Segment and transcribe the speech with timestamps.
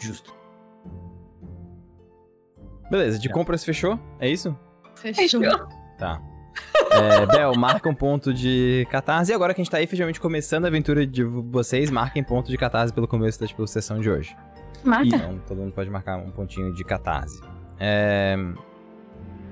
[0.00, 0.34] Justo.
[2.90, 3.98] Beleza, de compras fechou?
[4.18, 4.56] É isso?
[4.96, 5.40] Fechou.
[5.96, 6.20] Tá.
[6.90, 9.30] É, Bel, marca um ponto de catarse.
[9.30, 12.50] E agora que a gente tá aí, efetivamente começando a aventura de vocês, marquem ponto
[12.50, 14.36] de catarse pelo começo da tipo, sessão de hoje.
[14.82, 15.06] Marca.
[15.06, 17.40] Então, todo mundo pode marcar um pontinho de catarse.
[17.78, 18.36] É...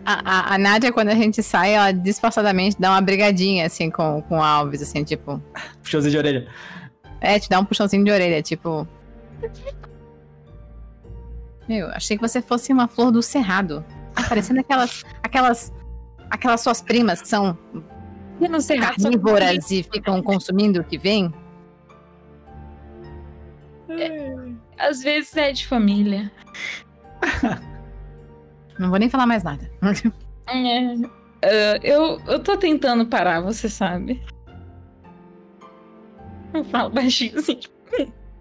[0.04, 4.22] A, a, a Nádia, quando a gente sai, ela disfarçadamente dá uma brigadinha, assim, com,
[4.22, 5.40] com o Alves, assim, tipo...
[5.82, 6.48] Puxãozinho de orelha.
[7.20, 8.88] É, te dá um puxãozinho de orelha, tipo...
[11.68, 13.84] Meu, achei que você fosse uma flor do cerrado.
[14.14, 15.72] Tá parecendo aquelas, aquelas,
[16.30, 17.58] aquelas suas primas que são
[18.80, 21.32] carnívoras e ficam consumindo o que vem.
[24.78, 26.32] Às vezes é de família.
[28.78, 29.70] Não vou nem falar mais nada.
[31.40, 34.20] É, ah, eu, eu tô tentando parar, você sabe.
[36.54, 37.74] Eu falo baixinho assim, tipo,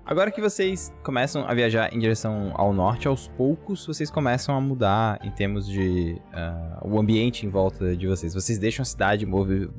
[0.09, 4.61] Agora que vocês começam a viajar em direção ao norte, aos poucos vocês começam a
[4.61, 8.33] mudar em termos de ah, o ambiente em volta de vocês.
[8.33, 9.69] Vocês deixam a cidade movi-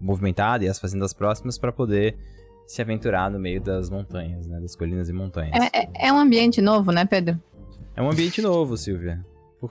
[0.00, 2.16] movimentada e as fazendas próximas para poder
[2.64, 5.52] se aventurar no meio das montanhas, né, das colinas e montanhas.
[5.72, 7.38] É, é- é um ambiente novo, né, Pedro?
[7.96, 9.24] É um ambiente novo, Silvia.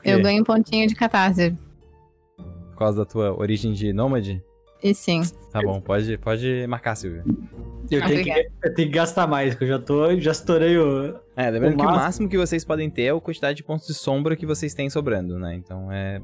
[0.03, 1.55] Eu ganho um pontinho de catarse.
[2.37, 4.43] Por causa da tua origem de nômade?
[4.83, 5.21] E sim.
[5.51, 7.23] Tá bom, pode, pode marcar, Silvia.
[7.89, 8.31] Eu tenho, que,
[8.63, 10.17] eu tenho que gastar mais, que eu já tô.
[10.19, 11.15] Já estourei o.
[11.35, 13.63] É, lembrando O que o máximo- máximo que vocês podem ter é a quantidade de
[13.63, 15.55] pontos de sombra que vocês têm sobrando, né?
[15.55, 16.21] Então é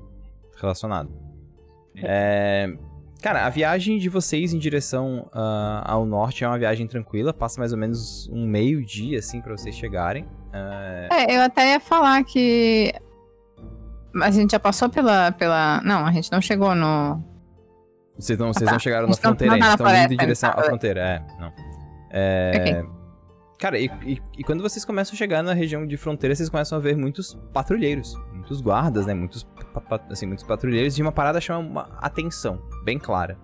[0.59, 1.11] relacionado.
[1.97, 2.73] É,
[3.21, 7.59] Cara, a viagem de vocês em direção ah, ao norte é uma viagem tranquila, passa
[7.59, 10.25] mais ou menos um meio dia, assim, pra vocês chegarem.
[10.53, 12.93] É, É, eu até ia falar que.
[14.21, 15.31] A gente já passou pela.
[15.31, 15.81] pela...
[15.83, 17.21] Não, a gente não chegou no.
[18.17, 18.71] Vocês não, vocês tá.
[18.71, 20.59] não chegaram na fronteira ainda, estão indo em direção tá.
[20.59, 21.53] à fronteira, é, não.
[22.09, 22.83] É,
[23.59, 26.77] Cara, e, e- e quando vocês começam a chegar na região de fronteira, vocês começam
[26.77, 29.47] a ver muitos patrulheiros, muitos guardas, né, muitos,
[30.11, 33.35] assim, muitos patrulheiros, e uma parada chama uma atenção, bem clara.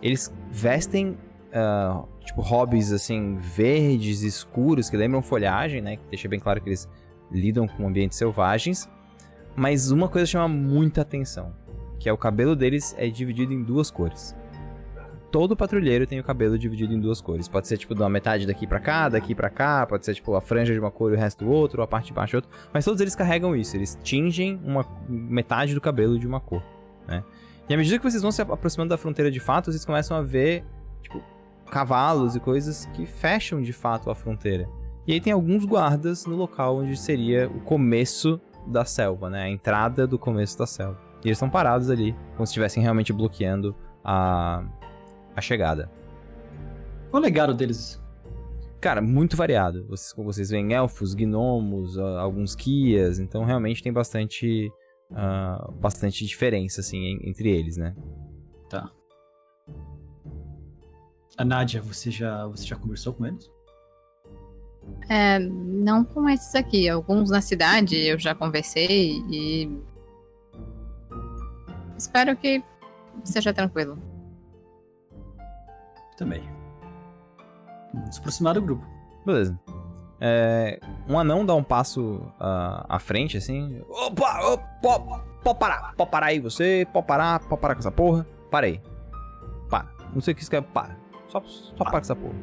[0.00, 1.18] Eles vestem,
[1.52, 6.68] ah, tipo, hobbies, assim, verdes, escuros, que lembram folhagem, né, que deixa bem claro que
[6.68, 6.88] eles
[7.32, 8.88] lidam com ambientes selvagens,
[9.56, 11.52] mas uma coisa chama muita atenção,
[12.00, 14.34] que é o cabelo deles é dividido em duas cores.
[15.30, 17.46] Todo patrulheiro tem o cabelo dividido em duas cores.
[17.46, 20.40] Pode ser tipo uma metade daqui pra cá, daqui pra cá, pode ser tipo a
[20.40, 22.50] franja de uma cor e o resto do outro, ou a parte de baixo outra,
[22.72, 26.62] mas todos eles carregam isso, eles tingem uma metade do cabelo de uma cor,
[27.06, 27.22] né?
[27.68, 30.22] E à medida que vocês vão se aproximando da fronteira de fato, vocês começam a
[30.22, 30.64] ver
[31.00, 31.22] tipo
[31.70, 34.68] cavalos e coisas que fecham de fato a fronteira.
[35.06, 39.42] E aí tem alguns guardas no local onde seria o começo da selva, né?
[39.42, 41.09] A entrada do começo da selva.
[41.22, 44.64] E eles estão parados ali, como se estivessem realmente bloqueando a,
[45.36, 45.90] a chegada.
[47.10, 48.00] Qual o legado deles?
[48.80, 49.84] Cara, muito variado.
[49.86, 54.72] Vocês, como vocês veem elfos, gnomos, alguns kias, então realmente tem bastante
[55.12, 57.94] ah, bastante diferença assim en- entre eles, né?
[58.70, 58.90] Tá.
[61.36, 63.50] A Nádia, você já, você já conversou com eles?
[65.08, 66.88] É, não com esses aqui.
[66.88, 69.68] Alguns na cidade eu já conversei e.
[72.00, 72.64] Espero que
[73.24, 73.98] seja tranquilo.
[76.16, 76.42] Também.
[77.92, 78.86] Vamos se aproximar do grupo.
[79.26, 79.58] Beleza.
[80.18, 83.82] É, um anão dá um passo ah, à frente, assim.
[83.88, 84.40] Opa!
[84.82, 85.94] opa, Pode parar!
[85.94, 86.86] Pode parar aí, você!
[86.92, 87.40] Pode parar!
[87.40, 88.26] Pode parar com essa porra!
[88.50, 88.80] Parei.
[89.68, 89.88] Para.
[90.14, 90.62] Não sei o que isso quer.
[90.62, 90.96] Para.
[91.28, 92.34] Só, só para com essa porra.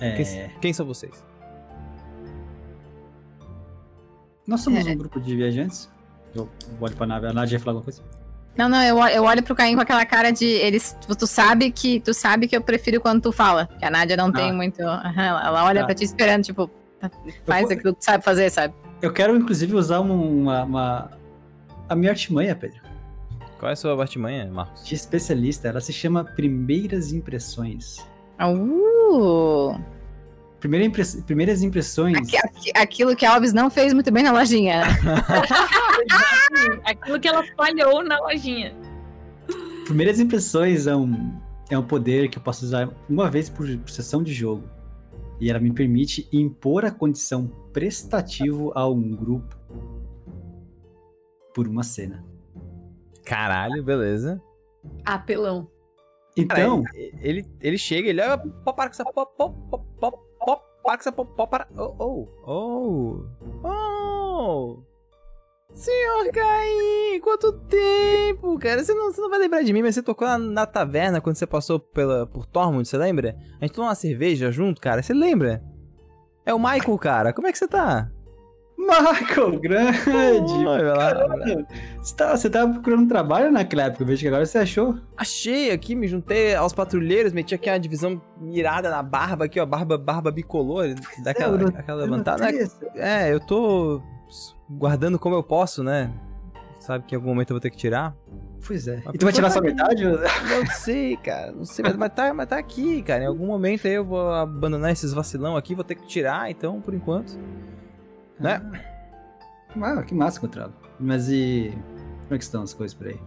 [0.00, 1.24] É, Quem, quem são vocês?
[4.46, 4.90] Nós somos É.
[4.92, 5.91] um grupo de viajantes.
[6.34, 6.48] Eu
[6.80, 7.26] olho pra nave.
[7.26, 8.02] A Nádia ia falar alguma coisa?
[8.56, 10.44] Não, não, eu, eu olho pro Caim com aquela cara de.
[10.44, 13.66] Eles, tu sabe que tu sabe que eu prefiro quando tu fala.
[13.78, 14.54] Que a Nádia não tem Ah.
[14.54, 14.82] muito.
[14.82, 15.86] Aham, ela, ela olha Tá.
[15.86, 16.70] pra ti esperando, tipo,
[17.46, 18.74] faz vou- aquilo que tu sabe fazer, sabe?
[19.00, 21.10] Eu quero, inclusive, usar uma, uma, uma-
[21.88, 22.80] A minha artimanha, Pedro.
[23.58, 24.84] Qual é a sua artimanha, Marcos?
[24.84, 25.68] De especialista.
[25.68, 27.98] Ela se chama Primeiras Impressões.
[28.40, 29.74] Uh!
[30.62, 32.16] Primeira impress- Primeiras impressões.
[32.16, 34.82] Aqui- aquilo que a Alves não fez muito bem na lojinha.
[36.86, 38.72] aquilo que ela falhou na lojinha.
[39.84, 41.36] Primeiras impressões é um,
[41.68, 44.62] é um poder que eu posso usar uma vez por, por sessão de jogo.
[45.40, 49.56] E ela me permite impor a condição prestativo a um grupo
[51.52, 52.24] por uma cena.
[53.24, 54.40] Caralho, beleza.
[55.04, 55.68] Apelão.
[56.36, 58.38] Então, Cara, ele, ele chega, ele olha.
[58.38, 59.04] Pó, para com essa.
[59.04, 59.26] Pó,
[60.82, 61.12] pó, pó, pó, pó, para com essa.
[61.12, 61.68] Pó, pó, para.
[61.76, 62.28] Oh, oh.
[62.44, 63.24] Oh.
[63.64, 64.82] Oh.
[65.72, 68.84] Senhor Caim, quanto tempo, cara.
[68.84, 71.36] Você não, você não vai lembrar de mim, mas você tocou na, na taverna quando
[71.36, 73.36] você passou pela, por Tormund, você lembra?
[73.58, 75.02] A gente tomou uma cerveja junto, cara.
[75.02, 75.62] Você lembra?
[76.44, 77.32] É o Michael, cara.
[77.32, 78.10] Como é que você tá?
[78.86, 79.98] Michael, grande!
[80.10, 80.94] Oi.
[80.96, 81.66] Caramba,
[82.02, 84.98] Você tava, você tava procurando trabalho naquela época, eu vejo que agora você achou.
[85.16, 89.66] Achei aqui, me juntei aos patrulheiros, meti aqui uma divisão mirada na barba aqui, ó,
[89.66, 92.50] barba, barba bicolor, daquela Eu aquela Eu levantada.
[92.50, 92.78] isso.
[92.96, 94.02] É, eu tô
[94.68, 96.12] guardando como eu posso, né?
[96.80, 98.14] Sabe que em algum momento eu vou ter que tirar?
[98.66, 99.00] Pois é.
[99.04, 100.04] Mas E tu vai tirar só por metade?
[100.04, 103.22] Não sei, cara, não sei, mas, mas tá, mas tá aqui, cara.
[103.22, 106.80] Em algum momento aí eu vou abandonar esses vacilão aqui, vou ter que tirar, então,
[106.80, 107.38] por enquanto.
[108.42, 108.60] Né?
[109.80, 110.74] Ah, que massa, Contralo.
[110.98, 111.72] Mas e.
[112.22, 113.18] Como é que estão as coisas por aí?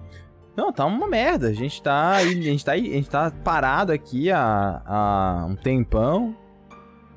[0.56, 1.48] Não, tá uma merda.
[1.48, 6.36] A gente tá a gente tá a gente tá parado aqui há, há um tempão.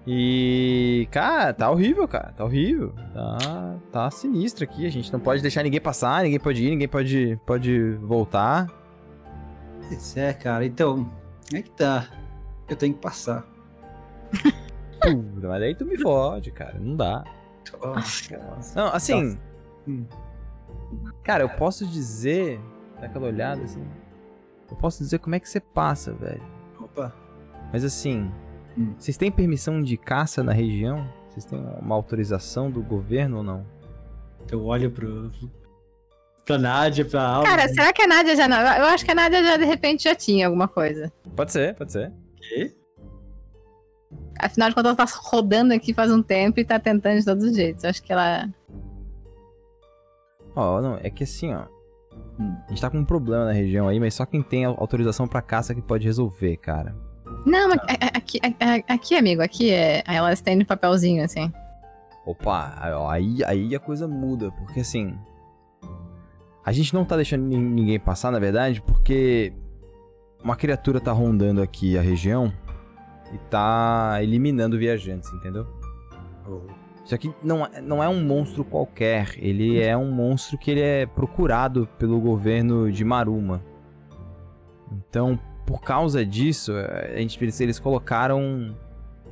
[0.06, 2.32] E, cara, tá horrível, cara.
[2.32, 2.94] Tá horrível.
[3.12, 4.86] Tá, tá sinistro aqui.
[4.86, 8.66] A gente não pode deixar ninguém passar, ninguém pode ir, ninguém pode, pode voltar.
[9.86, 10.64] Pois é, cara.
[10.64, 11.10] Então,
[11.52, 12.08] é que tá.
[12.68, 13.46] Eu tenho que passar.
[15.00, 16.78] Puta, mas aí tu me fode, cara.
[16.78, 17.22] Não dá.
[17.80, 17.94] Oh,
[18.74, 19.38] Não, assim.
[19.86, 20.04] Hum.
[21.22, 22.60] Cara, eu posso dizer.
[23.00, 23.84] Dá aquela olhada assim.
[24.70, 26.42] Eu posso dizer como é que você passa, velho.
[26.80, 27.14] Opa.
[27.72, 28.30] Mas assim.
[28.76, 28.94] Hum.
[28.98, 31.08] Vocês têm permissão de caça na região?
[31.28, 33.66] Vocês têm uma autorização do governo ou não?
[34.50, 35.30] Eu olho pro.
[36.44, 37.46] pra Nádia, pra Alva.
[37.48, 38.58] Cara, será que a Nádia já não.
[38.58, 41.12] Eu acho que a Nádia já de repente já tinha alguma coisa.
[41.36, 42.12] Pode ser, pode ser.
[42.36, 42.74] quê?
[44.38, 47.44] Afinal de contas, ela tá rodando aqui faz um tempo e tá tentando de todos
[47.44, 47.84] os jeitos.
[47.84, 48.48] Eu acho que ela.
[50.54, 51.64] Ó, não, é que assim, ó.
[52.38, 52.54] Hum.
[52.66, 55.42] A gente tá com um problema na região aí, mas só quem tem autorização pra
[55.42, 56.94] caça que pode resolver, cara.
[57.44, 57.78] Não, mas
[58.14, 58.38] aqui,
[58.88, 60.02] aqui, amigo, aqui é.
[60.06, 61.52] Ela estende papelzinho assim.
[62.26, 62.74] Opa,
[63.10, 65.16] aí, aí a coisa muda, porque assim.
[66.64, 69.52] A gente não tá deixando nin- ninguém passar, na verdade, porque
[70.44, 72.52] uma criatura tá rondando aqui a região
[73.32, 75.66] e tá eliminando viajantes, entendeu?
[77.04, 80.80] Isso aqui não, é- não é um monstro qualquer, ele é um monstro que ele
[80.80, 83.62] é procurado pelo governo de Maruma.
[84.92, 88.74] Então, por causa disso, eh, a gente eles colocaram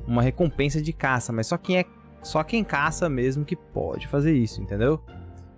[0.06, 1.84] uma recompensa de caça, mas só quem é
[2.22, 5.00] só quem caça mesmo que pode fazer isso, entendeu?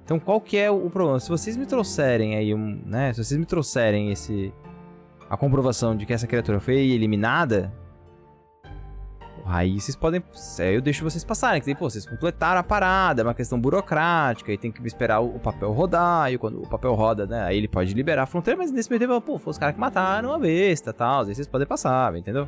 [0.04, 1.18] Então, qual que é o problema?
[1.20, 4.52] Se vocês me trouxerem aí um, né, se vocês me trouxerem esse
[5.30, 7.72] a comprovação de que essa criatura foi eliminada,
[9.50, 10.22] Aí vocês podem.
[10.58, 11.58] Aí eu deixo vocês passarem.
[11.58, 15.20] Que daí, pô, vocês completaram a parada, é uma questão burocrática, aí tem que esperar
[15.20, 17.44] o, papel rodar, e quando o papel roda, né?
[17.44, 19.80] Aí ele pode liberar a fronteira, mas nesse meio tempo, pô, foi os caras que
[19.80, 21.24] mataram a besta e tal.
[21.24, 22.46] Aí vocês podem passar, entendeu?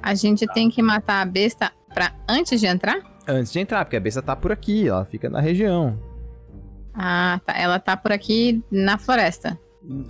[0.00, 3.00] A gente tem que matar a besta pra antes de entrar?
[3.26, 5.98] Antes de entrar, porque a besta tá por aqui, ela fica na região.
[6.94, 7.52] Ah, tá.
[7.58, 9.58] Ela tá por aqui na floresta.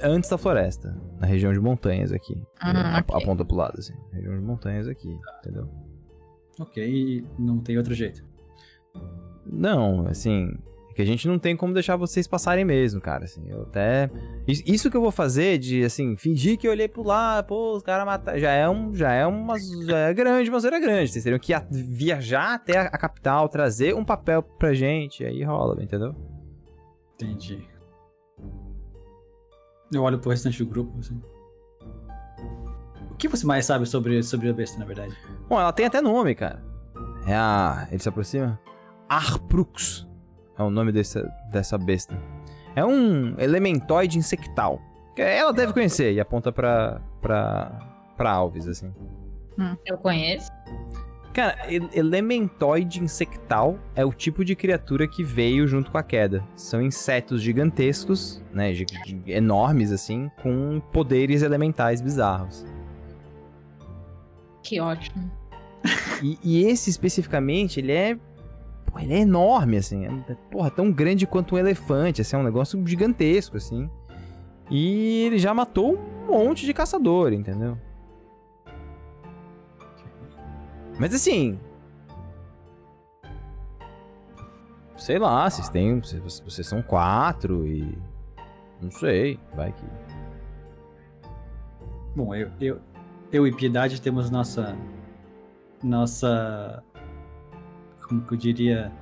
[0.02, 2.40] Antes da floresta, na região de montanhas aqui.
[2.60, 3.22] Ah, A- ok.
[3.22, 3.92] Aponta pro lado, assim.
[4.12, 5.68] Região de montanhas aqui, entendeu?
[6.58, 8.24] Ok, não tem outro jeito.
[9.44, 10.56] Não, assim.
[10.90, 13.24] é Que a gente não tem como deixar vocês passarem mesmo, cara.
[13.24, 14.10] Assim, eu até.
[14.48, 17.76] Is- Isso que eu vou fazer de, assim, fingir que eu olhei pro lado, pô,
[17.76, 18.38] os caras mataram.
[18.38, 18.94] Já é um.
[18.94, 19.58] Já é uma.
[19.86, 21.12] Já é grande, uma zoeira grande.
[21.12, 25.22] Vocês teriam que viajar até a, a capital, trazer um papel pra gente.
[25.22, 26.14] Aí rola, entendeu?
[27.14, 27.58] Entendi.
[29.92, 31.20] Eu olho pro restante do grupo, assim.
[33.10, 35.16] O que você mais sabe sobre, sobre a besta, na verdade?
[35.48, 36.62] Bom, ela tem até nome, cara.
[37.26, 37.88] É a.
[37.90, 38.60] Ele se aproxima?
[39.08, 40.06] Arprux.
[40.58, 42.18] É o nome dessa, dessa besta.
[42.74, 44.80] É um elementoide insectal.
[45.16, 47.00] Ela deve conhecer e aponta pra.
[47.22, 47.80] pra.
[48.16, 48.92] pra Alves, assim.
[49.86, 50.50] Eu conheço.
[51.36, 51.54] Cara,
[51.92, 56.42] elementoide insectal é o tipo de criatura que veio junto com a queda.
[56.56, 58.72] São insetos gigantescos, né?
[59.26, 62.64] enormes, assim, com poderes elementais bizarros.
[64.62, 65.30] Que ótimo.
[66.22, 68.16] E, e esse especificamente, ele é.
[68.86, 70.06] Pô, ele é enorme, assim.
[70.06, 72.34] É, porra, tão grande quanto um elefante, assim.
[72.34, 73.90] É um negócio gigantesco, assim.
[74.70, 77.76] E ele já matou um monte de caçador, entendeu?
[80.98, 81.58] Mas assim.
[84.96, 86.00] Sei lá, vocês têm.
[86.00, 87.98] Vocês, são quatro e.
[88.80, 89.84] Não sei, vai que.
[92.14, 92.80] Bom, eu, eu,
[93.30, 94.76] eu e Piedade temos nossa.
[95.82, 96.82] Nossa.
[98.08, 98.92] Como que eu diria?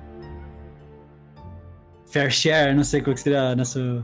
[2.07, 4.03] Fair share, não sei qual que seria nosso.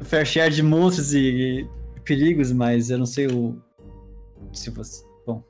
[0.00, 3.60] Fair share de monstros e, e perigos, mas eu não sei o.
[4.52, 5.04] Se você.
[5.26, 5.42] Bom.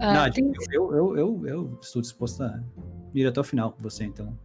[0.00, 2.60] Ah, Nádia, tem- eu, eu, eu, eu estou disposto a
[3.14, 4.36] ir até o final com você, então.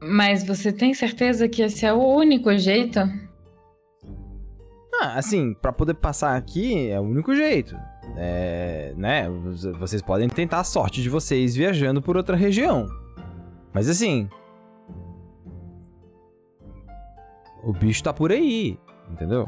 [0.00, 3.00] Mas você tem certeza que esse é o único jeito?
[5.00, 7.76] Ah, assim, pra poder passar aqui é o único jeito.
[8.16, 9.28] é, né,
[9.78, 12.86] vocês podem tentar a sorte de vocês viajando por outra região.
[13.72, 14.28] Mas assim,
[17.62, 18.78] o bicho tá por aí,
[19.10, 19.46] entendeu?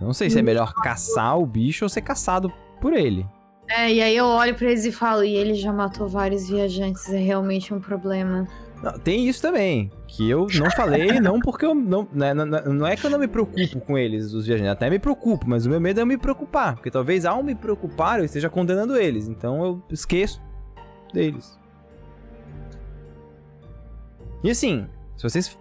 [0.00, 3.26] Eu não sei se é melhor caçar o bicho ou ser caçado por ele.
[3.68, 7.12] É, e aí eu olho pra eles e falo, e ele já matou vários viajantes,
[7.12, 8.46] é realmente um problema.
[8.82, 12.46] Não, tem isso também, que eu não falei, não porque eu não, né, não.
[12.46, 15.66] Não é que eu não me preocupo com eles, os viajantes, até me preocupo, mas
[15.66, 18.96] o meu medo é eu me preocupar, porque talvez ao me preocupar eu esteja condenando
[18.96, 20.40] eles, então eu esqueço
[21.12, 21.58] deles.
[24.42, 25.58] E assim, se vocês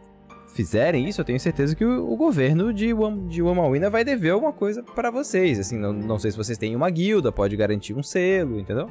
[0.58, 2.88] fizerem isso, eu tenho certeza que o, o governo de,
[3.28, 5.60] de Wamawina vai dever alguma coisa para vocês.
[5.60, 8.90] Assim, não, não sei se vocês têm uma guilda, pode garantir um selo, entendeu?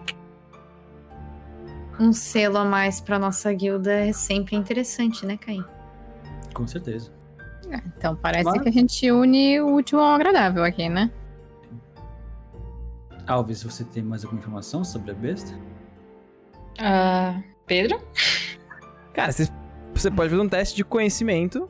[1.99, 5.65] Um selo a mais pra nossa guilda é sempre interessante, né, Caim?
[6.55, 7.11] Com certeza.
[7.69, 8.63] É, então parece Mas...
[8.63, 11.11] que a gente une o útil ao agradável aqui, né?
[13.27, 15.53] Alves, você tem mais alguma informação sobre a besta?
[16.79, 18.01] Uh, Pedro?
[19.13, 19.49] Cara, você,
[20.01, 21.69] você pode fazer um teste de conhecimento.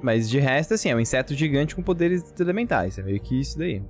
[0.00, 2.98] Mas de resto, assim, é um inseto gigante com poderes elementais.
[2.98, 3.82] É meio que isso daí.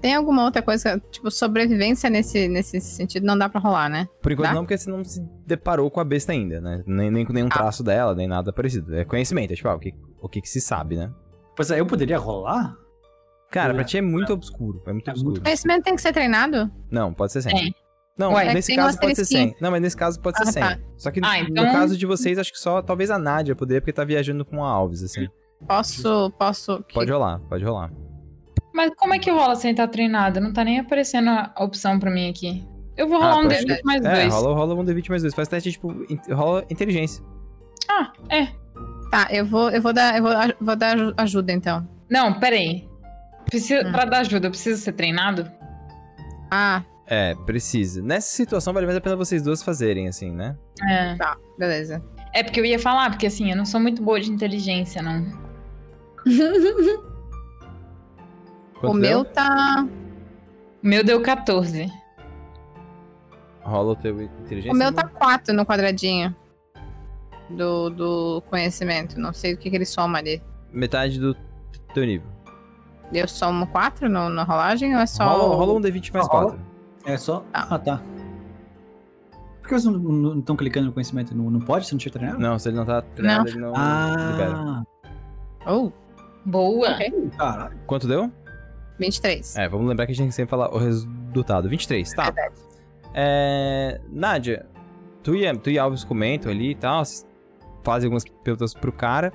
[0.00, 4.08] Tem alguma outra coisa, tipo, sobrevivência nesse, nesse sentido não dá pra rolar, né?
[4.20, 4.54] Por enquanto dá?
[4.54, 6.82] não, porque você não se deparou com a besta ainda, né?
[6.84, 7.54] Nem, nem com nenhum ah.
[7.54, 8.96] traço dela, nem nada parecido.
[8.96, 11.12] É conhecimento, é tipo, ah, o, que, o que, que se sabe, né?
[11.54, 12.76] Pois é, eu poderia rolar?
[13.48, 14.82] Cara, pra ti é muito obscuro.
[14.86, 15.42] É muito é obscuro.
[15.42, 16.72] Conhecimento tem que ser treinado?
[16.90, 17.68] Não, pode ser sem.
[17.68, 17.81] É.
[18.18, 19.56] Não, Ué, nesse caso pode ser 100.
[19.60, 20.62] Não, mas nesse caso pode ser ah, 100.
[20.62, 20.78] Tá.
[20.98, 21.64] Só que ah, então...
[21.64, 24.62] no caso de vocês, acho que só talvez a Nádia poderia, porque tá viajando com
[24.62, 25.26] a Alves, assim.
[25.66, 26.84] Posso, posso...
[26.92, 27.90] Pode rolar, pode rolar.
[28.74, 30.40] Mas como é que rola sem estar treinado?
[30.40, 32.66] Não tá nem aparecendo a opção pra mim aqui.
[32.96, 34.34] Eu vou rolar ah, um D20 mais é, dois.
[34.34, 35.34] Rola, rola um D20 mais dois.
[35.34, 35.94] Faz teste, tipo,
[36.30, 37.24] rola inteligência.
[37.90, 38.48] Ah, é.
[39.10, 41.86] Tá, eu vou, eu vou dar, eu vou, vou dar ajuda então.
[42.10, 42.88] Não, peraí.
[43.44, 43.92] Precisa, hum.
[43.92, 45.50] Pra dar ajuda, eu preciso ser treinado?
[46.50, 46.82] Ah.
[47.06, 48.00] É, precisa.
[48.02, 50.56] Nessa situação vale mais a pena vocês duas fazerem, assim, né?
[50.88, 51.14] É.
[51.16, 52.02] Tá, beleza.
[52.32, 55.26] É porque eu ia falar, porque assim, eu não sou muito boa de inteligência, não.
[58.82, 59.00] O deu?
[59.00, 59.86] meu tá.
[60.82, 61.90] O meu deu 14.
[63.62, 64.72] Rola o teu inteligência?
[64.72, 66.34] O meu tá 4 no quadradinho.
[67.48, 69.20] Do, do conhecimento.
[69.20, 70.42] Não sei o que, que ele soma ali.
[70.72, 71.36] Metade do
[71.94, 72.26] teu nível.
[73.12, 75.24] Eu somo 4 no, na rolagem ou é só.
[75.24, 76.58] Rola, rola um D20 mais 4.
[77.04, 77.44] É só.
[77.52, 78.02] Ah, ah tá.
[79.60, 81.34] Por que vocês não estão clicando no conhecimento?
[81.36, 81.86] Não, não pode?
[81.86, 82.38] Você não tinha treinado?
[82.38, 83.50] Não, se ele não tá treinado, não.
[83.50, 84.84] ele não ah.
[85.66, 85.92] Oh.
[86.44, 86.94] Boa.
[86.94, 87.30] Okay.
[87.38, 87.78] Caralho.
[87.86, 88.30] Quanto deu?
[88.98, 89.56] 23.
[89.56, 91.68] É, vamos lembrar que a gente tem que sempre falar o resultado.
[91.68, 92.24] 23, tá.
[92.24, 92.54] Verdade.
[93.14, 94.66] É, Nádia,
[95.22, 97.02] tu e, tu e Alves comentam ali e tal,
[97.84, 99.32] fazem algumas perguntas pro cara.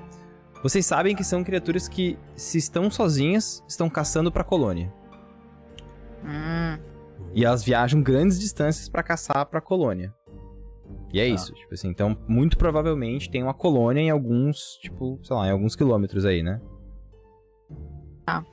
[0.62, 4.92] Vocês sabem que são criaturas que, se estão sozinhas, estão caçando pra colônia.
[6.24, 6.87] Hum.
[7.38, 10.12] E elas viajam grandes distâncias para caçar pra colônia.
[11.12, 11.28] E é ah.
[11.28, 15.52] isso, tipo assim, então muito provavelmente tem uma colônia em alguns, tipo, sei lá, em
[15.52, 16.60] alguns quilômetros aí, né?
[18.26, 18.44] Tá.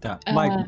[0.00, 0.18] Tá.
[0.26, 0.30] Uh...
[0.30, 0.66] Michael,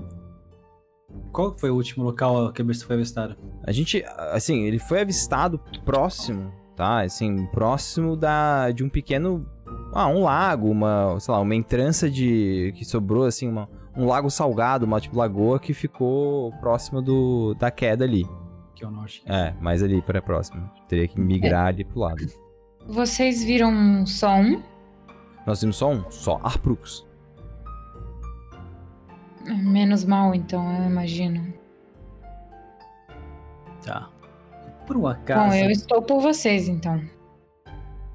[1.33, 3.35] qual foi o último local que a besta foi avistada?
[3.65, 7.01] A gente, assim, ele foi avistado próximo, tá?
[7.01, 9.49] Assim, próximo da de um pequeno,
[9.95, 14.31] ah, um lago, uma, sei lá, uma entrança de que sobrou assim, uma, um lago
[14.31, 18.27] salgado, uma tipo lagoa que ficou próximo do da queda ali.
[18.75, 19.23] Que é o norte.
[19.27, 20.69] É, mais ali para próximo.
[20.89, 21.69] Teria que migrar é.
[21.69, 22.27] ali pro lado.
[22.89, 24.63] Vocês viram só um?
[25.47, 27.07] Nós vimos só um, só Arprux.
[29.47, 31.53] Menos mal, então, eu imagino.
[33.85, 34.09] Tá.
[34.87, 35.51] Por um acaso.
[35.51, 37.03] Bom, eu estou por vocês, então.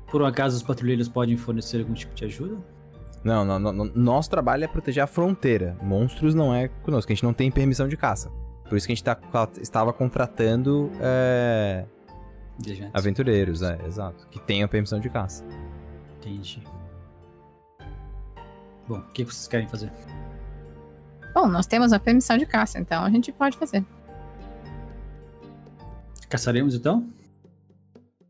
[0.10, 2.58] Por um acaso, os patrulheiros podem fornecer algum tipo de ajuda?
[3.26, 5.76] Não, não, não, nosso trabalho é proteger a fronteira.
[5.82, 8.30] Monstros não é conosco, a gente não tem permissão de caça.
[8.70, 9.20] Por isso que a gente tá,
[9.60, 11.86] estava contratando é,
[12.94, 14.28] aventureiros, é, exato.
[14.28, 15.44] Que tenham permissão de caça.
[16.20, 16.62] Entendi.
[18.88, 19.92] Bom, o que vocês querem fazer?
[21.34, 23.84] Bom, nós temos a permissão de caça, então a gente pode fazer.
[26.30, 27.10] Caçaremos então?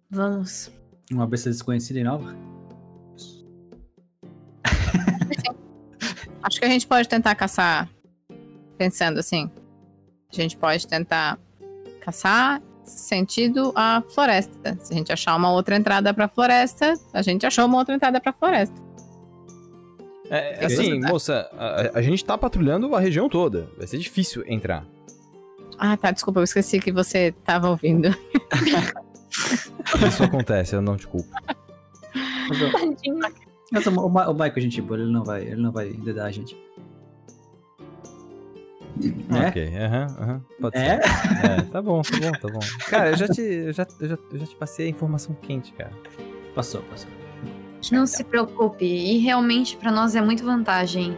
[0.10, 0.72] Vamos.
[1.12, 2.55] Uma besta desconhecida e nova?
[6.46, 7.90] Acho que a gente pode tentar caçar
[8.78, 9.50] pensando assim.
[10.32, 11.40] A gente pode tentar
[12.00, 14.78] caçar sentido a floresta.
[14.80, 17.96] Se a gente achar uma outra entrada para a floresta, a gente achou uma outra
[17.96, 18.80] entrada para a floresta.
[20.30, 23.68] É, assim, moça, a, a, gente tá patrulhando a região toda.
[23.76, 24.86] Vai ser difícil entrar.
[25.80, 26.12] Ah, tá.
[26.12, 28.10] Desculpa, eu esqueci que você tava ouvindo.
[30.08, 31.30] Isso acontece, eu não te culpo.
[33.72, 36.32] Mas, o, o, o Michael, gente boa, ele não vai, ele não vai dedar a
[36.32, 36.56] gente.
[39.30, 39.50] né?
[39.50, 40.42] Ok, aham, aham.
[40.62, 41.02] Pode É?
[41.02, 41.46] ser.
[41.46, 42.60] É, tá bom, tá bom, tá bom.
[42.90, 45.74] Cara, eu já te, eu já, eu já, eu já te passei a informação quente,
[45.74, 45.92] cara.
[46.54, 47.10] Passou, passou.
[47.92, 48.86] Não se preocupe.
[48.86, 51.16] E realmente pra nós é muito vantagem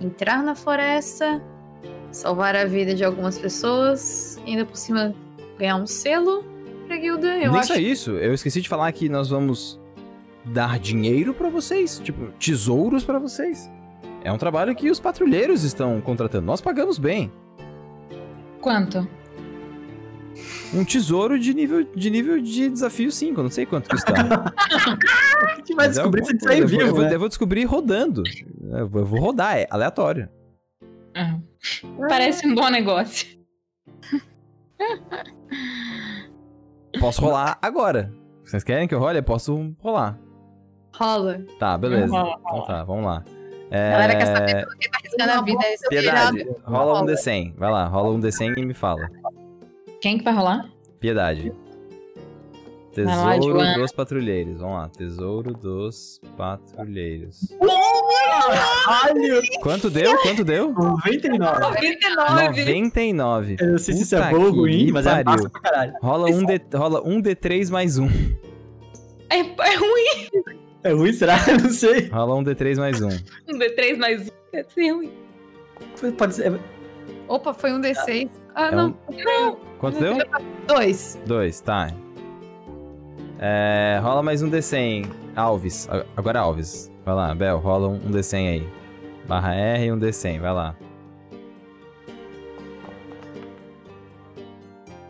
[0.00, 1.40] entrar na floresta,
[2.10, 5.14] salvar a vida de algumas pessoas, e ainda por cima
[5.58, 6.44] ganhar um selo
[6.86, 7.28] pra guilda.
[7.38, 9.80] Eu Nem acho só isso, eu esqueci de falar que nós vamos
[10.44, 13.70] dar dinheiro pra vocês, tipo, tesouros pra vocês.
[14.24, 16.46] É um trabalho que os patrulheiros estão contratando.
[16.46, 17.32] Nós pagamos bem.
[18.60, 19.08] Quanto?
[20.72, 24.14] Um tesouro de nível de, nível de desafio 5, eu não sei quanto que está.
[25.42, 26.74] A gente vai Mas é descobrir se gente sair coisa.
[26.74, 27.14] eu, vou, vivo, né?
[27.14, 28.22] eu vou descobrir rodando.
[28.70, 30.28] Eu vou, eu vou rodar, é aleatório.
[31.14, 31.38] Ah.
[32.08, 33.26] Parece um bom negócio.
[36.98, 38.12] Posso rolar agora.
[38.44, 39.18] Vocês querem que eu role?
[39.18, 40.18] Eu posso rolar.
[40.94, 41.40] Rola.
[41.58, 42.12] Tá, beleza.
[42.12, 43.24] Rola, Então tá, vamos lá.
[43.70, 44.26] A galera quer É...
[44.26, 45.72] saber por que tá arriscando a vida.
[45.72, 47.12] Isso Piedade, rola um Rola.
[47.12, 47.54] D100.
[47.56, 49.08] Vai lá, rola um D100 e me fala.
[50.00, 50.68] Quem que vai rolar?
[51.00, 51.52] Piedade.
[52.94, 53.78] Lá, Tesouro Joana.
[53.78, 54.60] dos patrulheiros.
[54.60, 54.88] Vamos lá.
[54.90, 57.40] Tesouro dos patrulheiros.
[58.84, 59.40] Caralho!
[59.62, 60.18] Quanto deu?
[60.18, 60.72] Quanto deu?
[60.74, 61.60] 99.
[61.62, 62.64] 99.
[62.64, 63.56] 99.
[63.58, 65.24] Eu não sei se isso é bom ou ruim, mas é pariu.
[65.24, 65.94] massa pra caralho.
[66.02, 68.08] Rola um, D, rola um D3 mais um.
[69.30, 70.61] É, é ruim.
[70.84, 71.36] É ruim, será?
[71.62, 72.08] Não sei.
[72.08, 73.08] Rola um D3 mais um.
[73.08, 74.32] Um D3 mais um.
[74.52, 75.12] Deve ser ruim.
[76.18, 76.60] Pode ser.
[77.28, 78.28] Opa, foi um D6.
[78.54, 78.88] Ah, É não.
[79.08, 80.16] um- Quanto deu?
[80.66, 81.18] Dois.
[81.26, 81.90] Dois, tá.
[83.38, 85.06] É, rola mais um D100.
[85.34, 85.88] Alves.
[86.16, 86.90] Agora Alves.
[87.04, 88.68] Vai lá, Bel, rola um, um D100 aí.
[89.26, 90.76] Barra R e um D100, vai lá.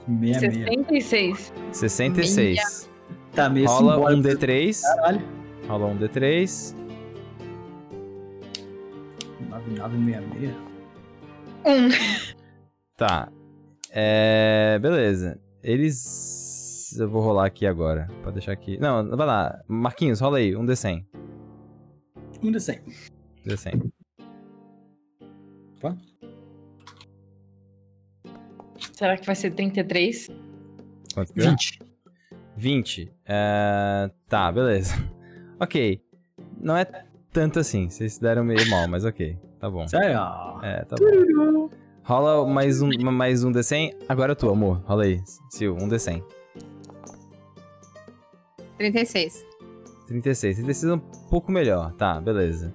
[0.07, 1.53] 66.
[1.73, 2.29] 66.
[2.29, 2.91] 66.
[3.35, 4.47] Tá meio Rola um simbólico.
[4.47, 4.81] D3.
[4.83, 5.23] Caralho.
[5.69, 6.75] Rola um D3.
[9.49, 10.55] 9966.
[11.65, 11.89] Um.
[12.97, 13.31] Tá.
[13.91, 14.79] É.
[14.81, 15.41] Beleza.
[15.63, 16.97] Eles.
[16.99, 18.09] Eu vou rolar aqui agora.
[18.23, 18.79] Pode deixar aqui.
[18.79, 19.63] Não, vai lá.
[19.67, 20.55] Marquinhos, rola aí.
[20.57, 21.05] Um D100.
[22.43, 22.81] Um de 100.
[23.47, 23.93] D100.
[28.93, 30.29] Será que vai ser 33?
[31.15, 31.51] Quanto que deu?
[31.51, 31.79] 20.
[32.57, 33.13] 20.
[33.27, 34.95] É, Tá, beleza.
[35.63, 36.03] Ok.
[36.61, 36.85] Não é
[37.33, 37.89] tanto assim.
[37.89, 39.39] Vocês se deram meio mal, mas ok.
[39.61, 39.87] Tá bom.
[39.87, 40.19] Sério?
[40.61, 41.71] É, tá bom.
[42.03, 43.95] Rola mais um, mais um D100.
[44.09, 44.83] Agora é tu, amor.
[44.85, 45.23] Rola aí.
[45.55, 46.21] Sil, um D100.
[48.77, 49.47] 36.
[50.09, 50.57] 36.
[50.57, 51.93] 36 é um pouco melhor.
[51.93, 52.75] Tá, beleza.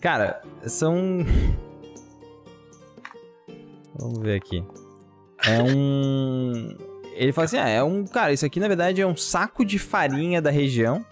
[0.00, 1.26] Cara, são.
[3.98, 4.64] Vamos ver aqui.
[5.44, 6.68] É um.
[7.14, 8.06] Ele fala assim: ah, é um.
[8.06, 11.04] Cara, isso aqui na verdade é um saco de farinha da região.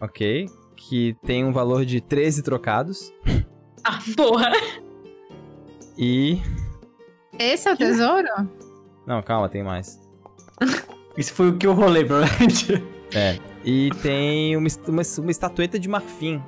[0.00, 0.46] Ok.
[0.76, 3.12] Que tem um valor de 13 trocados.
[3.88, 4.50] Ah, porra.
[5.96, 6.42] E.
[7.38, 8.26] Esse é o tesouro?
[9.06, 10.00] Não, calma, tem mais.
[11.16, 12.82] Isso foi o que eu rolei, provavelmente.
[13.14, 13.38] É.
[13.64, 16.42] E tem uma, uma, uma estatueta de marfim.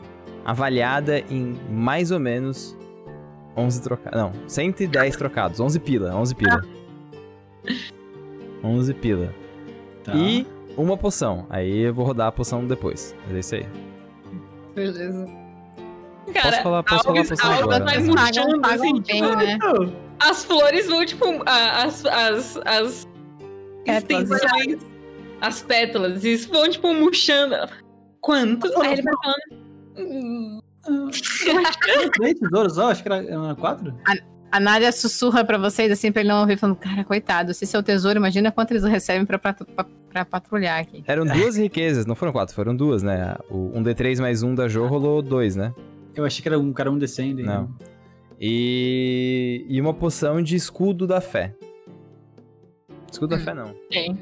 [0.45, 2.77] Avaliada em mais ou menos
[3.57, 4.21] 11 trocados.
[4.21, 5.61] Não, 110 trocados.
[5.61, 6.65] 11 pila, 11 pila.
[8.65, 9.35] 11 pila.
[10.03, 10.13] Tá.
[10.17, 10.45] E
[10.83, 11.47] uma poção.
[11.51, 13.15] Aí eu vou rodar a poção depois.
[13.27, 13.67] Mas é isso aí.
[14.75, 15.27] Beleza.
[16.33, 17.85] Cara, posso falar, posso falar a Alves- poção Alves agora.
[17.85, 18.05] vai né?
[18.05, 19.59] murchando, assim, bem, tipo, né?
[20.21, 23.09] As flores vão, tipo, a- as, as, as
[23.85, 24.31] Pétalas.
[24.31, 24.87] extensões,
[25.41, 27.55] as pétalas, e isso vão, tipo, murchando.
[28.21, 28.67] Quanto?
[28.83, 29.63] Aí ele vai falando.
[29.99, 30.61] "Hum,
[32.15, 32.91] Três tesouros só?
[32.91, 33.95] Acho que era, era quatro.
[34.51, 37.77] A Nádia sussurra pra vocês, assim, pra ele não ouvir, falando, cara, coitado, se esse
[37.77, 41.05] é o tesouro, imagina quanto eles recebem pra, pat- pra, pra patrulhar aqui.
[41.07, 43.37] Eram duas riquezas, não foram quatro, foram duas, né?
[43.51, 45.75] O, um D3 mais um da Jo rolou dois, né?
[46.15, 47.43] Eu achei que era um cara um descendo.
[47.43, 47.69] Não.
[48.41, 49.67] E.
[49.69, 51.55] E uma poção de escudo da fé.
[53.13, 53.75] Escudo da fé não.
[53.91, 54.19] Tem.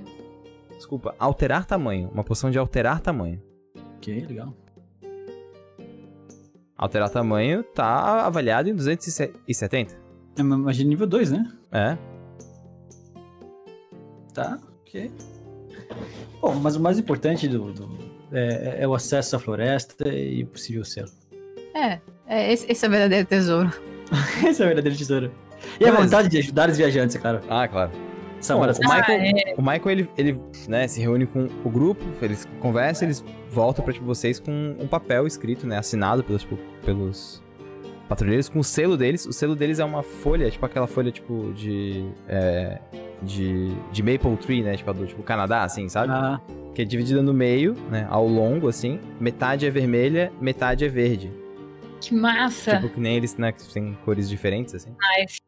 [0.77, 2.11] Desculpa, alterar tamanho.
[2.13, 3.41] Uma poção de alterar tamanho.
[3.97, 4.53] Ok, legal.
[6.77, 10.06] Alterar tamanho tá avaliado em 270.
[10.39, 11.51] É, mas de nível 2, né?
[11.73, 11.97] É.
[14.35, 15.11] Tá, ok.
[16.41, 17.99] Bom, mas o mais importante do, do-
[18.33, 21.11] é, é o acesso à floresta e o possível selo.
[21.75, 23.71] É, é esse, esse é o verdadeiro tesouro.
[24.47, 25.33] Esse é o verdadeiro tesouro.
[25.81, 27.41] E a Mas- vontade de ajudar os viajantes, é claro.
[27.51, 27.91] Ah, claro.
[28.41, 28.79] São Bom, uma o.
[28.79, 29.55] Michael, Ah, é.
[29.57, 33.93] o Michael ele, ele né, se reúne com o grupo, eles conversam, eles voltam pra
[33.93, 36.47] tipo, vocês com um papel escrito, né, assinado pelos,
[36.85, 37.43] pelos
[38.09, 39.27] patrulheiros, com o selo deles.
[39.27, 42.05] O selo deles é uma folha, tipo aquela folha tipo de.
[42.29, 42.79] é,
[43.23, 44.77] de, de Maple Tree, né?
[44.77, 46.13] Tipo, do tipo, Canadá, assim, sabe?
[46.13, 46.41] Ah,
[46.75, 48.07] Que é dividida no meio, né?
[48.11, 49.01] Ao longo, assim.
[49.21, 51.33] Metade é vermelha, metade é verde.
[52.01, 52.77] Que massa.
[52.77, 53.53] Tipo, que nem eles, né?
[53.53, 54.95] Que tem cores diferentes, assim.
[55.19, 55.41] Nice.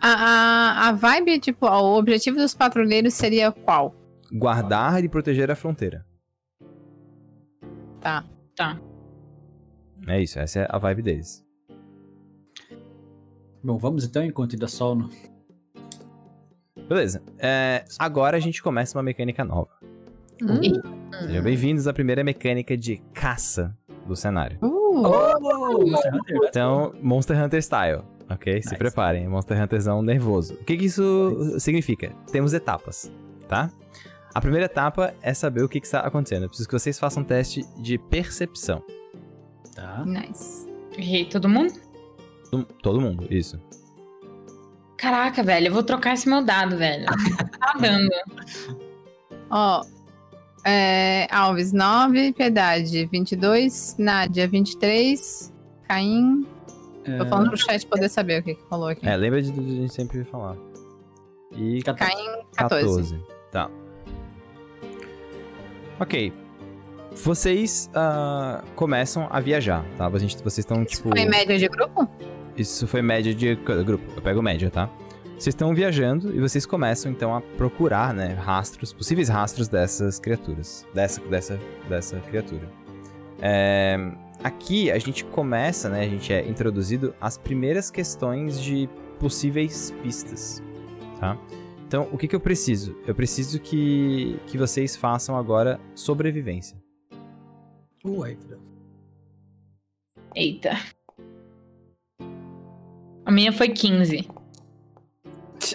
[0.00, 3.94] A, a, a vibe, tipo, ó, o objetivo dos patrulheiros seria qual?
[4.32, 6.06] Guardar e proteger a fronteira.
[8.00, 8.24] Tá.
[10.06, 11.44] É isso, essa é a vibe deles.
[13.62, 15.10] Bom, vamos então, enquanto ainda sol no...
[16.88, 17.22] Beleza.
[17.38, 19.70] É, agora a gente começa uma mecânica nova.
[20.42, 20.60] Hum.
[21.20, 24.58] Sejam bem-vindos à primeira mecânica de caça do cenário.
[24.62, 26.36] Uh, Oh, Monster Hunter?
[26.48, 28.54] Então, Monster Hunter Style, ok?
[28.60, 28.76] Se Nice.
[28.76, 30.54] preparem, Monster Hunterzão nervoso.
[30.54, 32.12] O que, que isso significa?
[32.32, 33.10] Temos etapas,
[33.48, 33.70] tá?
[34.34, 36.42] A primeira etapa é saber o que, que está acontecendo.
[36.44, 38.82] Eu preciso que vocês façam um teste de percepção.
[39.74, 40.04] Tá.
[40.04, 40.66] nice.
[40.98, 41.72] Errei todo mundo?
[42.50, 43.60] Todo- Todo mundo, isso.
[44.96, 47.06] Caraca, velho, eu vou trocar esse meu dado, velho.
[47.06, 48.10] Tá dando.
[49.50, 49.82] Ó,
[50.64, 55.52] é, Alves 9, Piedade 22, Nádia 23,
[55.88, 56.46] Caim.
[57.18, 59.08] Tô falando pro chat poder saber o que, que rolou aqui.
[59.08, 60.56] É, lembra de, de a gente sempre falar.
[61.52, 63.18] E Caim 14.
[63.50, 63.70] Tá.
[65.98, 66.32] Ok.
[67.16, 70.06] Vocês ah, começam a viajar, tá?
[70.06, 71.08] A gente, vocês estão, tipo...
[71.08, 72.08] foi em média de grupo?
[72.56, 74.04] Isso foi média de cada grupo.
[74.14, 74.90] Eu pego média, tá?
[75.38, 80.86] Vocês estão viajando e vocês começam então a procurar, né, rastros, possíveis rastros dessas criaturas,
[80.92, 81.58] dessa dessa
[81.88, 82.70] dessa criatura.
[83.40, 83.96] É,
[84.44, 88.86] aqui a gente começa, né, a gente é introduzido às primeiras questões de
[89.18, 90.62] possíveis pistas,
[91.18, 91.38] tá?
[91.86, 92.94] Então, o que, que eu preciso?
[93.06, 96.76] Eu preciso que, que vocês façam agora sobrevivência.
[98.04, 98.38] Uai.
[100.36, 100.76] Eita.
[103.30, 104.28] A minha foi 15.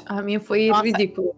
[0.06, 0.84] A minha foi Nossa.
[0.84, 1.32] ridícula.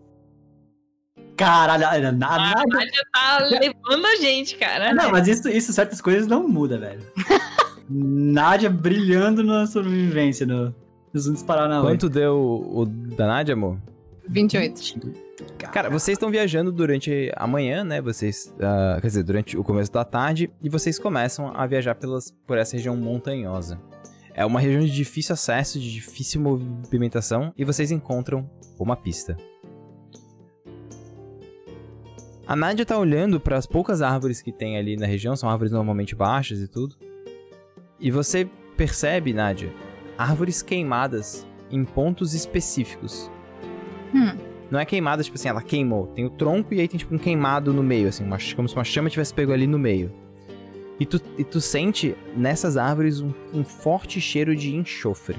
[1.38, 2.64] Caralho, a A Nádia...
[2.66, 4.96] Nádia tá levando a gente, cara.
[4.96, 7.04] Não, mas isso, isso certas coisas não muda, velho.
[7.88, 10.74] Nádia brilhando na sobrevivência, no,
[11.14, 13.78] nos na Quanto deu o da Nádia, amor?
[14.28, 15.28] 28.
[15.72, 18.02] Cara, vocês estão viajando durante a manhã, né?
[18.02, 18.52] Vocês.
[18.60, 22.58] ah, quer dizer, durante o começo da tarde, e vocês começam a viajar pelas, por
[22.58, 23.80] essa região montanhosa.
[24.38, 28.48] É uma região de difícil acesso, de difícil movimentação, e vocês encontram
[28.78, 29.36] uma pista.
[32.46, 35.72] A Nádia tá olhando para as poucas árvores que tem ali na região, são árvores
[35.72, 36.96] normalmente baixas e tudo.
[38.00, 38.48] E você
[38.78, 39.74] percebe, Nádia,
[40.16, 43.32] árvores queimadas em pontos específicos.
[44.14, 44.38] Hum.
[44.70, 46.08] Não é queimada, tipo assim, ela queimou.
[46.08, 48.76] Tem o tronco e aí tem tipo um queimado no meio, assim, uma, como se
[48.76, 50.27] uma chama tivesse pego ali no meio.
[51.00, 55.38] E tu, e tu sente nessas árvores um, um forte cheiro de enxofre.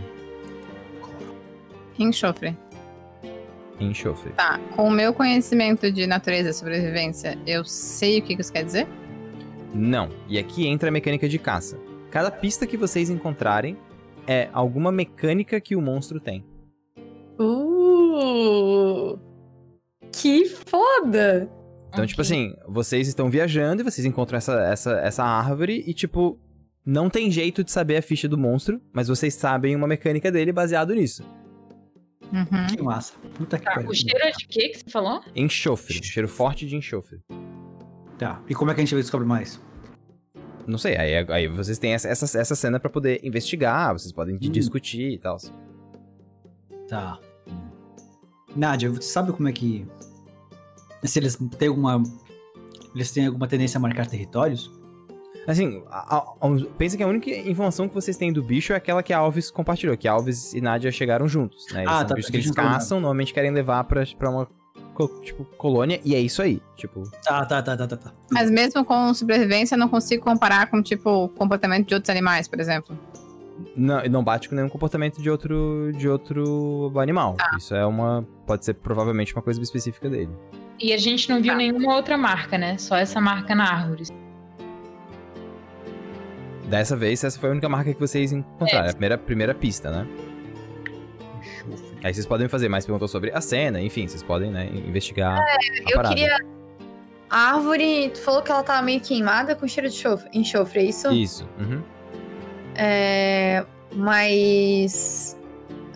[1.98, 2.56] Enxofre.
[3.80, 4.30] Enxofre.
[4.32, 8.52] Tá, com o meu conhecimento de natureza e sobrevivência, eu sei o que que isso
[8.52, 8.86] quer dizer?
[9.74, 10.08] Não.
[10.28, 11.78] E aqui entra a mecânica de caça.
[12.10, 13.76] Cada pista que vocês encontrarem
[14.26, 16.44] é alguma mecânica que o monstro tem.
[17.38, 19.18] Uh!
[20.12, 21.48] Que foda!
[21.88, 26.38] Então, tipo assim, vocês estão viajando e vocês encontram essa, essa, essa árvore e, tipo,
[26.84, 30.52] não tem jeito de saber a ficha do monstro, mas vocês sabem uma mecânica dele
[30.52, 31.24] baseado nisso.
[32.32, 32.66] Uhum.
[32.76, 33.14] Que massa.
[33.34, 33.88] Puta que Tá, pariu.
[33.88, 35.22] o cheiro é de quê que você falou?
[35.34, 36.02] Enxofre.
[36.04, 37.20] Cheiro forte de enxofre.
[38.18, 38.42] Tá.
[38.48, 39.58] E como é que a gente descobre mais?
[40.66, 44.34] Não sei, aí, aí vocês têm essa, essa, essa cena pra poder investigar, vocês podem
[44.34, 44.38] Hum.
[44.38, 45.38] discutir e tal.
[46.86, 47.18] Tá.
[48.54, 49.86] Nádia, você sabe como é que.
[51.04, 52.02] Se eles têm alguma.
[52.94, 54.70] Eles têm alguma tendência a marcar territórios?
[55.46, 56.24] Assim, a- a-
[56.76, 59.50] pensa que a única informação que vocês têm do bicho é aquela que a Alves
[59.50, 61.80] compartilhou, que a Alves e Nádia chegaram juntos, né?
[61.84, 64.48] Eles Ah, são tá, bichos a que eles caçam, normalmente querem levar pra, pra uma
[65.24, 66.60] tipo, colônia, e é isso aí.
[66.76, 67.96] Tipo, Tá, tá, tá, tá, tá.
[67.96, 68.12] tá.
[68.32, 72.46] Mas mesmo com sobrevivência, eu não consigo comparar com, tipo, o comportamento de outros animais,
[72.48, 72.98] por exemplo.
[73.76, 77.36] não, não bate com nenhum comportamento de outro, de outro animal.
[77.56, 78.26] Isso é uma.
[78.46, 80.30] Pode ser provavelmente uma coisa específica dele.
[80.80, 81.56] E a gente não viu Tá.
[81.58, 82.78] nenhuma outra marca, né?
[82.78, 84.04] Só essa marca na árvore.
[86.66, 88.86] Dessa vez, essa foi a única marca que vocês encontraram.
[88.86, 90.06] É a primeira, primeira pista, né?
[91.40, 91.98] Enxofre.
[92.04, 95.56] Aí vocês podem fazer mais perguntas sobre a cena, enfim, vocês podem, né, investigar a
[95.90, 96.14] Eu parada.
[96.14, 96.36] queria.
[97.30, 100.84] A árvore, tu falou que ela tava meio queimada com cheiro de enxofre, enxofre é
[100.84, 101.10] isso?
[101.12, 101.48] Isso.
[101.58, 101.82] uhum.
[102.74, 103.64] É.
[103.94, 105.37] Mas.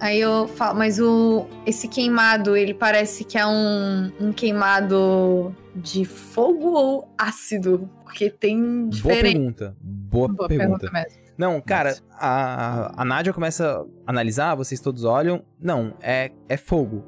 [0.03, 6.05] Aí eu falo, mas o esse queimado, ele parece que é um, um queimado de
[6.05, 7.89] fogo ou ácido?
[8.03, 9.77] Porque tem Boa pergunta.
[9.81, 10.81] Boa, Boa pergunta.
[10.81, 11.23] pergunta mesmo.
[11.39, 15.45] Não, cara, a, a Nádia começa a analisar, vocês todos olham.
[15.57, 17.05] Não, é, é fogo.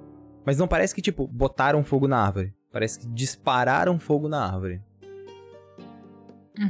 [0.46, 2.54] Mas não parece que, tipo, botaram fogo na árvore.
[2.70, 4.80] Parece que dispararam fogo na árvore.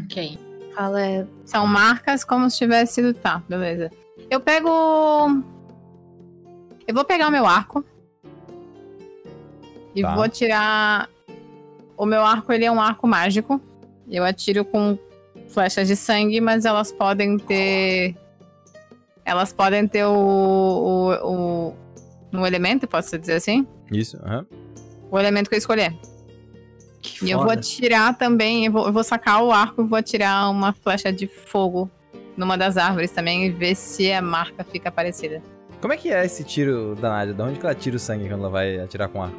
[0.06, 0.38] Ok.
[0.74, 1.26] Fala, é.
[1.44, 3.12] São marcas como se tivesse sido.
[3.12, 3.90] Tá, beleza.
[4.30, 4.70] Eu pego.
[6.87, 7.85] Eu vou pegar o meu arco.
[9.94, 10.14] E Tá.
[10.14, 11.09] vou tirar.
[11.97, 13.61] O meu arco, ele é um arco mágico.
[14.11, 14.99] Eu atiro com
[15.49, 18.16] flechas de sangue, mas elas podem ter.
[19.25, 20.12] Elas podem ter o.
[20.12, 21.75] o, o
[22.33, 23.66] um elemento, posso dizer assim?
[23.92, 24.44] Isso, aham.
[25.11, 25.94] O elemento que eu escolher.
[27.01, 29.99] Que E eu vou atirar também, eu vou, eu vou sacar o arco e vou
[29.99, 31.88] atirar uma flecha de fogo
[32.37, 35.40] numa das árvores também e ver se a marca fica parecida.
[35.85, 37.35] Como é que é esse tiro da Nádia?
[37.35, 39.37] De onde que ela tira o sangue quando ela vai atirar com arco?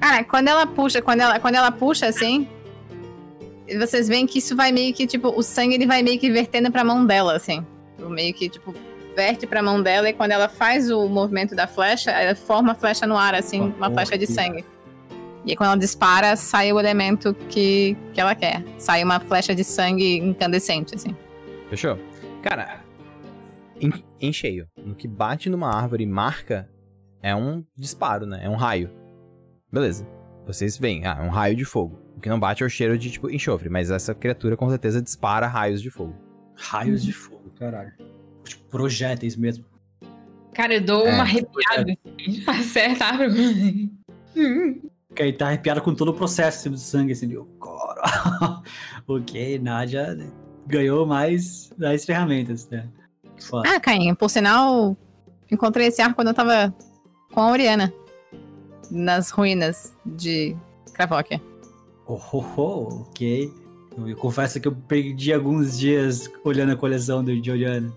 [0.00, 2.46] Cara, quando ela puxa, quando ela, quando ela puxa assim,
[3.80, 6.70] vocês veem que isso vai meio que, tipo, o sangue ele vai meio que vertendo
[6.70, 7.66] pra mão dela, assim.
[7.98, 8.72] Meio que, tipo,
[9.16, 12.74] verte pra mão dela e quando ela faz o movimento da flecha, ela forma a
[12.76, 14.64] flecha no ar, assim, uma Oh, flecha de que- sangue.
[15.44, 18.62] E aí, quando ela dispara, sai o elemento que, que ela quer.
[18.78, 21.16] Sai uma flecha de sangue incandescente, assim.
[21.68, 21.98] Fechou?
[22.42, 22.81] Cara,
[23.86, 24.66] em, em cheio.
[24.76, 26.68] No que bate numa árvore e marca,
[27.22, 28.40] é um disparo, né?
[28.44, 28.90] É um raio.
[29.70, 30.06] Beleza.
[30.46, 31.98] Vocês veem, ah, é um raio de fogo.
[32.16, 35.00] O que não bate é o cheiro de, tipo, enxofre, mas essa criatura com certeza
[35.02, 36.14] dispara raios de fogo.
[36.54, 37.92] Raios de fogo, caralho.
[38.44, 39.64] Tipo, projéteis mesmo.
[40.52, 41.14] Cara, eu dou É.
[41.14, 41.96] uma arrepiada.
[42.46, 43.90] Acerta a árvore.
[45.14, 48.62] Que aí tá arrepiado com todo o processo assim, do sangue, assim, de cara.
[49.06, 50.16] ok, Nádia
[50.66, 52.88] ganhou mais, mais ferramentas, né?
[53.40, 53.68] Foda.
[53.68, 54.96] Ah, Caim, por sinal,
[55.50, 56.74] encontrei esse arco quando eu tava
[57.32, 57.92] com a Oriana.
[58.90, 60.56] Nas ruínas de
[60.92, 61.40] Kravóquia.
[62.06, 63.50] Oh, oh, oh, ok.
[63.96, 67.92] Eu, eu confesso que eu perdi alguns dias olhando a coleção do, de Oriana.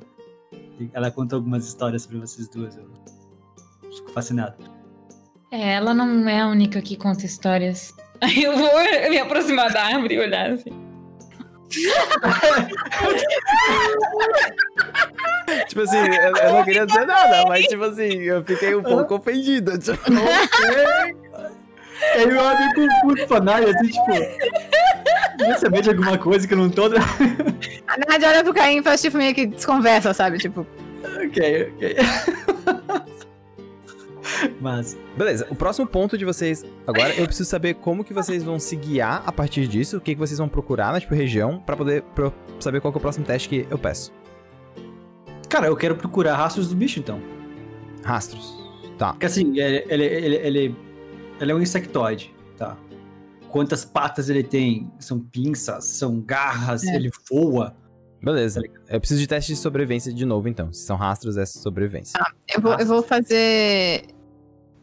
[0.94, 2.78] Ela contou algumas histórias sobre vocês duas.
[2.78, 2.90] Eu
[3.94, 4.56] fico fascinado.
[5.52, 7.94] É, ela não é a única que conta histórias.
[8.22, 10.85] Aí eu vou me aproximar da árvore e olhar assim.
[15.68, 19.16] Tipo assim, eu, eu não queria dizer nada, mas tipo assim, eu fiquei um pouco
[19.16, 19.78] ofendido.
[19.78, 20.00] Tipo,
[22.14, 24.12] Aí eu olho com puto pra Nádia, assim, tipo.
[25.38, 26.86] Quer saber de alguma coisa que eu não tô.
[26.86, 26.90] A
[28.10, 30.38] Nádia olha pro Caim e faz tipo meio que desconversa, sabe?
[30.38, 30.66] Tipo,
[31.04, 31.96] ok, ok.
[34.62, 34.98] Mas.
[35.18, 38.76] Beleza, o próximo ponto de vocês agora, eu preciso saber como que vocês vão se
[38.76, 42.02] guiar a partir disso, o que, que vocês vão procurar na tipo, região, pra poder
[42.14, 44.12] pro- saber qual que é o próximo teste que eu peço.
[45.50, 47.22] Cara, eu quero procurar rastros do bicho, então.
[48.04, 48.56] Rastros.
[48.98, 49.12] Tá.
[49.14, 50.76] Porque assim, ele, ele, ele, ele,
[51.40, 52.78] ele é um insectoide, tá?
[53.50, 54.92] Quantas patas ele tem?
[55.00, 56.96] São pinças, são garras, É.
[56.96, 57.76] ele voa.
[58.22, 58.62] Beleza.
[58.90, 60.74] Eu preciso de teste de sobrevivência de novo, então.
[60.74, 62.20] Se são rastros, é sobrevivência.
[62.54, 64.04] eu vou, eu vou fazer.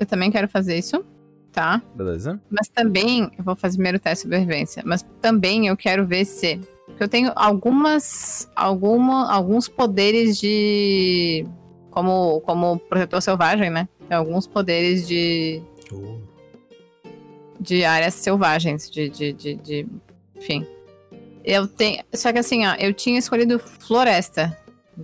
[0.02, 1.04] Eu também quero fazer isso,
[1.52, 1.80] tá?
[1.94, 2.40] Beleza?
[2.50, 4.82] Mas também eu vou fazer primeiro o teste de sobrevivência.
[4.84, 6.58] Mas também eu quero ver se.
[6.86, 8.50] Porque eu tenho algumas.
[8.56, 11.46] Alguma, alguns poderes de.
[11.90, 13.88] Como, como protetor selvagem, né?
[14.08, 15.62] Tem alguns poderes de.
[17.60, 19.86] de áreas selvagens, de, de, de, de-
[20.36, 20.66] enfim.
[21.44, 24.56] Eu tenho, só que assim, ó, eu tinha escolhido floresta.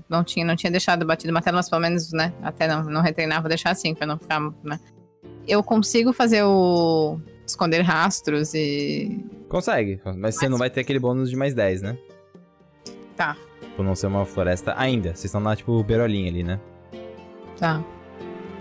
[0.08, 3.40] Não tinha, não tinha deixado batido martelo, mas pelo menos, né, até não, não retreinar,
[3.40, 4.78] vou deixar assim, pra não ficar, né.
[5.46, 11.30] Eu consigo fazer o esconder rastros e Consegue, mas você não vai ter aquele bônus
[11.30, 11.98] de mais 10, né?
[13.16, 13.34] Tá.
[13.74, 15.08] Por não ser uma floresta ainda.
[15.08, 16.60] Vocês estão na, tipo, beirolinha ali, né?
[17.58, 17.82] tá.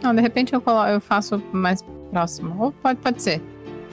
[0.02, 2.56] Não, de repente eu, colo, eu faço mais próximo.
[2.64, 3.42] Ou pode, pode ser.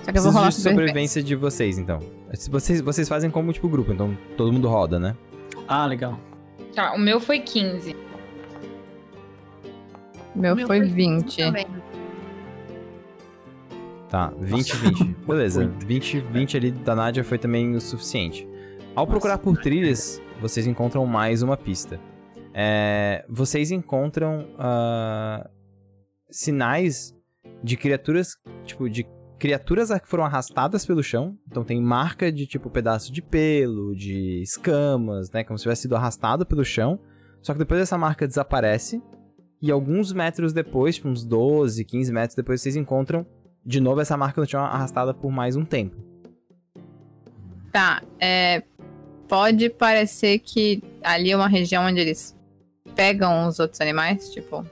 [0.03, 1.99] Só que eu vou rolar de sobrevivência de vocês, então.
[2.51, 5.17] Vocês, vocês fazem como, tipo, grupo, então todo mundo roda, né?
[5.67, 6.19] Ah, legal.
[6.75, 7.95] Tá, o meu foi 15.
[10.35, 11.37] Meu, Meu foi foi 20.
[11.37, 11.67] Também.
[14.09, 15.05] Tá, 20, 20.
[15.27, 18.47] Beleza, 20, 20 ali da Nádia foi também o suficiente.
[18.95, 22.01] Ao procurar por trilhas, vocês encontram mais uma pista.
[22.53, 25.49] É, vocês encontram ah,
[26.31, 27.15] sinais
[27.63, 29.05] de criaturas, tipo, de
[29.45, 31.37] criaturas que foram arrastadas pelo chão.
[31.47, 35.45] Então tem marca de, tipo, pedaço de pelo, de escamas, né?
[35.45, 36.99] Como se tivesse sido arrastado pelo chão.
[37.43, 39.03] Só que depois essa marca desaparece.
[39.61, 43.27] E alguns metros depois, tipo, uns 12, 15 metros depois, vocês encontram
[43.63, 45.95] de novo essa marca no chão arrastada por mais um tempo.
[47.71, 48.63] Tá, é.
[49.29, 52.35] Pode parecer que ali é uma região onde eles
[52.95, 54.65] pegam os outros animais, tipo.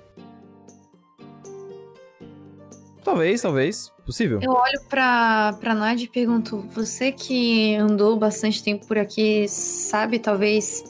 [3.04, 3.91] Talvez, talvez.
[4.05, 4.41] Possível.
[4.43, 10.19] Eu olho pra, pra Nadia e pergunto: você que andou bastante tempo por aqui, sabe
[10.19, 10.85] talvez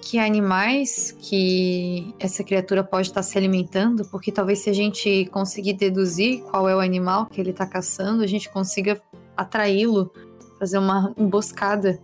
[0.00, 4.04] que animais que essa criatura pode estar se alimentando?
[4.06, 8.22] Porque talvez se a gente conseguir deduzir qual é o animal que ele tá caçando,
[8.22, 9.00] a gente consiga
[9.36, 10.12] atraí-lo,
[10.58, 12.00] fazer uma emboscada.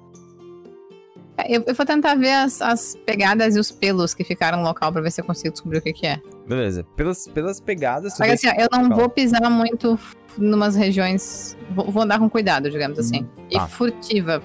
[1.37, 4.65] É, Eu, eu vou tentar ver as, as pegadas e os pelos que ficaram no
[4.65, 6.21] local pra ver se eu consigo descobrir o que, que é.
[6.47, 6.85] Beleza.
[6.97, 8.17] Pelas, pelas pegadas.
[8.17, 9.99] Só que assim, eu não vou pisar muito
[10.39, 11.57] numas regiões.
[11.71, 13.25] Vou, vou andar com cuidado, digamos assim.
[13.25, 13.67] tá.
[13.67, 14.41] E furtiva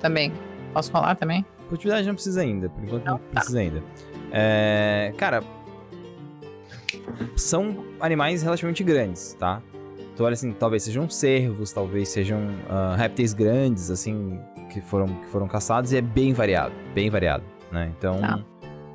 [0.00, 0.32] também.
[0.74, 1.44] Posso rolar também?
[1.68, 2.68] Furtividade não precisa ainda.
[2.68, 3.24] Por enquanto não, Não, tá.
[3.34, 3.82] precisa ainda.
[4.32, 5.42] É, cara.
[7.36, 9.62] São animais relativamente grandes, tá?
[10.12, 14.38] Então, olha assim, talvez sejam cervos, talvez sejam ah, répteis grandes, assim,
[14.70, 17.90] que foram, que foram caçados, e é bem variado, bem variado, né?
[17.96, 18.40] Então, Tá.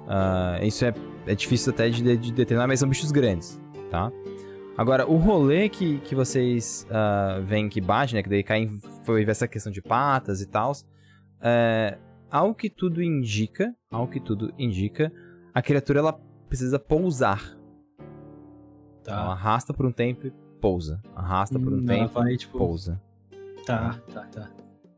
[0.08, 0.94] ah, isso é,
[1.26, 4.12] é difícil até de, de determinar, mas são bichos grandes, tá?
[4.78, 8.22] Agora, o rolê que, que vocês ah, veem que bate, né?
[8.22, 10.74] Que daí cai em, foi essa questão de patas e tal.
[11.42, 11.98] É,
[12.30, 15.12] ao que tudo indica, ao que tudo indica,
[15.54, 17.42] a criatura ela precisa pousar.
[19.08, 19.32] Ela Tá.
[19.32, 21.00] arrasta por um tempo e pousa.
[21.16, 23.00] Arrasta por um Hum, ela tempo vai, e tipo- pousa.
[23.66, 24.50] Tá, tá, tá.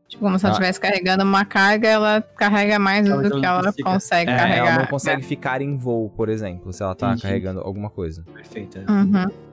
[0.08, 0.60] Tipo, como se ela Tá.
[0.60, 4.36] estivesse carregando uma carga, ela carrega mais Ela do não que ela consiga- consegue É,
[4.36, 4.66] carregar.
[4.66, 7.22] ela não consegue ficar em voo, por exemplo, se ela tá Entendi.
[7.22, 8.24] carregando alguma coisa.
[8.32, 8.78] Perfeito.
[8.78, 8.90] é.
[8.90, 9.47] Uhum.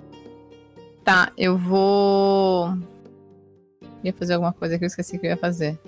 [1.06, 2.70] Tá, eu vou.
[4.04, 5.80] Ia fazer alguma coisa que eu esqueci que eu ia fazer.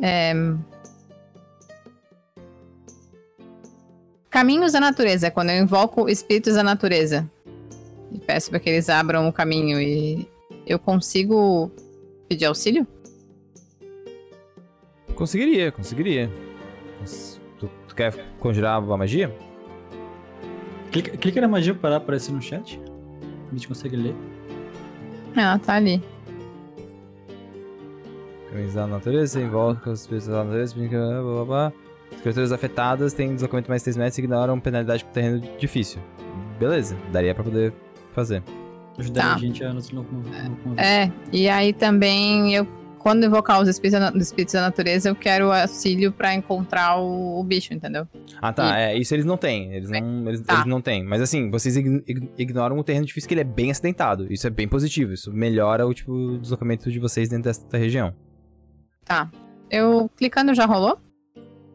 [0.00, 0.32] É...
[4.30, 7.28] Caminhos da natureza, é quando eu invoco espíritos da natureza.
[8.12, 10.28] E peço para que eles abram o caminho e
[10.64, 11.70] eu consigo
[12.28, 12.86] pedir auxílio?
[15.14, 16.30] Conseguiria, conseguiria.
[16.98, 19.36] Cons- Tu, tu quer conjurar a magia?
[20.90, 22.80] Clica, clica na magia para aparecer no chat.
[23.50, 24.14] A gente consegue ler.
[25.36, 26.02] Ela tá ali.
[28.50, 31.72] Caminhos da natureza, invoca os espíritos da natureza, blá, blá, blá.
[32.12, 36.00] As criaturas afetadas têm deslocamento mais 3 metros e ignoram penalidade por terreno difícil.
[36.58, 37.72] Beleza, daria pra poder
[38.12, 38.42] fazer.
[38.98, 39.36] Ajudaria Tá.
[39.36, 40.50] a gente a nos locomover.
[40.76, 42.66] É, e aí também eu.
[43.00, 47.40] Quando invocar os espíritos da, os espíritos da natureza, eu quero auxílio pra encontrar o,
[47.40, 48.06] o bicho, entendeu?
[48.42, 48.78] Ah, tá.
[48.78, 49.72] É, isso eles não têm.
[49.72, 50.54] Eles não, eles, Tá.
[50.54, 51.02] eles não têm.
[51.02, 54.30] Mas assim, vocês ign- ign- ignoram o terreno difícil que ele é bem acidentado.
[54.30, 55.14] Isso é bem positivo.
[55.14, 58.14] Isso melhora o tipo de deslocamento de vocês dentro dessa região.
[59.04, 59.30] Tá.
[59.70, 60.98] Eu clicando já rolou?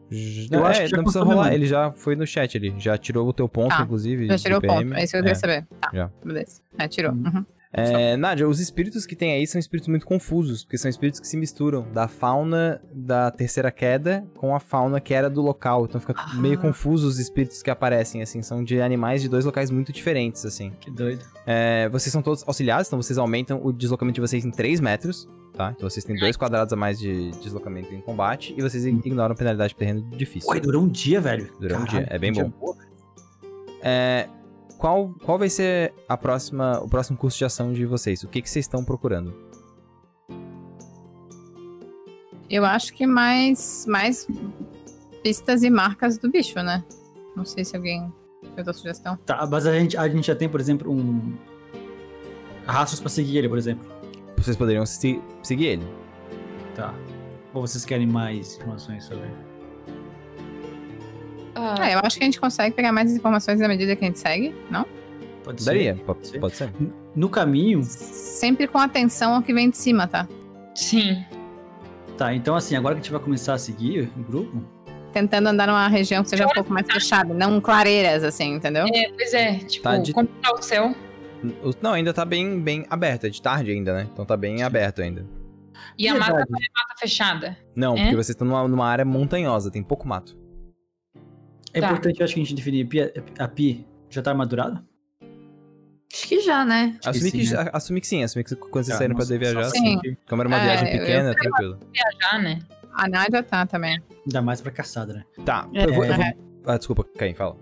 [0.08, 1.52] Eu é, acho que não precisa rolar.
[1.52, 2.72] Ele já foi no chat ali.
[2.78, 3.82] Já tirou o teu ponto, Tá.
[3.82, 4.28] inclusive.
[4.28, 4.94] Já tirou o ponto.
[4.94, 5.66] É isso que eu queria saber.
[5.80, 5.90] Tá.
[5.92, 6.10] já.
[6.24, 6.60] Beleza.
[6.78, 7.12] É, tirou.
[7.12, 7.24] Hum.
[7.34, 7.44] Uhum.
[7.76, 11.26] É, Nádia, os espíritos que tem aí são espíritos muito confusos, porque são espíritos que
[11.28, 15.84] se misturam da fauna da terceira queda com a fauna que era do local.
[15.84, 16.34] Então fica Ah.
[16.36, 18.40] meio confuso os espíritos que aparecem, assim.
[18.42, 20.72] São de animais de dois locais muito diferentes, assim.
[20.80, 21.24] Que doido.
[21.46, 25.28] É, vocês são todos auxiliados, então vocês aumentam o deslocamento de vocês em 3 metros,
[25.52, 25.72] tá?
[25.76, 29.74] Então vocês têm dois quadrados a mais de deslocamento em combate e vocês ignoram penalidade
[29.74, 30.48] de terreno difícil.
[30.50, 31.52] Ué, durou um dia, velho.
[31.60, 32.50] Durou um dia, é bem dia bom.
[32.58, 32.76] boa.
[33.82, 34.28] É,
[34.78, 38.22] qual, qual vai ser a próxima, o próximo curso de ação de vocês?
[38.22, 39.34] O que, que vocês estão procurando?
[42.48, 44.26] Eu acho que mais, mais
[45.22, 46.84] pistas e marcas do bicho, né?
[47.34, 48.12] Não sei se alguém
[48.42, 49.16] fez outra sugestão.
[49.26, 51.34] Tá, mas a gente, a gente já tem, por exemplo, um.
[52.66, 53.84] Rastros pra seguir ele, por exemplo.
[54.36, 55.86] Vocês poderiam se- seguir ele.
[56.74, 56.94] Tá.
[57.52, 59.28] Ou vocês querem mais informações sobre.
[61.56, 64.08] Ah, É, eu acho que a gente consegue pegar mais informações à medida que a
[64.08, 64.84] gente segue, não?
[65.42, 66.02] Pode Daria, ser.
[66.04, 66.40] pode, Sim.
[66.40, 66.70] pode ser.
[67.14, 67.82] No caminho.
[67.82, 70.28] Sempre com atenção ao que vem de cima, tá?
[70.74, 71.24] sim.
[72.18, 74.62] Tá, então assim, agora que a gente vai começar a seguir o grupo.
[75.12, 78.86] Tentando andar numa região que seja um pouco mais fechada, não clareiras, assim, entendeu?
[78.92, 80.94] É, pois é, tipo, Tá de- como tá o céu?
[81.82, 84.08] Não, ainda tá bem, bem aberto, é de tarde ainda, né?
[84.10, 85.26] Então tá bem aberto ainda.
[85.98, 86.50] E a mata, Verdade.
[86.74, 87.56] mata fechada.
[87.74, 88.00] Não, É?
[88.00, 90.36] porque vocês estão numa, numa área montanhosa, tem pouco mato.
[91.76, 91.86] É Tá.
[91.88, 92.86] importante, eu acho que a gente definir.
[92.86, 94.82] Pi- A Pi já tá armadurada?
[96.12, 96.96] Acho que já, né?
[97.00, 97.60] Acho Assumi que que, sim, né?
[97.72, 100.00] a- assumi que sim, assumi que quando vocês Tá, saíram pra nossa, poder viajar, sim.
[100.02, 100.16] Sim.
[100.28, 101.78] Como era uma É, viagem eu- pequena, tranquilo.
[101.92, 102.58] Viajar, né?
[102.94, 104.00] A Nádia tá também.
[104.26, 105.24] Ainda mais pra caçada, né?
[105.44, 106.24] Tá, É, eu vou, eu vou-.
[106.64, 107.56] Ah, desculpa, Caim, fala.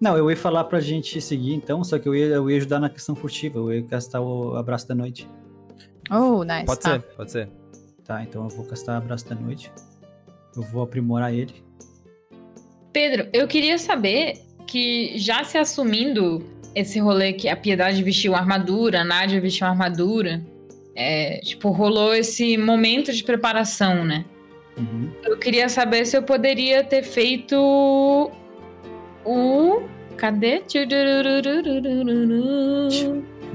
[0.00, 2.80] Não, eu ia falar pra gente seguir então, só que eu ia, eu ia ajudar
[2.80, 3.58] na questão furtiva.
[3.58, 5.28] Eu ia castar o abraço da noite.
[6.10, 6.64] Oh, nice.
[6.64, 6.90] Pode tá.
[6.92, 7.48] ser, pode ser.
[8.04, 9.70] Tá, então eu vou castar abraço da noite.
[10.56, 11.62] Eu vou aprimorar ele.
[12.94, 14.38] Pedro, eu queria saber
[14.68, 20.40] que já se assumindo esse rolê que a Piedade vestiu armadura, a Nádia vestiu armadura,
[20.94, 24.24] é, tipo, rolou esse momento de preparação, né?
[24.78, 25.10] Uhum.
[25.24, 27.56] Eu queria saber se eu poderia ter feito
[29.24, 29.82] o.
[30.16, 30.62] Cadê?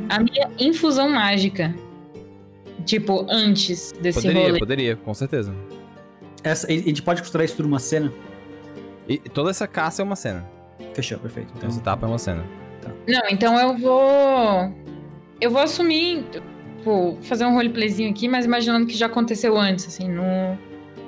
[0.09, 1.73] A minha infusão mágica.
[2.85, 4.59] Tipo, antes desse Poderia, rolê.
[4.59, 5.55] poderia, com certeza.
[6.43, 8.11] Essa, a gente pode costurar isso tudo numa cena?
[9.09, 10.47] E toda essa caça é uma cena.
[10.93, 11.51] Fechou, perfeito.
[11.57, 12.45] Então essa etapa é uma cena.
[13.07, 14.71] Não, então eu vou.
[15.41, 16.23] Eu vou assumir.
[16.77, 20.57] Tipo, fazer um roleplayzinho aqui, mas imaginando que já aconteceu antes, assim, no,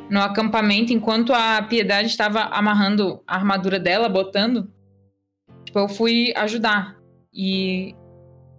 [0.10, 4.70] no acampamento, enquanto a Piedade estava amarrando a armadura dela, botando.
[5.64, 6.98] Tipo, eu fui ajudar.
[7.34, 7.96] E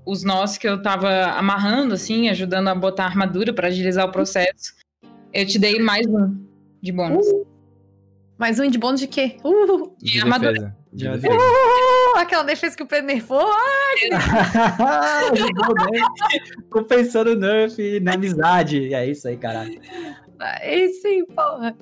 [0.06, 4.12] os nós que eu tava amarrando, assim, ajudando a botar a armadura pra agilizar o
[4.12, 4.74] processo,
[5.34, 6.42] eu te dei mais um
[6.80, 7.26] de bônus.
[8.42, 9.36] Mais um de bônus de quê?
[9.44, 10.52] Uh, De armadura.
[10.52, 10.76] defesa.
[10.92, 11.32] De defesa.
[11.36, 13.46] uh, aquela defesa que o Pedro nerfou.
[15.32, 16.66] Jogou o nerf.
[16.68, 18.92] Compensando o nerf na amizade.
[18.92, 19.80] É isso aí, caralho.
[20.40, 21.76] Aí sim, porra.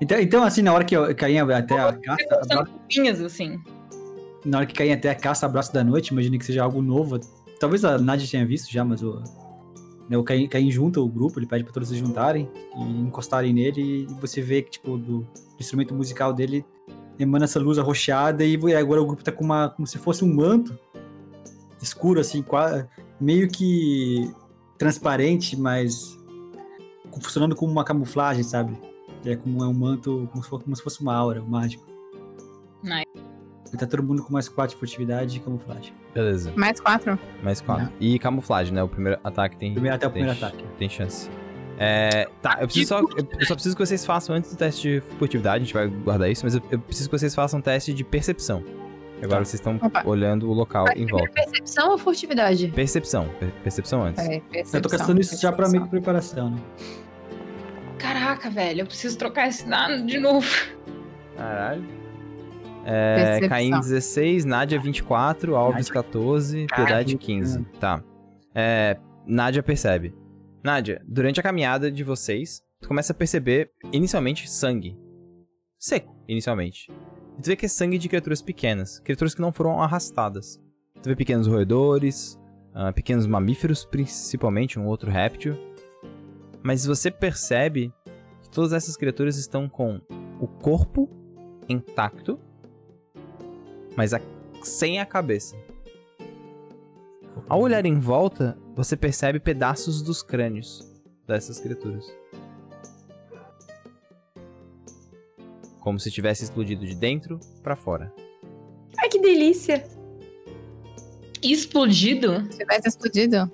[0.00, 3.56] Então, então assim, na hora que eu caí até a caça, São copinhas, assim.
[4.44, 7.20] na hora que caí até a caça, abraço da noite, imagine que seja algo novo.
[7.60, 9.22] Talvez a Nadia tenha visto já, mas o.
[10.10, 13.52] Né, o Caim, Caim junta o grupo, ele pede pra todos se juntarem e encostarem
[13.54, 15.24] nele, e você vê que, tipo, do,
[15.56, 16.64] instrumento musical dele
[17.16, 19.68] emana essa luz arroxeada, e agora o grupo tá com uma.
[19.68, 20.76] como se fosse um manto
[21.80, 22.88] escuro, assim, qua-
[23.20, 24.28] meio que
[24.76, 26.18] transparente, mas
[27.22, 28.76] funcionando como uma camuflagem, sabe?
[29.24, 31.86] É como é um manto, como se fosse, como se fosse uma aura, um mágico.
[32.82, 33.29] Nice.
[33.72, 35.92] E tá todo mundo com mais 4 de furtividade e camuflagem.
[36.12, 36.52] Beleza.
[36.56, 37.18] Mais quatro.
[37.42, 37.88] Mais quatro.
[38.00, 38.82] E camuflagem, né?
[38.82, 39.72] O primeiro ataque tem.
[39.72, 40.64] Primeiro até o tem primeiro ch- ataque.
[40.78, 41.30] Tem chance.
[41.78, 42.98] É, tá, eu preciso só.
[43.00, 46.30] Eu só preciso que vocês façam antes do teste de furtividade, a gente vai guardar
[46.30, 48.62] isso, mas eu, eu preciso que vocês façam um teste de percepção.
[49.22, 49.44] Agora Tá.
[49.44, 50.02] vocês estão Opa.
[50.06, 51.30] olhando o local em volta.
[51.32, 52.68] Percepção ou furtividade?
[52.74, 53.28] Percepção.
[53.38, 54.22] per- Percepção antes.
[54.22, 55.90] Peraí, Eu tô percepção, gastando isso já pra meio que percepção.
[55.90, 56.58] preparação, né?
[57.98, 60.46] Caraca, velho, eu preciso trocar esse dado de novo.
[61.36, 61.84] Caralho.
[62.84, 63.46] É.
[63.48, 67.64] Caim 16, Nádia 24, Alves 14, Piedade 15.
[67.78, 68.02] Tá.
[68.54, 70.14] É, Nádia percebe.
[70.62, 74.96] Nádia, durante a caminhada de vocês, tu começa a perceber, inicialmente, sangue.
[75.78, 76.90] Seco, inicialmente.
[77.38, 80.60] E tu vê que é sangue de criaturas pequenas, criaturas que não foram arrastadas.
[81.02, 82.38] Tu vê pequenos roedores,
[82.74, 85.56] ah, pequenos mamíferos, principalmente um outro réptil.
[86.62, 87.92] Mas você percebe
[88.42, 90.00] que todas essas criaturas estão com
[90.38, 91.08] o corpo
[91.68, 92.38] intacto,
[93.96, 94.20] mas a-
[94.62, 95.56] sem a cabeça.
[97.48, 100.88] Ao olhar em volta, você percebe pedaços dos crânios
[101.26, 102.06] dessas criaturas.
[105.80, 108.12] Como se tivesse explodido de dentro pra fora.
[108.98, 109.84] Ai, que delícia.
[111.42, 112.44] Explodido?
[112.52, 113.50] Se tivesse explodido,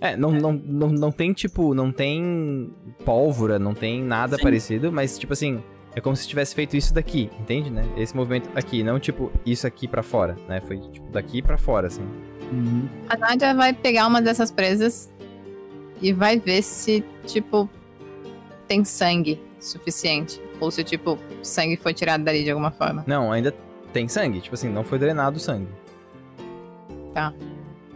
[0.00, 2.74] É, não, não, não, não tem tipo, não tem
[3.04, 4.42] pólvora, não tem nada Sim.
[4.42, 5.62] parecido, mas tipo assim,
[5.94, 7.84] é como se tivesse feito isso daqui, entende, né?
[7.96, 10.60] Esse movimento aqui, não tipo isso aqui pra fora, né?
[10.60, 12.02] Foi tipo daqui pra fora, assim.
[12.50, 12.86] Uhum.
[13.08, 15.10] a Nádia vai pegar uma dessas presas
[16.02, 17.68] e vai ver se, tipo,
[18.68, 20.40] tem sangue suficiente.
[20.60, 23.04] Ou se, tipo, o sangue foi tirado dali de alguma forma.
[23.06, 23.54] Não, ainda
[23.92, 25.68] tem sangue, tipo assim, não foi drenado o sangue.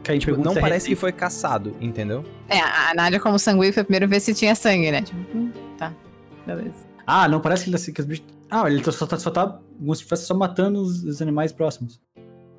[0.03, 2.25] Caim Tipo, não é parece que foi caçado, entendeu?
[2.49, 5.03] É, a Nádia, como sangue, foi primeiro ver se tinha sangue, né?
[5.03, 5.93] Tipo, hum, tá.
[6.47, 6.86] Beleza.
[7.07, 8.27] Ah, não parece que, ele, que os bichos.
[8.51, 12.01] Ah, ele só tá, só tá como se estivesse só matando os, os animais próximos.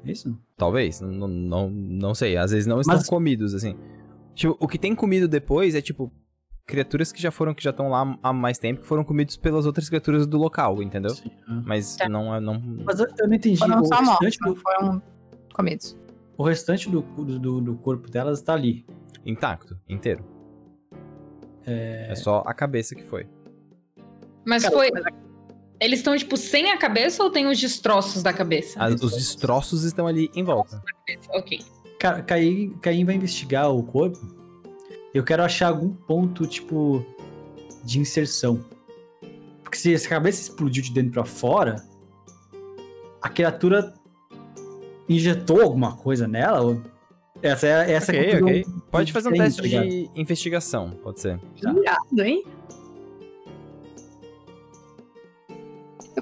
[0.06, 0.38] É isso?
[0.56, 2.38] Talvez, não, não, não sei.
[2.38, 3.76] Às vezes não estão Mas- comidos, assim.
[4.34, 6.12] Tipo, o que tem comido depois é, tipo,
[6.66, 9.66] criaturas que já foram, que já estão lá há mais tempo, que foram comidos pelas
[9.66, 11.10] outras criaturas do local, entendeu?
[11.12, 11.32] Sim.
[11.48, 11.62] ah.
[11.66, 12.08] Mas Tá.
[12.08, 12.40] não é.
[12.40, 12.62] Não...
[12.86, 13.58] Mas eu, eu não entendi.
[13.58, 15.02] Foram O só mortos, restante, não do, foram
[15.54, 15.98] comidos.
[16.38, 18.86] o restante do, do, do corpo delas tá ali.
[19.26, 20.24] Intacto, inteiro.
[21.66, 22.14] É...
[22.16, 23.28] só a cabeça que foi.
[24.48, 24.90] Mas Cara, foi.
[25.80, 28.82] Eles estão, tipo, sem a cabeça ou tem os destroços da cabeça?
[28.82, 30.82] As- os destroços estão ali em volta.
[31.30, 31.60] Ok.
[32.00, 34.18] Ca- Caim, Caim vai investigar o corpo.
[35.14, 37.06] Eu quero achar algum ponto, tipo,
[37.84, 38.64] de inserção.
[39.64, 41.76] Porque se essa cabeça explodiu de dentro pra fora,
[43.22, 43.94] a criatura
[45.10, 46.62] injetou alguma coisa nela?
[46.62, 46.82] Ou...
[47.42, 48.66] Essa é essa é Ok, ok.
[48.90, 51.40] Pode fazer um teste tá de investigação, pode ser.
[51.62, 51.72] Tá.
[51.72, 52.44] Irado, hein?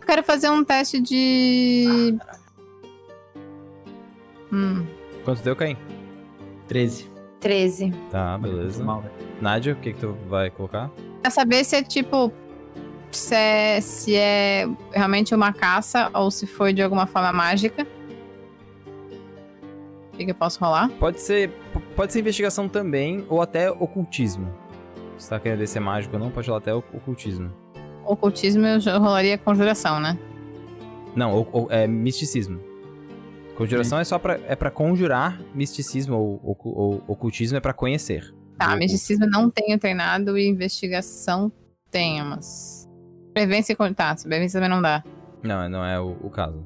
[0.06, 2.16] Quero fazer um teste de.
[4.51, 4.86] Hum.
[5.24, 5.76] Quanto deu, Caim?
[6.68, 7.10] 13.
[7.39, 7.91] 13.
[8.12, 8.84] Tá, beleza.
[8.84, 9.14] Mal, velho.
[9.41, 10.89] Nádia, o que, que tu vai colocar?
[11.22, 12.32] Pra saber se é tipo.
[13.12, 17.88] Se é, se é realmente uma caça ou se foi de alguma forma mágica.
[20.14, 20.89] O que, que eu posso rolar?
[20.99, 21.49] Pode ser.
[21.95, 24.53] Pode ser investigação também, ou até ocultismo.
[25.18, 27.51] Se tá querendo ver se é mágico ou não, pode rolar até o- ocultismo.
[28.06, 30.18] Ocultismo eu já rolaria conjuração, né?
[31.16, 32.60] Não, ou, ou- é misticismo.
[33.58, 38.34] Conjuração é só pra, é pra conjurar, misticismo ou, ocu- ou ocultismo é pra conhecer.
[38.58, 41.51] Tá, Ou- misticismo não tenho treinado e investigação
[41.89, 42.88] tenho, mas.
[43.34, 45.03] Prevenção e con- Tá, sobrevivência também não dá.
[45.41, 46.66] Não, não é o, o caso.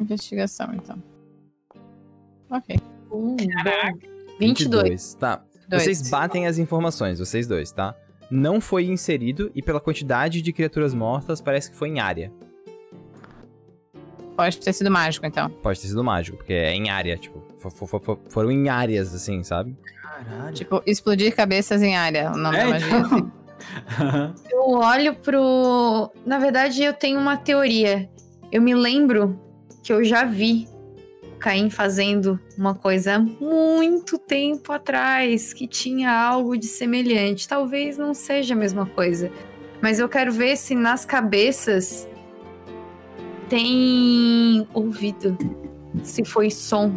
[0.00, 0.96] Investigação, então.
[2.50, 2.76] Ok.
[3.10, 3.98] Um, Caraca.
[4.38, 5.14] 22.
[5.14, 5.42] Tá.
[5.68, 5.82] Dois.
[5.82, 7.94] Vocês batem as informações, vocês dois, tá?
[8.30, 12.30] Não foi inserido e pela quantidade de criaturas mortas parece que foi em área.
[14.36, 15.48] Pode ter sido mágico, então.
[15.50, 19.12] Pode ter sido mágico, porque é em área, tipo, fo- fo- fo- foram em áreas,
[19.14, 19.76] assim, sabe?
[20.02, 20.54] Caralho.
[20.54, 22.88] Tipo, explodir cabeças em área, o nome É, da magia.
[22.98, 23.32] então.
[24.52, 26.12] Eu olho pro.
[26.24, 28.08] Na verdade, eu tenho uma teoria.
[28.52, 29.38] Eu me lembro
[29.82, 30.67] que eu já vi
[31.38, 37.46] Caim fazendo uma coisa há muito tempo atrás, que tinha algo de semelhante.
[37.46, 39.30] Talvez não seja a mesma coisa.
[39.80, 42.08] Mas eu quero ver se nas cabeças
[43.48, 45.36] tem ouvido.
[46.02, 46.92] Se foi som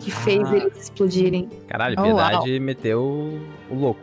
[0.00, 0.56] que fez Ah.
[0.56, 1.48] eles explodirem.
[1.68, 3.38] Caralho, Oh, Piedade meteu
[3.70, 4.00] o louco.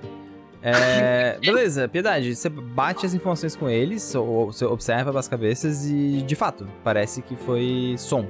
[0.61, 6.21] É, beleza, Piedade, você bate as informações com eles, ou você observa as cabeças e,
[6.21, 8.25] de fato, parece que foi som.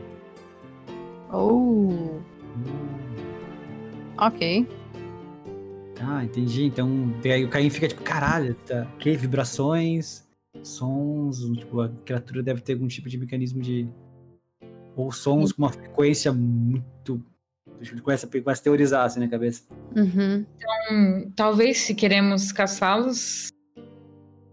[1.33, 2.19] Oh,
[4.17, 4.67] ok.
[6.05, 6.65] Ah, entendi.
[6.65, 6.89] Então,
[7.25, 8.85] aí o Caim fica tipo, caralho, tá?
[8.99, 10.27] Que vibrações,
[10.61, 13.87] sons, tipo, a criatura deve ter algum tipo de mecanismo de.
[14.95, 17.23] Ou sons com uma frequência muito.
[17.79, 19.63] A gente começa, a- começa a teorizar assim na cabeça.
[19.95, 20.45] Uhum.
[20.91, 23.47] Hum, talvez se queremos caçá-los,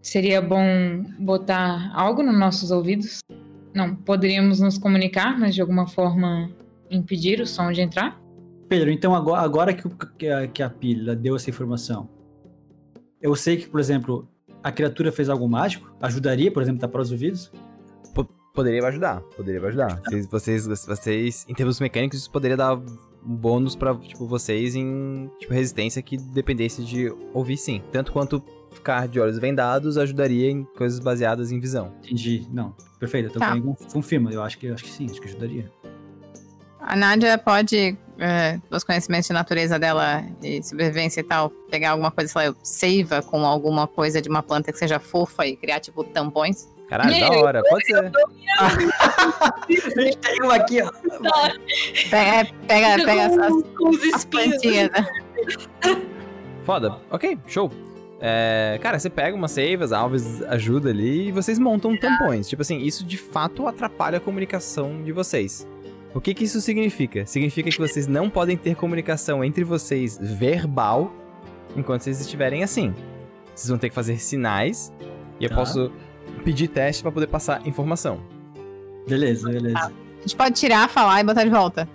[0.01, 3.18] seria bom botar algo nos nossos ouvidos.
[3.74, 6.51] Não, poderíamos nos comunicar, mas de alguma forma
[6.91, 8.20] impedir o som de entrar.
[8.68, 9.88] Pedro, então agora, agora que,
[10.18, 12.09] que a, que a pilha deu essa informação,
[13.20, 14.28] eu sei que, por exemplo,
[14.62, 15.93] a criatura fez algo mágico?
[16.01, 17.53] Ajudaria, por exemplo, tapar os ouvidos?
[18.53, 20.01] Poderia ajudar, poderia ajudar.
[20.05, 25.30] Vocês, vocês, vocês, em termos mecânicos, isso poderia dar um bônus pra, tipo, vocês em,
[25.38, 27.80] tipo, resistência que dependesse de ouvir sim.
[27.93, 31.93] Tanto quanto ficar de olhos vendados ajudaria em coisas baseadas em visão.
[32.05, 32.47] Entendi.
[32.53, 33.28] Não, perfeito.
[33.28, 33.86] Então Tá.
[33.93, 34.32] Confirma.
[34.32, 35.70] Eu acho que, eu acho que sim, acho que ajudaria.
[36.81, 42.11] A Nádia pode, é, os conhecimentos de natureza dela e sobrevivência e tal, pegar alguma
[42.11, 45.81] coisa, sei lá, seiva com alguma coisa de uma planta que seja fofa e criar,
[45.81, 46.68] tipo, tampões.
[46.89, 48.11] Caralho, da hora, pode ser.
[50.20, 50.91] Tem uma aqui, ó.
[52.11, 55.07] Pega, pega, pega as, com os as plantinhas, né?
[56.64, 56.97] Foda.
[57.11, 57.70] Ok, show.
[58.20, 62.49] É, cara, você pega umas seivas, a Alves ajuda ali e vocês montam tampões.
[62.49, 65.66] Tipo assim, isso de fato atrapalha a comunicação de vocês.
[66.14, 67.24] O que que isso significa?
[67.24, 71.12] Significa que vocês não podem ter comunicação entre vocês verbal
[71.76, 72.92] enquanto vocês estiverem assim.
[73.54, 74.92] Vocês vão ter que fazer sinais
[75.38, 75.56] e eu Tá.
[75.56, 75.92] posso
[76.44, 78.20] pedir teste pra poder passar informação.
[79.08, 79.78] Beleza, beleza.
[79.78, 81.88] A gente pode tirar, falar e botar de volta.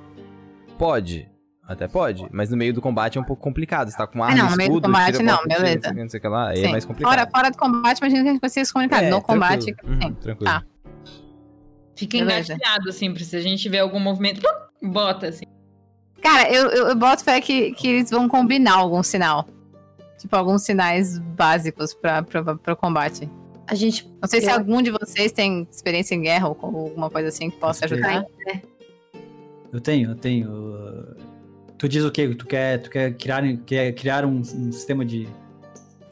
[0.78, 1.30] Pode.
[1.68, 3.90] Até pode, mas no meio do combate é um pouco complicado.
[3.90, 5.76] Você tá com arma Ah, não, e no meio do escudo, combate não, beleza.
[5.76, 7.12] Não sei o que, não sei o que lá, é mais complicado.
[7.12, 9.04] Fora, fora do combate, imagina que a gente consiga se comunicar.
[9.04, 10.02] É, no combate, tranquilo.
[10.02, 10.08] sim.
[10.08, 10.52] Uhum, tranquilo.
[10.52, 10.64] Tá.
[11.96, 12.54] Fica Beleza.
[12.54, 15.46] engatilhado, assim, pra se a gente tiver algum movimento, pum, bota, assim.
[16.22, 19.48] Cara, eu, eu, eu boto fé que, que eles vão combinar algum sinal.
[20.18, 23.30] Tipo, alguns sinais básicos pra, pra, pra combate.
[23.68, 27.10] A gente Não sei se Eu- algum de vocês tem experiência em guerra ou alguma
[27.10, 28.26] coisa assim que possa ajudar.
[29.72, 30.50] Eu tenho, eu tenho.
[30.52, 31.16] uh,
[31.78, 32.28] Tu diz o quê?
[32.34, 35.28] Tu quer, tu quer criar, quer criar um, um sistema de.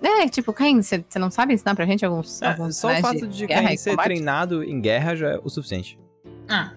[0.04, 3.26] É, tipo, Caim, você não sabe ensinar pra gente alguns, É, alguns só o fato
[3.26, 4.06] de, guerra Caim e ser combate?
[4.06, 5.98] treinado em guerra já é o suficiente.
[6.50, 6.72] Ah,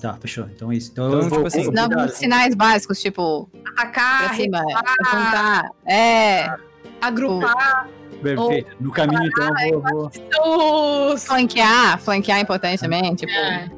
[0.00, 0.46] Tá, fechou.
[0.54, 0.90] Então é isso.
[0.92, 1.38] Então, Então, eu vou.
[1.38, 5.70] tipo assim, vou sinais básicos, tipo, atacar, pra cima, apontar.
[5.86, 6.54] É,
[7.00, 7.88] agrupar
[8.22, 8.76] Perfeito.
[8.80, 10.10] No caminho, então, eu vou.
[10.10, 11.12] vou...
[11.14, 11.24] os.
[11.24, 11.98] flanquear.
[12.00, 13.70] Flanquear é importante também, tipo, é.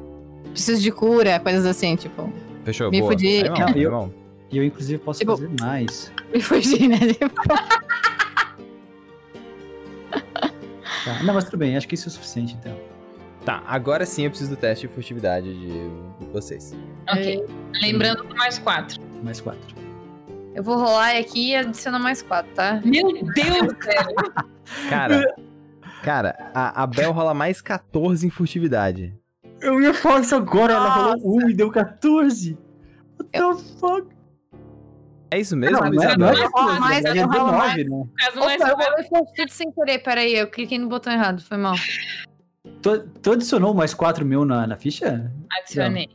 [0.51, 2.31] preciso de cura, coisas assim, tipo,
[2.65, 3.11] Fechou, Me boa.
[3.11, 4.13] Aí, bom, Não, aí, eu-.
[4.51, 6.11] E eu, inclusive, posso Tipo- fazer mais.
[6.33, 6.97] me fugir, né?
[6.99, 7.29] Tipo,
[11.07, 11.23] Tá.
[11.23, 11.77] Não, mas tudo bem.
[11.77, 12.77] Acho que isso é o suficiente, então.
[13.45, 15.89] Tá, agora sim eu preciso do teste de furtividade de
[16.33, 16.75] vocês.
[17.09, 17.45] Ok.
[17.81, 19.01] Lembrando do mais quatro.
[19.23, 19.73] Mais quatro.
[20.53, 22.81] Eu vou rolar aqui e adicionar mais quatro, tá?
[22.83, 24.33] Meu Deus, velho.
[24.89, 25.33] Cara,
[26.03, 29.15] cara, a, a Bel rola mais 14 em furtividade.
[29.61, 30.73] Eu ia falar isso agora.
[30.73, 31.23] Ela Nossa.
[31.23, 32.57] rolou 1 e deu 14.
[33.17, 34.16] What the fuck?
[35.29, 36.35] É isso mesmo, não, Luiz não é, não é?
[36.43, 37.75] 14, mais, é eu rolo mais.
[37.75, 37.89] 19, né?
[37.89, 41.57] No caso, Opa, eu rolei fortitude sem querer, peraí, eu cliquei no botão errado, foi
[41.57, 41.75] mal.
[42.81, 45.31] Tu, tu adicionou mais 4 mil na, na ficha?
[45.59, 46.07] Adicionei.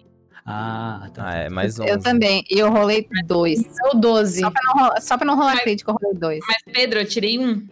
[0.47, 1.29] Ah, tá.
[1.29, 1.89] Ah, é mais 11.
[1.91, 2.43] eu também.
[2.51, 3.63] E eu rolei dois.
[3.63, 4.41] Deu 12.
[4.41, 6.41] Só pra não rolar, só pra não rolar Mas- crítico, eu rolei dois.
[6.49, 7.67] Mas, Pedro, eu tirei um.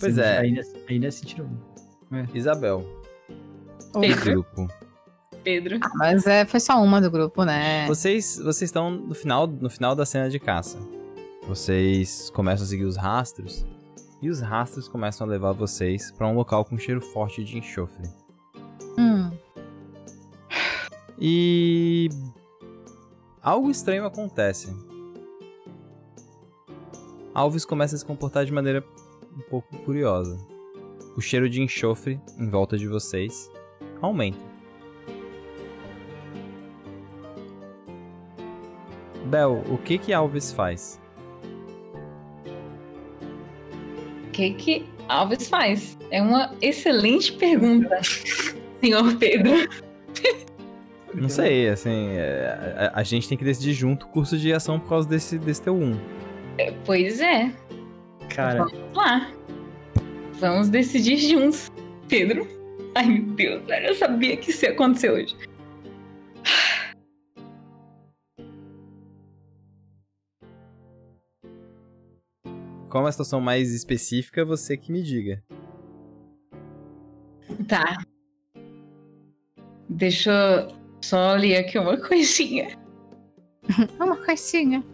[0.00, 0.38] Pois é.
[0.38, 1.48] Ainda, ainda se tirou.
[2.32, 2.86] Isabel.
[3.92, 4.24] do Pedro.
[4.24, 4.68] grupo.
[5.44, 5.78] Pedro.
[5.82, 7.86] Ah, mas é, foi só uma do grupo, né?
[7.86, 10.78] Vocês, vocês estão no final, no final da cena de caça.
[11.46, 13.66] Vocês começam a seguir os rastros.
[14.22, 18.08] E os rastros começam a levar vocês pra um local com cheiro forte de enxofre.
[18.98, 19.30] Hum.
[21.20, 22.08] E.
[23.42, 24.74] Algo estranho acontece.
[27.34, 28.82] Alves começa a se comportar de maneira
[29.36, 30.38] um pouco curiosa.
[31.14, 33.50] O cheiro de enxofre em volta de vocês
[34.00, 34.53] aumenta.
[39.34, 41.00] Bel, o que que Alves faz?
[44.28, 45.98] O que que Alves faz?
[46.12, 48.00] É uma excelente pergunta,
[48.80, 49.68] senhor Pedro.
[51.12, 54.78] Não sei, assim, é, a, a gente tem que decidir junto o curso de ação
[54.78, 55.98] por causa desse, desse teu 1.
[56.58, 57.52] É, Pois é,
[58.28, 59.32] Cara, vamos lá.
[60.34, 61.72] Vamos decidir juntos,
[62.08, 62.46] Pedro.
[62.94, 65.34] Ai, meu Deus, eu sabia que isso ia acontecer hoje.
[72.94, 75.42] Como é uma situação mais específica, você que me diga.
[77.66, 77.98] Tá.
[79.88, 82.78] Deixa eu só ler aqui uma coisinha.
[83.98, 84.84] Uma coisinha.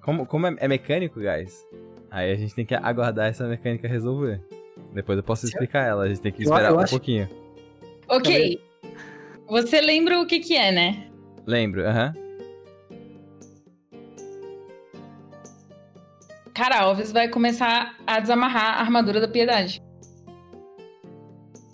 [0.00, 1.66] Como, como é, é mecânico, guys?
[2.10, 4.40] Aí a gente tem que aguardar essa mecânica resolver.
[4.94, 7.28] Depois eu posso explicar ela, a gente tem que esperar eu um pouquinho.
[8.08, 8.58] Ok.
[9.50, 11.10] Você lembra o que que é, né?
[11.46, 12.25] Lembro, aham.
[16.56, 19.78] Cara, Alves vai começar a desamarrar a armadura da piedade.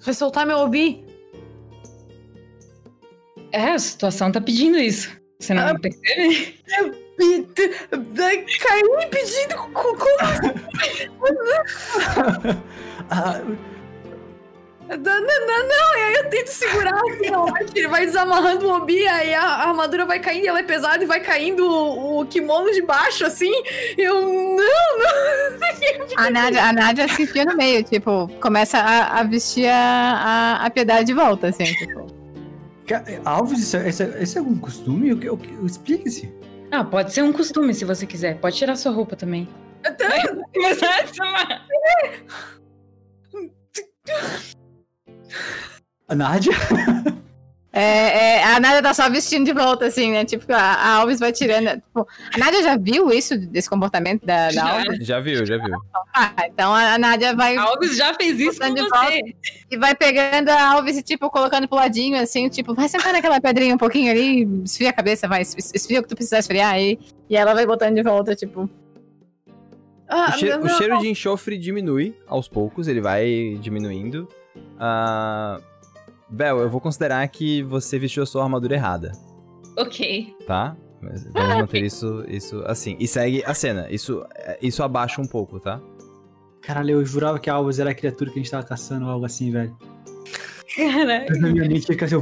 [0.05, 1.07] Vai soltar meu obi?
[3.53, 5.17] É, a situação tá pedindo isso.
[5.39, 5.79] Você não Ah.
[5.79, 6.59] percebe?
[8.61, 10.19] Caiu me pedindo co- como
[13.11, 13.41] ah,
[14.97, 15.97] Não, não, não, não.
[15.97, 17.47] E aí eu tento segurar assim, ó.
[17.75, 21.03] Ele vai desamarrando o obi, aí a, a armadura vai caindo, e ela é pesada
[21.03, 23.53] e vai caindo o, o kimono de baixo, assim.
[23.97, 24.83] Eu, não.
[26.17, 30.67] A Nádia, a Nádia se enfia no meio, tipo, começa a, a vestir a, a,
[30.67, 32.07] a piedade de volta, assim, tipo.
[33.25, 35.19] Alves, isso é, isso é- isso é algum costume?
[35.65, 36.33] Explique-se.
[36.71, 38.39] Ah, pode ser um costume se você quiser.
[38.39, 39.49] Pode tirar sua roupa também.
[39.83, 40.23] Vai
[40.53, 41.63] começar
[46.09, 46.13] a.
[46.13, 46.53] A Nádia?
[47.75, 50.27] É, é, a Nádia tá só vestindo de volta, assim, né?
[50.27, 51.71] Tipo, a, a Alves vai tirando.
[51.81, 54.73] Tipo, a Nádia já viu isso, desse comportamento da, da.
[54.81, 55.07] Alves?
[55.07, 55.75] Já viu, já viu.
[56.15, 59.23] Ah, então a, a Nádia vai Alves já fez isso com você.
[59.71, 63.41] e vai pegando a Alves e, tipo, colocando pro ladinho, assim, tipo, vai sentar naquela
[63.41, 66.75] pedrinha um pouquinho ali, esfria a cabeça, vai, es- esfria o que tu precisar esfriar
[66.75, 66.99] aí.
[67.31, 68.69] E ela vai botando de volta, tipo.
[70.07, 70.77] Ah, O, cheiro, o não.
[70.77, 74.29] cheiro de enxofre diminui aos poucos, ele vai diminuindo.
[74.85, 75.61] Ah,
[76.29, 79.13] Bel, eu vou considerar que você vestiu a sua armadura errada,
[79.79, 80.35] Ok.
[80.45, 80.77] tá?
[81.01, 82.97] Mas Vamos manter isso, isso assim.
[82.99, 83.87] E segue a cena.
[83.91, 84.25] Isso,
[84.61, 85.81] isso abaixa um pouco, tá?
[86.63, 89.25] Caralho, eu jurava que a Alves era a criatura que a gente tava caçando, algo
[89.25, 89.77] assim, velho.
[90.77, 91.27] Caraca.
[91.29, 92.17] Mas na minha mente fica assim,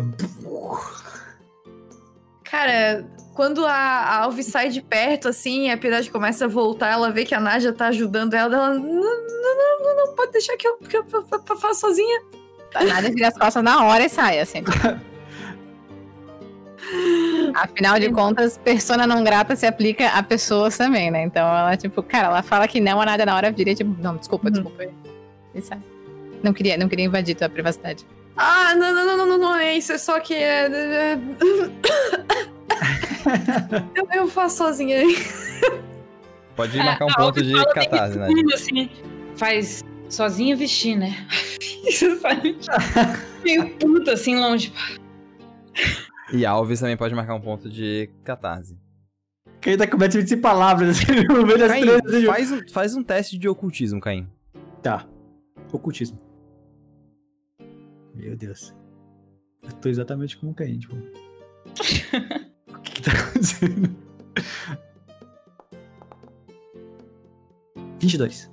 [2.44, 7.10] Cara, quando a, a Alves sai de perto, assim, a Piedade começa a voltar, ela
[7.12, 8.74] vê que a Nádia tá ajudando ela, ela.
[8.74, 11.80] Não, não, não, não, não pode deixar que eu, que eu, eu- eu- eu faço
[11.80, 12.22] sozinha.
[12.74, 14.62] A Nádia vira as costas na hora e sai, assim.
[17.54, 21.22] Afinal de contas, persona não grata se aplica a pessoas também, né?
[21.24, 24.16] Então ela, tipo, cara, ela fala que não, a Nádia na hora vira, tipo, não,
[24.16, 24.52] desculpa, Uhum.
[24.52, 24.84] desculpa.
[25.54, 25.78] E sai.
[26.42, 28.06] Não queria, não queria invadir tua privacidade.
[28.36, 30.32] Ah, não, não, não, não, não, não é isso, é só que.
[30.34, 31.18] É, é-
[33.94, 35.16] eu, eu faço sozinha aí.
[36.56, 38.28] Pode É, marcar um ponto de catarse, né?
[38.54, 38.90] assim,
[39.36, 41.26] faz sozinha vestir, né?
[41.86, 42.56] Isso, sabe?
[43.42, 44.72] Meio puta, assim, longe.
[46.32, 48.76] E Alves também pode marcar um ponto de catarse.
[49.64, 50.98] ainda começa a dizer palavras
[51.28, 52.26] no meio das Caim, três.
[52.26, 54.28] faz um, faz um teste de ocultismo, Caim.
[54.82, 55.06] Tá.
[55.72, 56.18] Ocultismo.
[58.14, 58.74] Meu Deus.
[59.62, 60.96] Eu tô exatamente como o Caim, tipo.
[62.68, 63.96] o que que tá acontecendo?
[68.00, 68.50] 22.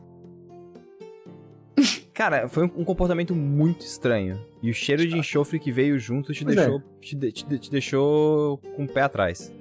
[2.18, 4.44] Cara, foi um, comportamento muito estranho.
[4.64, 6.62] E o cheiro de enxofre que veio junto te Pois é.
[6.62, 9.54] deixou, te, de- te de- te deixou com o pé atrás.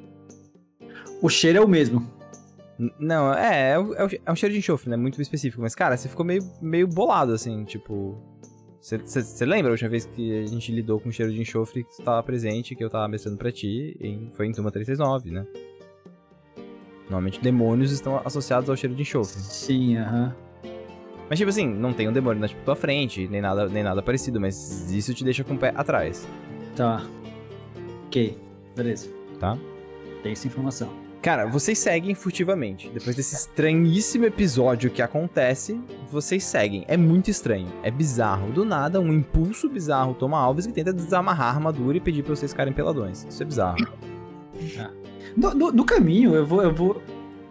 [1.21, 2.11] O cheiro é o mesmo.
[2.79, 4.97] N- Não, é, é, o- é o- é um cheiro de enxofre, né?
[4.97, 5.61] Muito específico.
[5.61, 8.17] Mas, cara, você ficou meio, meio bolado, assim, tipo.
[8.81, 12.03] Você- lembra a última vez que a gente lidou com cheiro de enxofre que você
[12.03, 13.99] tava presente, que eu tava mestrando pra ti?
[14.01, 15.47] Em, foi em Turma 369, né?
[17.03, 19.43] Normalmente demônios estão associados ao cheiro de enxofre.
[19.43, 20.46] Sim, aham.
[21.29, 24.01] Mas, tipo assim, não tem um demônio na tipo, tua frente, nem nada, nem nada
[24.03, 26.27] parecido, mas isso te deixa com o pé atrás.
[26.77, 27.05] Tá.
[28.07, 28.39] Ok.
[28.77, 29.09] Beleza.
[29.41, 29.57] Tá.
[30.23, 30.89] Tem essa informação.
[31.23, 32.89] Cara, vocês seguem furtivamente.
[32.91, 35.81] Depois desse estranhíssimo episódio que acontece,
[36.13, 36.85] vocês seguem.
[36.87, 37.67] É muito estranho.
[37.83, 38.53] É bizarro.
[38.53, 42.37] Do nada, um impulso bizarro toma Alves que tenta desamarrar a armadura e pedir pra
[42.37, 43.27] vocês ficarem peladões.
[43.29, 43.79] Isso é bizarro.
[45.37, 47.03] No, no- no caminho, eu vou, eu vou.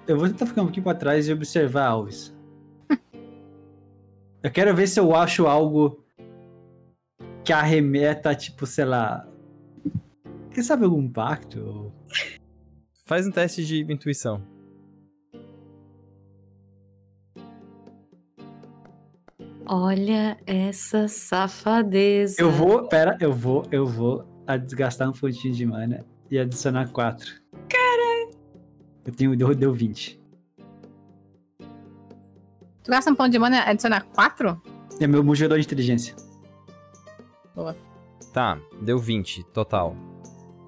[0.07, 2.33] Eu vou tentar ficar um pouquinho pra trás e observar Alves.
[4.45, 6.05] Eu quero ver se eu acho algo
[7.43, 9.27] que arremeta, tipo, sei lá.
[10.51, 11.91] Quem sabe algum pacto?
[13.07, 14.43] Faz um teste de intuição.
[19.65, 22.39] Olha essa safadeza.
[22.39, 26.91] Eu vou, pera, eu vou, eu vou a desgastar um pontinho de mana e adicionar
[26.91, 27.41] 4.
[27.67, 28.29] Caralho!
[29.03, 30.23] Eu tenho, deu, deu 20.
[32.85, 34.61] Tu gasta um ponto de mana e adicionar 4?
[35.01, 36.15] É meu mujador de inteligência.
[38.31, 39.95] Tá, deu 20 total.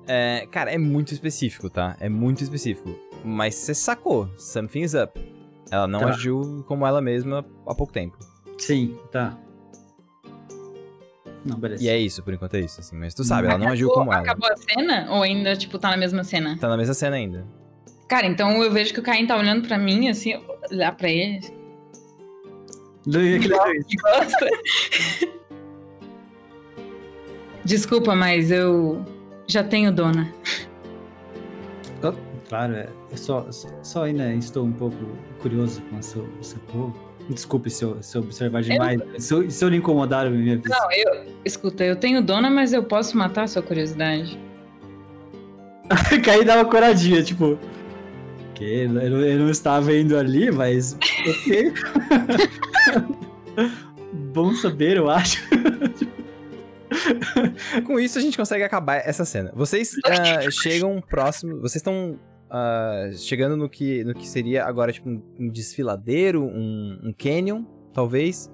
[0.07, 1.95] É, cara, é muito específico, tá?
[1.99, 2.93] É muito específico.
[3.23, 4.29] Mas você sacou.
[4.37, 5.19] Something's up.
[5.69, 6.09] Ela não Tá.
[6.09, 8.17] agiu como ela mesma há pouco tempo.
[8.57, 9.37] Sim, tá.
[11.45, 11.83] Não, beleza.
[11.83, 12.95] E é isso, por enquanto é isso, assim.
[12.97, 14.21] Mas tu sabe, ela não agiu como ela.
[14.21, 15.07] Acabou a cena?
[15.11, 16.57] Ou ainda, tipo, tá na mesma cena?
[16.57, 17.45] Tá na mesma cena ainda.
[18.07, 20.33] Cara, então eu vejo que o Caim tá olhando pra mim, assim,
[20.71, 21.41] olhar pra ele.
[24.01, 24.47] Gosta?
[27.63, 29.05] Desculpa, mas eu
[29.47, 30.31] já tenho dona.
[32.49, 32.87] Claro, é.
[33.11, 34.95] Eu só, só, só ainda estou um pouco
[35.41, 37.07] curioso com o seu, seu povo.
[37.29, 39.01] Desculpe se eu, se eu observar demais.
[39.17, 40.69] Se, eu, se eu lhe incomodar, me avisa.
[40.69, 41.25] Não, eu.
[41.43, 44.39] Escuta, eu tenho dona, mas eu posso matar a sua curiosidade.
[46.23, 47.59] Caí dá uma coradinha, tipo.
[48.57, 50.97] Que eu, não- eu não estava indo ali, mas.
[51.27, 51.73] Ok.
[54.33, 55.47] Bom saber, eu acho.
[57.85, 59.51] Com isso, a gente consegue acabar essa cena.
[59.53, 61.59] Vocês ah, chegam próximo.
[61.61, 66.99] Vocês estão ah, chegando no que, no que seria agora tipo um, um desfiladeiro, um,
[67.03, 68.51] um canyon, talvez.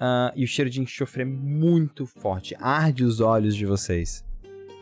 [0.00, 2.56] Ah, e o cheiro de enxofre é muito forte.
[2.58, 4.24] Arde os olhos de vocês.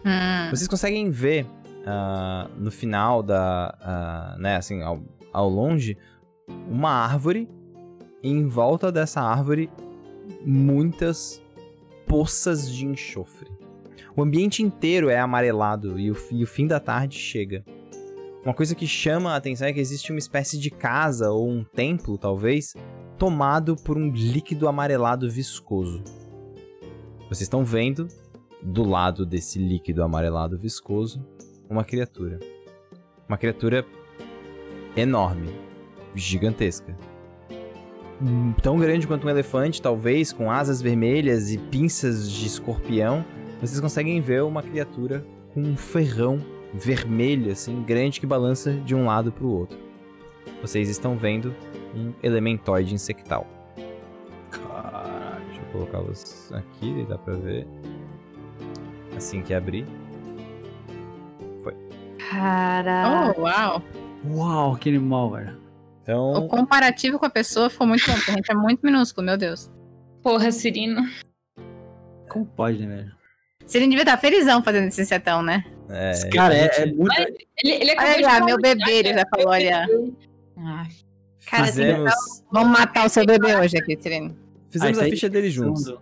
[0.06, 0.48] Hum.
[0.50, 1.44] Vocês conseguem ver
[1.87, 3.76] ah, no final da.
[3.80, 5.97] ah, né, assim, ao, ao longe,
[6.68, 7.49] uma árvore.
[8.22, 9.70] E em volta dessa árvore,
[10.45, 11.43] muitas
[12.07, 13.51] poças de enxofre.
[14.16, 17.64] O ambiente inteiro é amarelado e o, e o fim da tarde chega.
[18.45, 21.64] Uma coisa que chama a atenção é que existe uma espécie de casa ou um
[21.64, 22.74] templo, talvez,
[23.18, 26.03] tomado por um líquido amarelado viscoso.
[27.28, 28.07] Vocês estão vendo,
[28.62, 31.26] do lado desse líquido amarelado viscoso,
[31.68, 32.38] uma criatura.
[33.28, 33.84] Uma criatura
[34.96, 35.48] enorme,
[36.14, 36.96] gigantesca.
[38.22, 43.24] Hum, Tão grande quanto um elefante, talvez, com asas vermelhas e pinças de escorpião.
[43.60, 46.38] Vocês conseguem ver uma criatura com um ferrão
[46.72, 49.78] vermelho, assim, grande que balança de um lado para o outro.
[50.60, 51.54] Vocês estão vendo
[51.94, 53.46] um elementoide insectal.
[54.50, 55.44] Caralho.
[55.46, 57.66] Deixa eu colocar os aqui, dá pra ver.
[59.16, 59.86] Assim que abrir.
[62.30, 63.34] Cara.
[63.36, 63.82] Oh, uau.
[64.30, 65.58] Uau, que animal, velho.
[66.02, 69.26] Então, O comparativo com a pessoa foi muito bom, porque a gente é muito minúsculo,
[69.26, 69.70] meu Deus.
[70.22, 71.02] Porra, Cirino.
[72.28, 73.12] Como pode, né, velho?
[73.66, 75.64] Você devia estar felizão fazendo esse setão, né?
[75.88, 77.14] é, Cara, é, a é muito.
[77.18, 79.86] Ele, ele acabou Olha lá, meu bebê, ele já falou, olha.
[80.58, 80.86] Ah,
[81.46, 82.12] Cara, fizemos,
[82.52, 84.34] Vamos matar o seu bebê hoje aqui, Cirene.
[84.70, 85.94] fizemos Ah, a tá ficha dele juntos.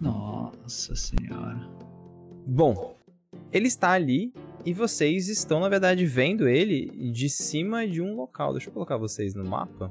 [0.00, 1.58] Nossa senhora.
[2.46, 2.94] Bom,
[3.52, 4.32] ele está ali
[4.68, 8.52] e vocês estão, na verdade, vendo ele de cima de um local.
[8.52, 9.90] Deixa eu colocar vocês no mapa.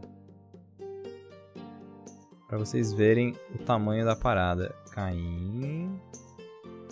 [2.48, 4.76] Pra vocês verem o tamanho da parada.
[4.92, 6.00] Caim.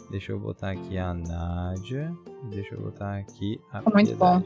[0.09, 2.11] Deixa eu botar aqui a Nádia.
[2.49, 4.41] Deixa eu botar aqui a Ficou muito bom.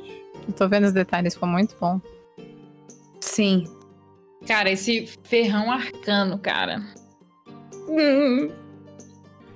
[0.46, 2.02] Eu tô vendo os detalhes, ficou muito bom.
[3.22, 3.64] Sim.
[4.46, 6.84] cara, esse ferrão arcano, cara.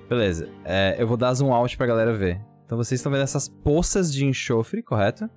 [0.08, 2.40] Beleza, é, eu vou dar zoom out pra galera ver.
[2.74, 5.30] Então vocês estão vendo essas poças de enxofre, correto?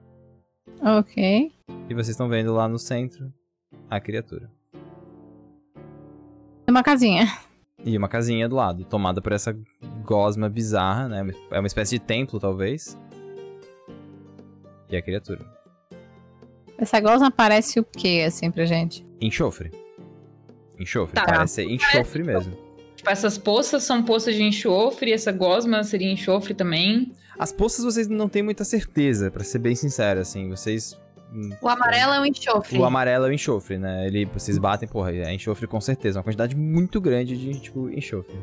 [0.81, 1.51] Ok.
[1.87, 3.31] E vocês estão vendo lá no centro
[3.87, 4.49] a criatura.
[6.67, 7.27] Uma casinha.
[7.85, 9.55] E uma casinha do lado, tomada por essa
[10.03, 11.31] gosma bizarra, né?
[11.51, 12.97] É uma espécie de templo, talvez.
[14.89, 15.45] E a criatura.
[16.75, 19.05] Essa gosma parece o quê, assim, pra gente?
[19.21, 19.71] Enxofre.
[20.79, 21.23] Enxofre, Tá.
[21.23, 22.57] parece ser enxofre mesmo.
[22.95, 27.13] Tipo, essas poças são poças de enxofre, essa gosma seria enxofre também.
[27.39, 30.49] As poças vocês não têm muita certeza, pra ser bem sincero, assim.
[30.49, 30.99] Vocês.
[31.31, 32.77] hum, O amarelo é um enxofre.
[32.79, 34.07] O amarelo é o enxofre, né?
[34.07, 36.17] Ele, vocês batem, porra, é enxofre com certeza.
[36.19, 38.35] Uma quantidade muito grande de, tipo, enxofre.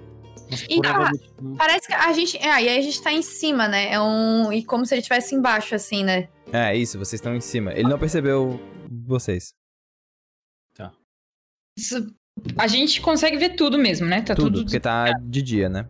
[0.51, 1.57] Mas E- provavelmente não.
[1.57, 2.36] Parece que a gente.
[2.38, 3.92] É, e aí a gente tá em cima, né?
[3.92, 4.53] É um.
[4.53, 6.28] E como se ele estivesse embaixo, assim, né?
[6.53, 7.72] É, isso, vocês estão em cima.
[7.72, 8.61] Ele não percebeu
[9.07, 9.53] vocês.
[11.76, 12.14] Isso-
[12.57, 14.22] a gente consegue ver tudo mesmo, né?
[14.22, 14.64] Tá Tudo, tudo.
[14.64, 15.88] porque tá de dia, né?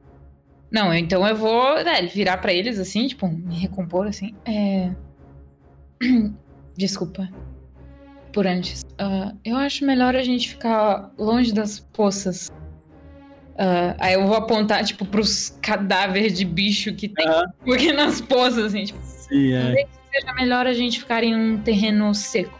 [0.75, 4.35] Não, então eu vou né, virar pra eles assim, tipo, me recompor assim.
[4.45, 4.91] É.
[6.77, 7.31] Desculpa.
[8.33, 8.85] Por antes.
[8.99, 12.51] Ah, eu acho melhor a gente ficar longe das poças.
[13.57, 17.45] Ah, aí eu vou apontar, tipo, pros cadáveres de bicho que tem Aham.
[17.73, 19.63] aqui nas pozas, assim, tipo, Sim, é.
[19.63, 22.59] talvez seja melhor a gente ficar em um terreno seco.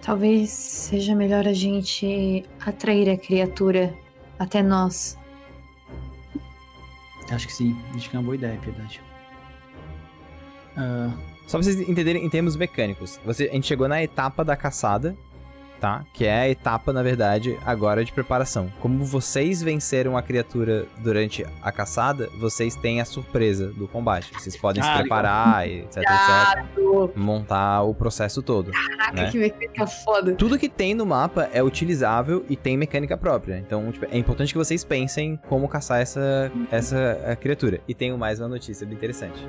[0.00, 3.92] Talvez seja melhor a gente atrair a criatura
[4.38, 5.18] até nós.
[7.30, 7.76] Acho que sim.
[7.94, 9.00] Acho que é uma boa ideia, Piedade.
[10.76, 11.12] Ah,
[11.46, 13.20] Só pra vocês entenderem em termos mecânicos.
[13.24, 15.16] Você, a gente chegou na etapa da caçada,
[15.80, 16.04] tá?
[16.12, 18.72] Que é a etapa, na verdade, agora de preparação.
[18.80, 24.32] Como vocês venceram a criatura durante a caçada, vocês têm a surpresa do combate.
[24.32, 27.16] Vocês podem se Ah, preparar, e etc, etc.
[27.16, 28.70] Montar o processo todo.
[28.70, 29.30] Caraca, Né?
[29.30, 30.34] que mecânica foda.
[30.34, 33.58] Tudo que tem no mapa é utilizável e tem mecânica própria.
[33.58, 37.80] Então, tipo, é importante que vocês pensem como caçar essa, essa criatura.
[37.86, 39.46] E tenho mais uma notícia bem interessante.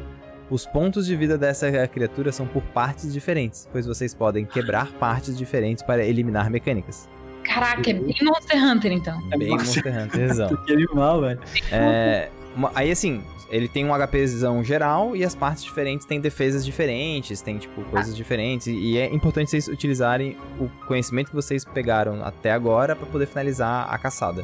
[0.49, 5.37] Os pontos de vida dessa criatura são por partes diferentes, pois vocês podem quebrar partes
[5.37, 7.09] diferentes para eliminar mecânicas.
[7.43, 9.29] Caraca, é bem Monster Hunter, então.
[9.37, 9.65] Bem Nossa.
[9.65, 10.57] Monster Hunterzão.
[10.65, 11.39] que animal, velho.
[11.71, 16.65] É, uma- aí assim, ele tem um HPzão geral e as partes diferentes têm defesas
[16.65, 18.67] diferentes, tem tipo coisas diferentes.
[18.67, 23.25] E e é importante vocês utilizarem o conhecimento que vocês pegaram até agora para poder
[23.27, 24.43] finalizar a caçada.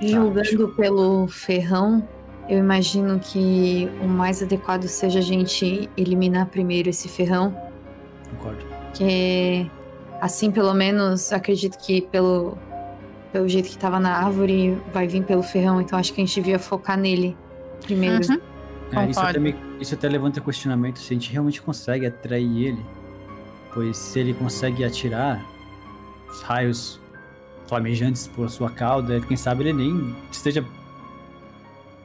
[0.00, 2.06] Julgando pelo ferrão,
[2.48, 7.54] eu imagino que o mais adequado seja a gente eliminar primeiro esse ferrão.
[8.30, 8.64] Concordo.
[8.94, 9.70] Que
[10.20, 12.56] assim, pelo menos, acredito que pelo,
[13.32, 15.80] pelo jeito que tava na árvore, vai vir pelo ferrão.
[15.80, 17.36] Então acho que a gente devia focar nele
[17.82, 18.16] primeiro.
[18.32, 18.40] Uhum.
[18.92, 22.86] É, isso, até me- isso até levanta questionamento se a gente realmente consegue atrair ele.
[23.74, 25.44] Pois se ele consegue atirar
[26.30, 26.98] os raios
[27.66, 30.64] flamejantes por sua cauda, quem sabe ele nem esteja.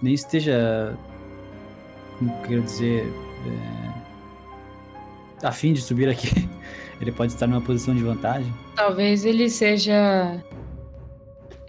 [0.03, 0.95] Nem esteja.
[2.19, 3.11] Como quero dizer.
[5.41, 6.49] É, a fim de subir aqui.
[7.01, 8.53] Ele pode estar numa posição de vantagem.
[8.75, 10.41] Talvez ele seja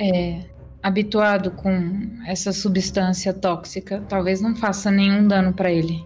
[0.00, 0.42] é,
[0.80, 4.04] habituado com essa substância tóxica.
[4.08, 6.04] Talvez não faça nenhum dano pra ele.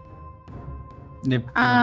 [1.27, 1.83] Né, Ah.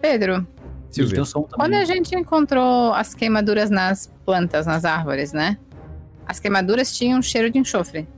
[0.00, 0.46] Pedro,
[0.90, 1.22] Silvia.
[1.52, 5.58] quando a gente encontrou as queimaduras nas plantas, nas árvores, né?
[6.26, 8.08] As queimaduras tinham um cheiro de enxofre.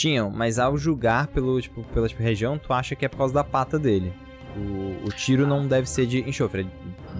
[0.00, 3.34] Tinham, mas ao julgar pelo, tipo, pela tipo, região, tu acha que é por causa
[3.34, 4.12] da pata dele.
[4.56, 6.70] O, o tiro não deve ser de enxofre, ele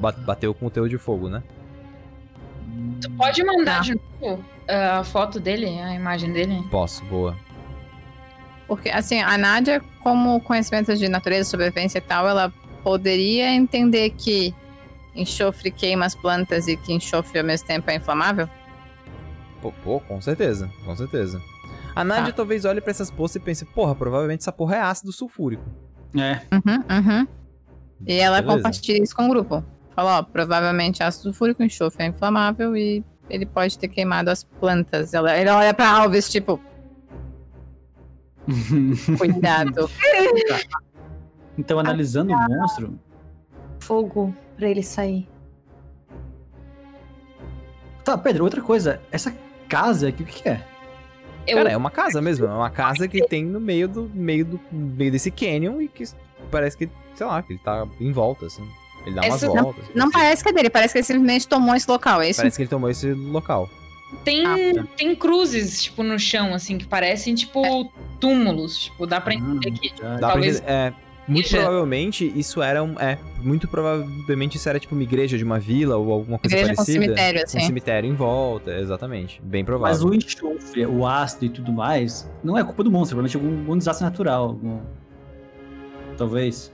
[0.00, 1.42] ba- bateu com o teu de fogo, né?
[3.02, 3.80] Tu pode mandar Tá.
[3.82, 6.62] de novo ah, a foto dele, a imagem dele?
[6.70, 7.36] Posso, boa.
[8.66, 12.52] Porque, assim, a Nádia, como conhecimento de natureza, sobrevivência e tal, ela
[12.82, 14.54] poderia entender que
[15.14, 18.48] enxofre queima as plantas e que enxofre ao mesmo tempo é inflamável?
[19.60, 21.42] Pô, pô, com certeza, com certeza.
[21.94, 22.36] A Nádia Tá.
[22.36, 25.64] talvez olhe pra essas poças e pense, porra, provavelmente essa porra é ácido sulfúrico.
[26.16, 27.26] É, Uhum, uhum.
[28.06, 28.56] E ela Beleza.
[28.56, 29.64] compartilha isso com o grupo.
[29.94, 35.12] Falou, ó, provavelmente ácido sulfúrico, enxofre é inflamável e ele pode ter queimado as plantas.
[35.14, 36.58] Ela, ele olha pra Alves, tipo,
[39.18, 39.90] cuidado.
[41.58, 42.98] Então, analisando o monstro,
[43.80, 45.28] Fogo pra ele sair.
[48.04, 49.00] Tá, Pedro, outra coisa.
[49.10, 49.34] Essa
[49.68, 50.66] casa aqui, o que que é?
[51.46, 54.44] Eu, Cara, é uma casa mesmo, é uma casa que tem no meio do meio
[54.44, 56.04] do meio desse canyon e que
[56.50, 58.66] parece que, sei lá, que ele tá em volta assim.
[59.06, 59.84] Ele dá umas Essa- voltas.
[59.94, 60.12] Não assim.
[60.12, 62.40] parece que é dele, parece que ele simplesmente tomou esse local, é isso?
[62.40, 63.68] Parece que ele tomou esse local.
[64.24, 64.84] tem, Ah, tá.
[64.96, 68.76] tem cruzes, tipo, no chão, assim, que parecem, tipo, túmulos.
[68.84, 72.98] Tipo, dá pra entender que Dá Talvez pra entender- é, muito provavelmente isso era um,
[72.98, 76.70] é, muito provavelmente isso era tipo uma igreja de uma vila ou alguma coisa Igreja
[76.74, 77.04] com parecida.
[77.04, 77.58] cemitério, Com assim.
[77.58, 79.40] um cemitério em volta, exatamente.
[79.42, 80.06] Bem Mas provável.
[80.08, 83.78] o enxofre, o ácido e tudo mais, não é culpa do monstro, provavelmente algum, algum
[83.78, 84.42] desastre natural.
[84.44, 84.80] algum-
[86.16, 86.72] Talvez.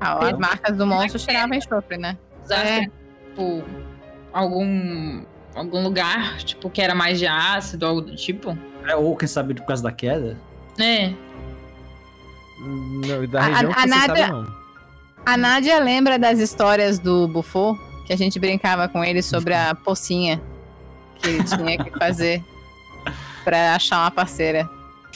[0.00, 2.16] Ah, as marcas do monstro cheiravam enxofre, né?
[2.42, 2.90] desastre,
[3.28, 3.62] tipo,
[4.32, 5.22] algum,
[5.54, 8.56] algum lugar, tipo, que era mais de ácido, algo do tipo.
[8.86, 10.36] É, ou quem sabe por causa da queda.
[10.80, 11.12] É,
[12.62, 14.62] Não, da A- região a- a você Nádia- sabe não.
[15.24, 19.74] A Nádia lembra das histórias do Bufô, que a gente brincava com ele sobre a
[19.74, 20.40] pocinha
[21.16, 22.42] que ele tinha que fazer
[23.44, 24.68] pra achar uma parceira.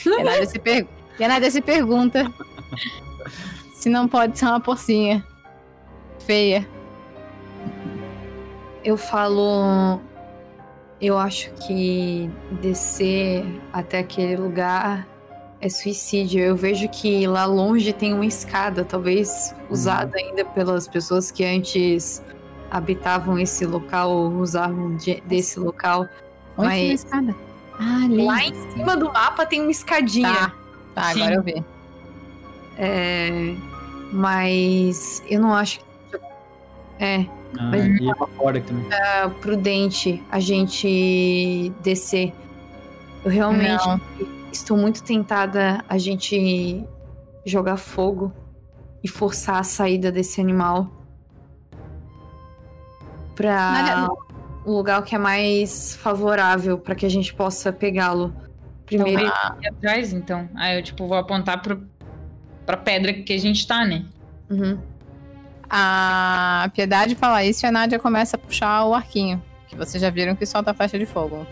[0.05, 0.87] E a Nádia se, per...
[1.19, 2.31] e a Nádia se pergunta
[3.73, 5.25] se não pode ser uma pocinha
[6.25, 6.67] feia.
[8.83, 9.99] Eu falo.
[10.99, 12.29] Eu acho que
[12.61, 15.05] descer até aquele lugar
[15.61, 16.39] é suicídio.
[16.41, 22.21] Eu vejo que lá longe tem uma escada, talvez usada ainda pelas pessoas que antes
[22.69, 26.01] habitavam esse local ou usavam de- desse local.
[26.57, 27.35] Onde Mas- tem a escada?
[27.79, 28.25] Ah, ali.
[28.25, 30.33] Lá em cima do mapa tem uma escadinha.
[30.33, 30.53] Tá,
[30.95, 31.63] tá agora eu vi.
[32.77, 33.55] É,
[34.11, 35.85] mas eu não acho que
[36.99, 37.25] é
[37.59, 38.89] Ah, Mas- e uma corda aqui também.
[39.41, 42.33] prudente a gente descer.
[43.23, 43.99] Eu realmente Não.
[44.51, 46.83] Estou muito tentada a gente
[47.45, 48.33] jogar fogo
[49.03, 50.91] e forçar a saída desse animal
[53.35, 54.09] para
[54.65, 58.33] o lugar que é mais favorável para que a gente possa pegá-lo.
[58.85, 60.49] Primeiro, aqui atrás, então.
[60.55, 61.85] Aí eu, tipo, vou apontar pro,
[62.65, 64.05] pra pedra que a gente tá, né?
[64.49, 64.79] Uhum.
[65.69, 69.43] A Piedade fala isso e a Nádia começa a puxar o arquinho.
[69.67, 71.45] Que vocês já viram que solta a flecha de fogo.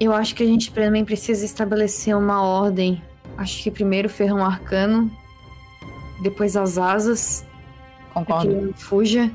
[0.00, 3.02] Eu acho que a gente também precisa estabelecer uma ordem.
[3.36, 5.10] Acho que primeiro o ferrão arcano,
[6.22, 7.46] depois as asas,
[8.12, 8.50] para que Concordo.
[8.50, 9.30] ele não fuja.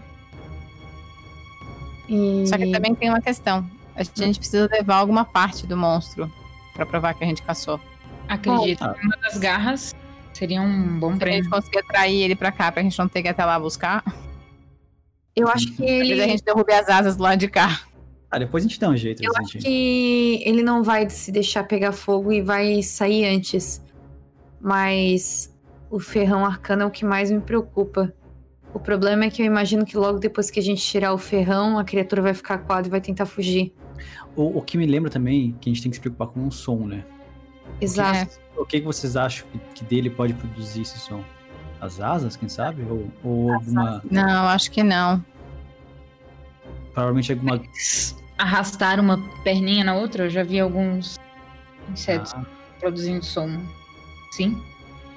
[2.10, 2.46] E...
[2.48, 3.70] Só que também tem uma questão.
[3.96, 6.32] A gente precisa levar alguma parte do monstro
[6.74, 7.80] pra provar que a gente caçou.
[8.28, 8.94] Acredito Bom, tá.
[8.94, 9.94] que uma das garras
[10.34, 13.22] seria um bom Se a gente conseguir atrair ele pra cá, pra gente não ter
[13.22, 14.04] que ir até lá buscar,
[15.36, 17.82] eu acho que talvez ele a gente derrube as asas do lado de cá.
[18.34, 19.24] Ah, depois a gente dá um jeito.
[19.24, 19.64] Eu a acho gente...
[19.64, 23.80] que ele não vai se deixar pegar fogo e vai sair antes.
[24.60, 25.56] Mas
[25.88, 28.12] o ferrão arcano é o que mais me preocupa.
[28.74, 31.78] O problema é que eu imagino que logo depois que a gente tirar o ferrão,
[31.78, 33.72] a criatura vai ficar coada e vai tentar fugir.
[34.36, 36.52] O, o que me lembra também que a gente tem que se preocupar com o
[36.52, 37.06] som, né?
[37.80, 38.40] Exato.
[38.58, 41.24] O que, que vocês acham que, que dele pode produzir esse som?
[41.80, 42.84] As asas, quem sabe?
[42.90, 44.02] Ou, ou alguma.
[44.10, 45.24] Não, acho que não.
[46.94, 47.62] Provavelmente alguma.
[48.38, 51.20] Arrastar uma perninha na outra, eu já vi alguns
[51.90, 52.44] insetos Ah,
[52.80, 53.60] produzindo som.
[54.32, 54.62] Sim?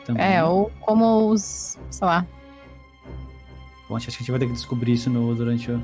[0.05, 0.23] também.
[0.37, 1.79] É, ou como os.
[1.91, 2.25] sei lá.
[3.89, 5.83] Bom, acho que a gente vai ter que descobrir isso no, durante o.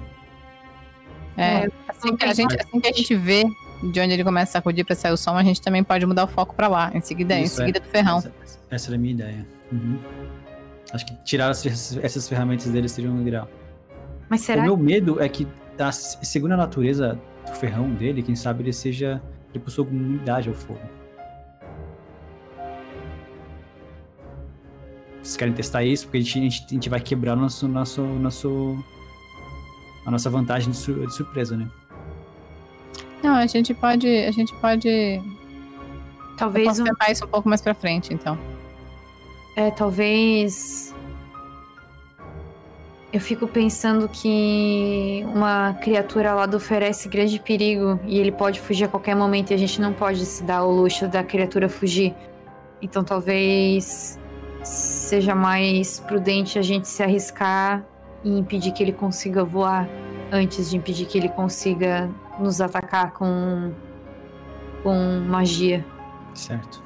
[1.36, 3.44] É, É, assim, que a gente, assim que a gente vê
[3.82, 6.24] de onde ele começa a sacudir pra sair o som, a gente também pode mudar
[6.24, 6.90] o foco pra lá.
[6.94, 8.18] Em seguida, em Isso, seguida do ferrão.
[8.18, 8.32] Essa,
[8.70, 9.46] essa era a minha ideia.
[9.72, 9.98] Uhum.
[10.92, 13.48] Acho que tirar essas, essas ferramentas dele seria um ideal.
[14.28, 15.48] Mas O será meu medo é que,
[15.88, 19.22] a, segundo a natureza do ferrão dele, quem sabe ele seja.
[19.54, 20.80] Ele possui alguma imunidade ao fogo.
[25.22, 26.04] Vocês querem testar isso?
[26.06, 28.84] Porque a gente, a gente, a gente vai quebrar o nosso, nosso, nosso,
[30.04, 31.68] a nossa vantagem de, sur- de surpresa, né?
[33.22, 34.08] Não, a gente pode.
[34.08, 34.88] A gente pode.
[34.88, 35.22] Eu
[36.36, 38.36] talvez posso um- tentar isso um pouco mais pra frente, então.
[39.54, 40.91] É, talvez.
[43.12, 48.88] Eu fico pensando que uma criatura lá oferece grande perigo e ele pode fugir a
[48.88, 52.14] qualquer momento e a gente não pode se dar o luxo da criatura fugir.
[52.80, 54.18] Então talvez
[54.64, 57.84] seja mais prudente a gente se arriscar
[58.24, 59.86] e impedir que ele consiga voar
[60.30, 63.72] antes de impedir que ele consiga nos atacar com
[64.82, 65.84] com magia.
[66.34, 66.82] Certo.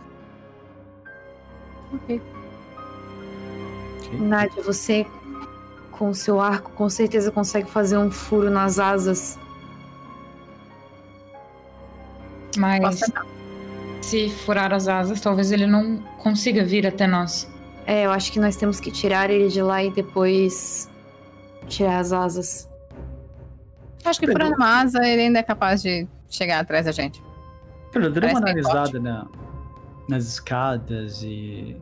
[1.94, 2.20] Ok.
[4.00, 4.18] Ok.
[4.18, 5.06] Nádia, você
[5.98, 9.38] com o seu arco com certeza consegue fazer um furo nas asas.
[12.56, 13.00] Mas
[14.00, 17.50] se furar as asas, talvez ele não consiga vir até nós.
[17.86, 20.90] É, eu acho que nós temos que tirar ele de lá e depois
[21.68, 22.68] tirar as asas.
[24.04, 27.22] Acho que furando uma asa, ele ainda é capaz de chegar atrás da gente.
[27.92, 29.26] Cara, eu dei uma analisada na,
[30.08, 31.76] nas escadas e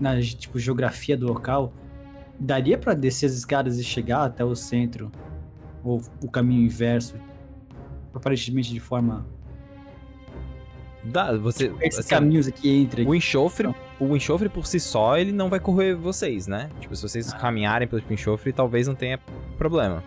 [0.00, 1.72] na tipo, geografia do local.
[2.38, 5.10] Daria pra descer as escadas e chegar até o centro?
[5.82, 7.16] Ou o caminho inverso?
[8.14, 9.26] Aparentemente de forma.
[11.04, 11.72] Dá, você.
[11.80, 13.04] Esses assim, caminhos aqui entre.
[13.04, 16.68] o enxofre, o enxofre por si só, ele não vai correr vocês, né?
[16.80, 19.18] Tipo, se vocês caminharem pelo enxofre, talvez não tenha
[19.56, 20.02] problema.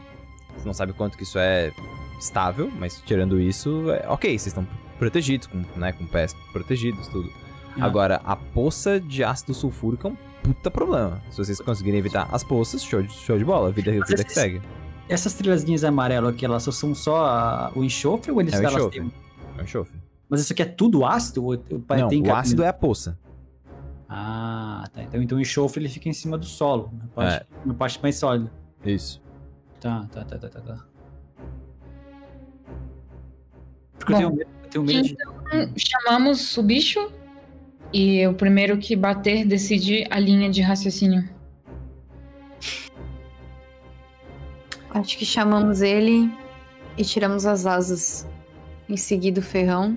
[0.57, 1.71] Você não sabe quanto que isso é
[2.19, 4.67] estável, mas tirando isso, é ok, vocês estão
[4.97, 7.32] protegidos, com, né, com pés protegidos, tudo.
[7.80, 7.86] Ah.
[7.86, 11.21] Agora, a poça de ácido sulfúrico é um puta problema.
[11.31, 14.33] Se vocês conseguirem evitar as poças, show de, show de bola, vida, vida que esses-
[14.33, 14.61] segue.
[15.07, 18.99] Essas trilhazinhas amarelas aqui, elas são só a- o enxofre ou eles É o enxofre.
[18.99, 19.11] têm-
[19.57, 19.99] É um enxofre.
[20.29, 21.43] Mas isso aqui é tudo ácido?
[21.43, 21.57] Ou, ou
[21.97, 23.17] Não, o ácido é a poça.
[24.07, 25.01] Ah, tá.
[25.03, 26.91] Então, então o enxofre ele fica em cima do solo.
[26.93, 27.45] Na parte, É.
[27.65, 28.51] na parte mais sólida.
[28.85, 29.21] Isso.
[29.79, 30.59] Tá, tá, tá, tá, tá.
[30.61, 30.85] tá.
[33.97, 35.17] Porque Bom, eu tenho medo, eu tenho medo de.
[35.53, 37.11] Hum, Chamamos o bicho
[37.93, 41.27] e o primeiro que bater decide a linha de raciocínio.
[44.91, 46.31] Acho que chamamos ele
[46.97, 48.27] e tiramos as asas.
[48.87, 49.95] Em seguida o ferrão.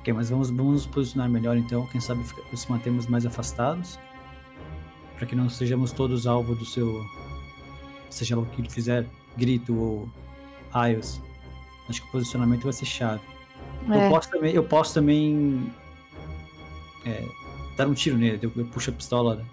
[0.00, 1.86] Ok, mas vamos, vamos nos posicionar melhor então.
[1.86, 3.98] Quem sabe fica- se mantermos mais afastados.
[5.16, 7.02] Para que não sejamos todos alvo do seu.
[8.10, 9.06] Seja lá o que ele fizer,
[9.36, 10.08] grito ou
[10.70, 11.20] raios.
[11.88, 13.22] Acho que o posicionamento vai ser chave.
[13.88, 14.54] Eu É, posso também.
[14.54, 15.72] Eu posso também
[17.04, 17.22] é,
[17.76, 18.38] dar um tiro nele.
[18.42, 19.36] Eu, eu puxo a pistola.
[19.36, 19.44] né?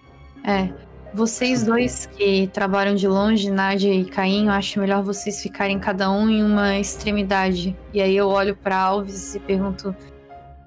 [0.43, 0.93] é.
[1.15, 6.09] Vocês dois que trabalham de longe, Nádia e Caim, eu acho melhor vocês ficarem cada
[6.09, 7.75] um em uma extremidade.
[7.93, 9.95] E aí eu olho pra Alves e pergunto: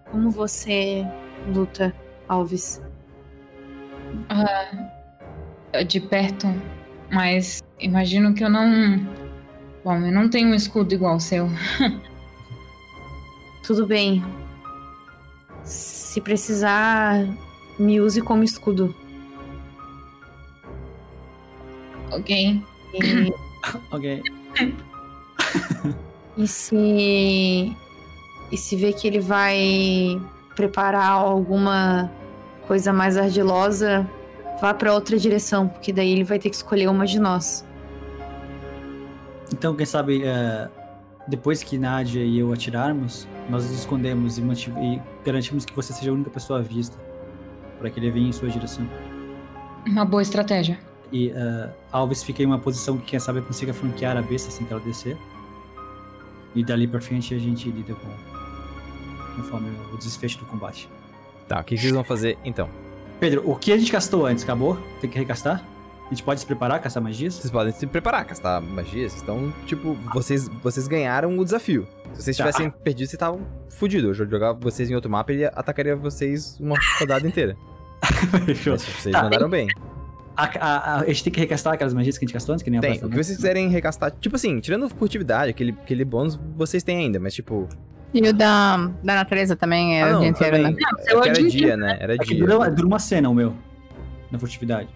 [0.09, 1.05] Como você
[1.53, 1.93] luta,
[2.29, 2.81] Alves?
[4.29, 6.47] Ah, de perto,
[7.11, 9.05] mas imagino que eu não.
[9.85, 11.49] Bom, eu não tenho um escudo igual ao seu.
[13.67, 14.25] Tudo bem.
[15.65, 17.27] Se precisar,
[17.77, 18.95] me use como escudo.
[22.13, 22.63] Ok.
[22.95, 23.35] E,
[23.91, 24.23] Ok.
[26.39, 27.77] e se.
[28.53, 30.21] E se vê que ele vai
[30.55, 32.09] preparar alguma
[32.69, 34.09] coisa mais ardilosa,
[34.61, 37.67] vá pra outra direção, porque daí ele vai ter que escolher uma de nós.
[39.53, 40.69] Então, quem sabe, é,
[41.27, 46.11] depois que Nadia e eu atirarmos, nós nos escondemos e, e garantimos que você seja
[46.11, 46.97] a única pessoa à vista.
[47.79, 48.89] Para que ele venha em sua direção.
[49.87, 50.79] Uma boa estratégia.
[51.13, 54.65] E é, Alves fica em uma posição que, quem sabe, consiga flanquear a besta assim
[54.65, 55.17] que ela descer.
[56.55, 59.37] E dali pra frente a gente lida com.
[59.37, 60.89] conforme o desfecho do combate.
[61.47, 62.69] Tá, o que vocês vão fazer então?
[63.21, 64.43] Pedro, o que a gente castou antes?
[64.43, 64.77] Acabou?
[65.01, 65.63] Tem que recastar?
[66.07, 67.35] A gente pode se preparar, caçar magias?
[67.35, 71.87] Vocês podem se preparar, castar magia, vocês estão, tipo, vocês, vocês ganharam o desafio.
[72.15, 72.45] Se vocês Tá.
[72.45, 73.41] tivessem perdido, vocês estavam
[73.71, 74.17] fudidos.
[74.19, 77.57] Eu jogar vocês em outro mapa, ele atacaria vocês uma rodada inteira.
[78.47, 78.75] Fechou.
[78.75, 79.67] Mas vocês Tá, mandaram bem.
[80.37, 82.63] A, a- a- a gente tem que recastar aquelas magias que a gente castou antes,
[82.63, 83.23] que nem a Tem, próxima, o que né?
[83.23, 87.69] vocês quiserem recastar, tipo assim, tirando furtividade, aquele, aquele bônus, vocês têm ainda, mas tipo...
[88.15, 90.73] E o da, da natureza também é ah, o não, dia inteiro, também.
[90.73, 90.79] né?
[90.81, 91.97] Não, É que era dia dia, né?
[92.01, 92.39] Era É dia.
[92.39, 93.55] dura, dura uma cena o meu.
[94.31, 94.89] Na furtividade.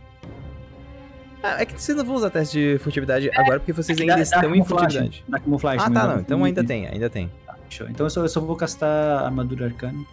[1.42, 4.12] Ah, é que vocês não vão usar teste de furtividade agora porque vocês É ainda
[4.14, 5.24] dá- dá estão em furtividade.
[5.28, 5.80] Dá camuflagem.
[5.86, 6.14] Ah, tá, né?
[6.14, 6.20] não.
[6.20, 7.30] Então ainda tem, ainda tem.
[7.68, 7.88] Fechou.
[7.88, 10.04] Então eu só, eu só vou castar armadura arcana.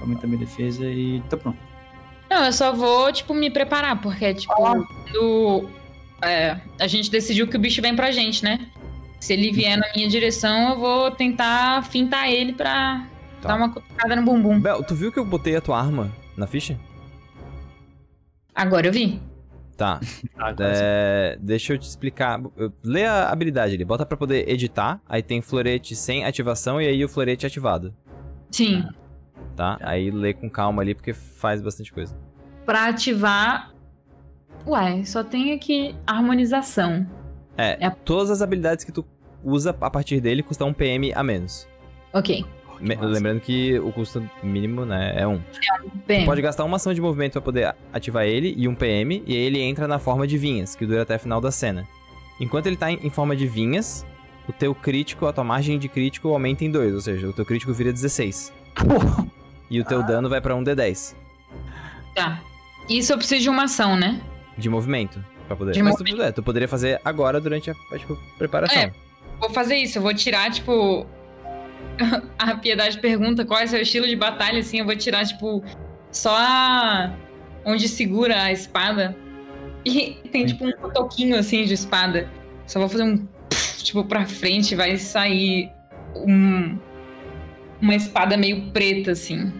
[0.00, 1.58] Aumentar minha defesa e tá pronto.
[2.30, 5.68] Não, eu só vou, tipo, me preparar, porque, tipo, quando
[6.22, 8.68] é, a gente decidiu que o bicho vem pra gente, né?
[9.20, 13.06] Se ele vier na minha direção, eu vou tentar fintar ele pra
[13.42, 13.48] Tá.
[13.48, 14.58] dar uma cutucada no bumbum.
[14.60, 16.78] Bel, tu viu que eu botei a tua arma na ficha?
[18.54, 19.20] Agora eu vi.
[19.76, 20.00] Tá.
[20.38, 22.40] Agora É, deixa eu te explicar.
[22.82, 23.84] Lê a habilidade ali.
[23.84, 25.00] Bota pra poder editar.
[25.08, 27.94] Aí tem florete sem ativação e aí o florete ativado.
[28.50, 28.84] Sim.
[29.56, 29.78] Tá?
[29.80, 32.16] Aí lê com calma ali porque faz bastante coisa.
[32.64, 33.72] Pra ativar.
[34.66, 37.06] Ué, só tem aqui harmonização.
[37.56, 37.90] É, É.
[37.90, 39.04] todas as habilidades que tu
[39.42, 41.68] usa a partir dele custam um PM a menos.
[42.12, 42.44] Ok.
[42.80, 45.40] Me- lembrando que o custo mínimo, né, é um.
[46.06, 49.32] Bem, Pode gastar uma ação de movimento pra poder ativar ele e um PM, e
[49.34, 51.86] aí ele entra na forma de vinhas, que dura até a final da cena.
[52.40, 54.04] Enquanto ele tá em, em forma de vinhas,
[54.48, 57.44] o teu crítico, a tua margem de crítico aumenta em 2, ou seja, o teu
[57.44, 58.52] crítico vira 16.
[58.74, 59.26] Porra.
[59.70, 61.14] E o teu dano vai pra um D10
[62.14, 62.40] tá.
[62.88, 64.20] Isso eu preciso de uma ação, né?
[64.56, 65.22] de movimento.
[65.48, 65.72] Pra poder.
[65.72, 68.78] De Mas tu, é, tu poderia fazer agora durante a, a, tipo, preparação.
[68.78, 68.92] É.
[69.40, 71.06] Vou fazer isso, eu vou tirar, tipo.
[72.38, 75.62] A Piedade pergunta qual é o seu estilo de batalha, assim, eu vou tirar, tipo,
[76.10, 77.14] só a...
[77.64, 79.16] onde segura a espada.
[79.84, 82.28] E tem, tipo, um toquinho, assim, de espada.
[82.66, 83.26] Só vou fazer um.
[83.78, 85.70] Tipo, pra frente, vai sair
[86.16, 86.78] um...
[87.80, 89.52] uma espada meio preta, assim.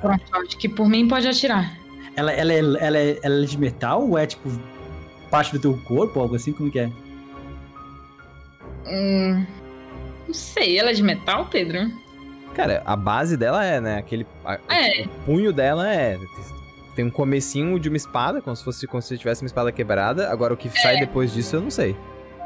[0.00, 1.76] Pronto, acho que por mim pode atirar.
[2.16, 4.50] Ela, ela, é, ela, é, ela é de metal ou é tipo
[5.30, 6.52] parte do teu corpo, algo assim?
[6.52, 6.90] Como que é?
[8.90, 9.46] Hum,
[10.26, 11.90] não sei, ela é de metal, Pedro?
[12.54, 13.98] Cara, a base dela é, né?
[13.98, 14.26] Aquele.
[14.44, 15.04] a- É.
[15.04, 16.18] O punho dela é.
[16.96, 20.28] Tem um comecinho de uma espada, como se fosse como se tivesse uma espada quebrada.
[20.30, 21.00] Agora o que sai É.
[21.00, 21.96] depois disso eu não sei.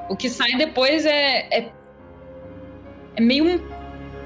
[0.08, 1.48] O que sai depois é.
[1.50, 1.72] É,
[3.16, 3.60] é meio um.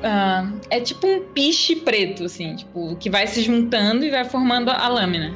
[0.02, 4.70] ah, é tipo um piche preto, assim, tipo, que vai se juntando e vai formando
[4.70, 5.32] a lâmina.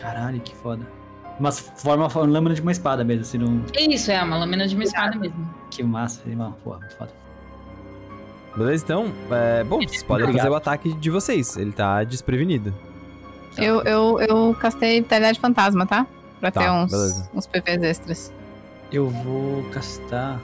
[0.00, 0.86] Caralho, que foda.
[1.38, 3.62] Mas forma uma lâmina de uma espada mesmo, assim, não...
[3.74, 5.48] É isso, é uma lâmina de uma espada mesmo.
[5.70, 6.54] Que massa, irmão.
[6.64, 7.10] Porra, muito foda.
[8.56, 9.12] Beleza, então.
[9.30, 10.44] É, bom, vocês podem Obrigado.
[10.44, 11.56] fazer o ataque de vocês.
[11.58, 12.72] Ele tá desprevenido.
[13.58, 16.06] Eu, eu, eu castei Vitalidade Fantasma, tá?
[16.40, 17.30] Pra Tá, ter uns, beleza.
[17.34, 18.32] uns PVs extras.
[18.90, 20.40] Eu vou castar...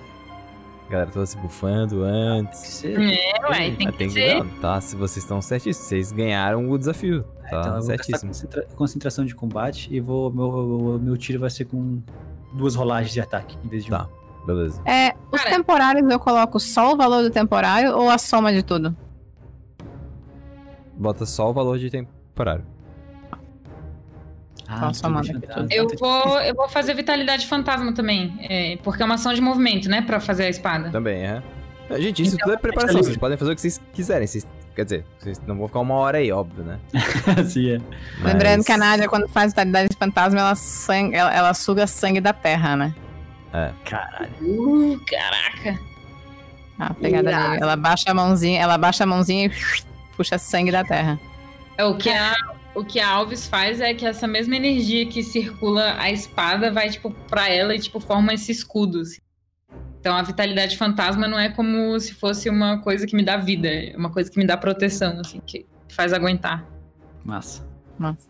[0.92, 2.82] Galera tava se bufando antes.
[2.82, 3.14] Tem.
[3.14, 4.44] É, ué, tem Mas que tem que ser.
[4.44, 4.78] não, tá?
[4.78, 7.22] Se vocês estão certíssimos, vocês ganharam o desafio.
[7.48, 8.28] Tá então eu certíssimo.
[8.30, 12.02] concentra- concentração de combate e vou meu, meu tiro vai ser com
[12.52, 14.06] duas rolagens de ataque em vez de Tá.
[14.46, 14.82] Beleza.
[14.84, 18.62] É, os Cara- temporários eu coloco só o valor do temporário ou a soma de
[18.62, 18.94] tudo?
[20.94, 22.66] Bota só o valor de temporário.
[24.72, 24.90] Ah,
[25.34, 25.66] Então.
[25.70, 28.34] Eu vou, eu vou fazer vitalidade fantasma também.
[28.48, 30.02] é, porque é uma ação de movimento, né?
[30.02, 30.90] Pra fazer a espada.
[30.90, 31.42] Também, é.
[31.98, 32.96] Gente, isso Então, tudo é preparação.
[32.96, 34.26] tá Vocês podem fazer o que vocês quiserem.
[34.26, 36.78] Vocês Quer dizer, vocês não vão ficar uma hora aí, óbvio, né?
[37.38, 37.80] assim é.
[38.24, 41.86] Lembrando Mas- que a Nádia, quando faz vitalidade de fantasma, ela, sangue, ela, ela suga
[41.86, 42.94] sangue da terra, né?
[43.84, 44.32] Caralho.
[44.40, 45.78] Uh, caraca.
[46.78, 47.60] A pegada ali.
[47.60, 49.52] Ela baixa a mãozinha, ela baixa a mãozinha e
[50.16, 51.20] puxa sangue da terra.
[51.76, 52.34] É, o que a,
[52.74, 56.88] o que a Alves faz é que essa mesma energia que circula a espada vai,
[56.90, 59.00] tipo, pra ela e, tipo, forma esse escudo.
[59.00, 59.20] assim.
[60.00, 63.68] Então a vitalidade fantasma não é como se fosse uma coisa que me dá vida,
[63.68, 66.66] é uma coisa que me dá proteção, assim, que faz aguentar.
[67.24, 67.64] Massa.
[67.98, 68.28] Nossa.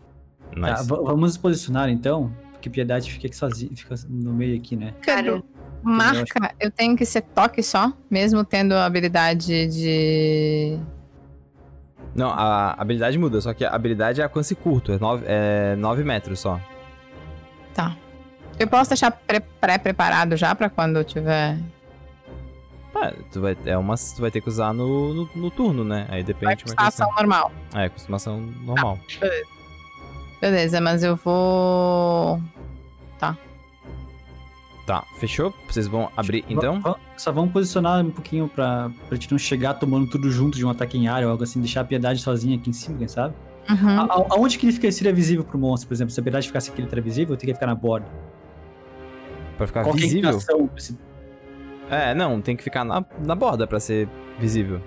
[0.55, 0.83] Tá, Nice.
[0.83, 4.93] v- vamos nos posicionar então, porque Piedade fica aqui sozinha, fica no meio aqui, né?
[5.01, 5.43] Cara,
[5.83, 10.79] Marca, eu tenho que ser toque só, mesmo tendo a habilidade de.
[12.15, 16.05] Não, a habilidade muda, só que a habilidade é alcance curto, é 9 é nove
[16.05, 16.61] metros só.
[17.75, 17.97] Tá.
[18.59, 21.59] Eu posso deixar pre- pré-preparado já pra quando eu tiver.
[22.95, 26.07] Ah, tu vai, é uma, tu vai ter que usar no, no, no turno, né?
[26.11, 27.51] Aí depende custar ação normal.
[27.75, 28.99] É, costumação normal.
[30.41, 32.41] Beleza, mas eu vou.
[34.87, 35.55] Tá, fechou?
[35.69, 36.81] Vocês vão abrir então?
[37.17, 40.71] Só vamos posicionar um pouquinho pra, pra gente não chegar tomando tudo junto de um
[40.71, 43.33] ataque em área ou algo assim, deixar a Piedade sozinha aqui em cima, quem sabe?
[43.71, 43.89] Uhum.
[44.01, 46.13] A- a- aonde que ele fica, seria visível pro monstro, por exemplo?
[46.13, 48.07] Se a Piedade ficasse aqui, ele estaria visível, eu teria que ficar na borda.
[49.57, 50.39] Pra ficar Qual é a visível?
[50.77, 50.99] esse-
[51.89, 54.81] É, não, tem que ficar na, na borda pra ser visível.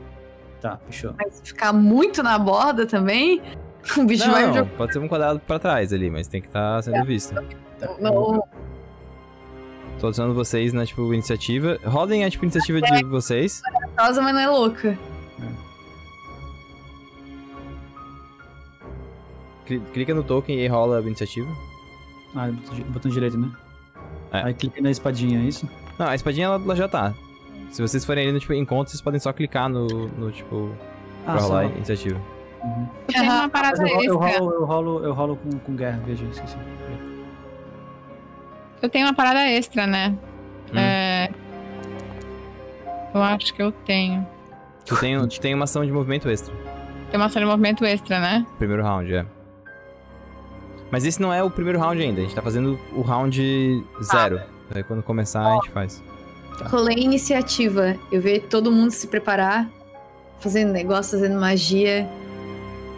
[0.59, 1.13] Tá, fechou.
[1.17, 3.41] mas ficar muito na borda também,
[3.97, 4.71] o bicho Não, vai não, jogar.
[4.71, 7.33] pode ser um quadrado pra trás ali, mas tem que estar sendo visto.
[7.99, 8.43] Não,
[9.99, 11.79] Tô adicionando vocês na, tipo, iniciativa.
[11.85, 13.61] Rodem a, tipo, iniciativa de vocês.
[13.97, 14.97] rosa, mas não é louca.
[19.65, 21.49] Cli- Clica no token e rola a iniciativa.
[22.35, 23.49] Ah, botão, di- botão direito, né?
[24.31, 24.43] É.
[24.43, 25.67] Aí clica na espadinha, é isso?
[25.97, 27.13] Não, a espadinha ela, ela já tá.
[27.71, 30.69] Se vocês forem ali no tipo, encontro, vocês podem só clicar no, no tipo,
[31.23, 31.47] pra Ah, só.
[31.47, 32.19] rolar a iniciativa.
[32.63, 32.87] Uhum.
[33.07, 34.39] Eu tenho uma parada eu, eu extra.
[34.39, 36.57] rolo, eu rolo, eu rolo com, com guerra, veja, esqueci.
[38.85, 40.15] Eu tenho uma parada extra, né?
[40.71, 40.77] Hum.
[40.77, 41.31] É.
[43.15, 44.25] Eu acho que eu tenho.
[44.85, 46.53] Tu tem, tu tem uma ação de movimento extra.
[47.09, 48.45] Tem uma ação de movimento extra, né?
[48.59, 49.25] Primeiro round, é.
[50.91, 54.39] Mas esse não é o primeiro round ainda, a gente tá fazendo o round zero.
[54.69, 56.03] Aí quando começar a gente faz.
[56.65, 57.95] Rolei iniciativa.
[58.11, 59.67] Eu vejo todo mundo se preparar,
[60.39, 62.07] fazendo negócio, fazendo magia.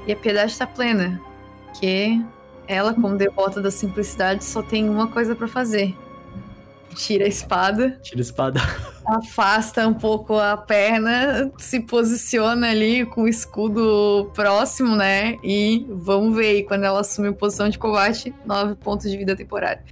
[0.05, 1.21] E a piedade tá plena.
[1.79, 2.21] Que
[2.67, 5.95] ela, como devota da simplicidade, só tem uma coisa pra fazer.
[6.95, 8.59] Tira a espada, Tira a espada.
[9.05, 15.37] afasta um pouco a perna, se posiciona ali com o escudo próximo, né?
[15.43, 16.57] E vamos ver.
[16.57, 19.83] E quando ela assume posição de combate, nove pontos de vida temporária.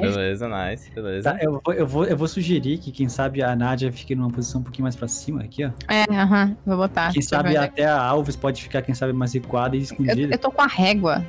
[0.00, 1.32] Beleza, nice, beleza.
[1.32, 4.30] Tá, eu, vou, eu, vou, eu vou sugerir que, quem sabe, a Nádia fique numa
[4.30, 5.70] posição um pouquinho mais pra cima aqui, ó.
[5.88, 6.56] É, aham.
[6.66, 7.12] Vou botar.
[7.12, 10.34] Quem eu sabe até a Alves pode ficar, quem sabe, mais recuada e eu, escondida.
[10.34, 11.24] eu tô com a régua.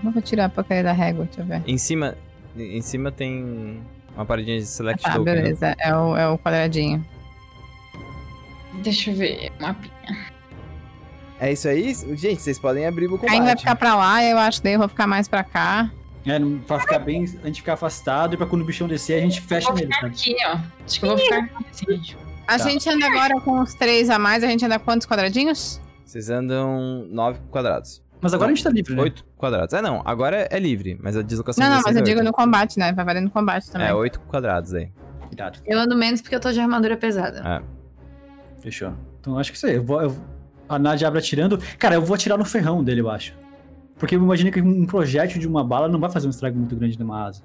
[0.00, 1.24] Como vou tirar a porcaria da régua?
[1.24, 1.62] Deixa eu ver.
[1.66, 2.16] Em cima,
[2.56, 3.80] em cima tem
[4.14, 5.24] uma paradinha de select Tá, token.
[5.34, 5.42] né?
[5.42, 5.74] beleza.
[5.78, 7.04] É o, é o quadradinho.
[8.82, 9.52] Deixa eu ver.
[9.60, 9.92] Mapinha.
[11.40, 11.94] É isso aí?
[12.16, 14.78] Gente, vocês podem abrir o Ainda vai ficar pra lá, eu acho que daí eu
[14.78, 15.90] vou ficar mais pra cá.
[16.26, 19.20] É, pra ficar bem, a gente ficar afastado e pra quando o bichão descer, a
[19.20, 20.58] gente fecha Vou nele, aqui, ó.
[20.84, 22.16] Acho que eu vou ficar aqui, assim, gente.
[22.46, 22.68] A Tá.
[22.70, 25.80] gente anda agora com os três a mais, a gente anda quantos quadradinhos?
[26.04, 28.02] Vocês andam 9 quadrados.
[28.20, 29.02] Mas agora a gente tá livre, né?
[29.02, 29.74] 8 quadrados.
[29.74, 32.32] É, não, agora é livre, mas a deslocação Não, não, mas eu é digo no
[32.32, 32.92] combate, né?
[32.92, 33.86] Vai valer no combate também.
[33.88, 34.90] É, 8 quadrados aí.
[35.30, 35.58] Irado.
[35.66, 37.62] Eu ando menos porque eu tô de armadura pesada.
[38.60, 38.92] Fechou.
[39.20, 39.74] Então acho que isso aí.
[39.76, 40.16] Eu vou, eu-
[40.68, 41.58] a Nádia abre atirando.
[41.78, 43.34] Cara, eu vou atirar no ferrão dele, eu acho.
[43.98, 46.74] Porque eu imagino que um projétil de uma bala não vai fazer um estrago muito
[46.74, 47.42] grande numa asa.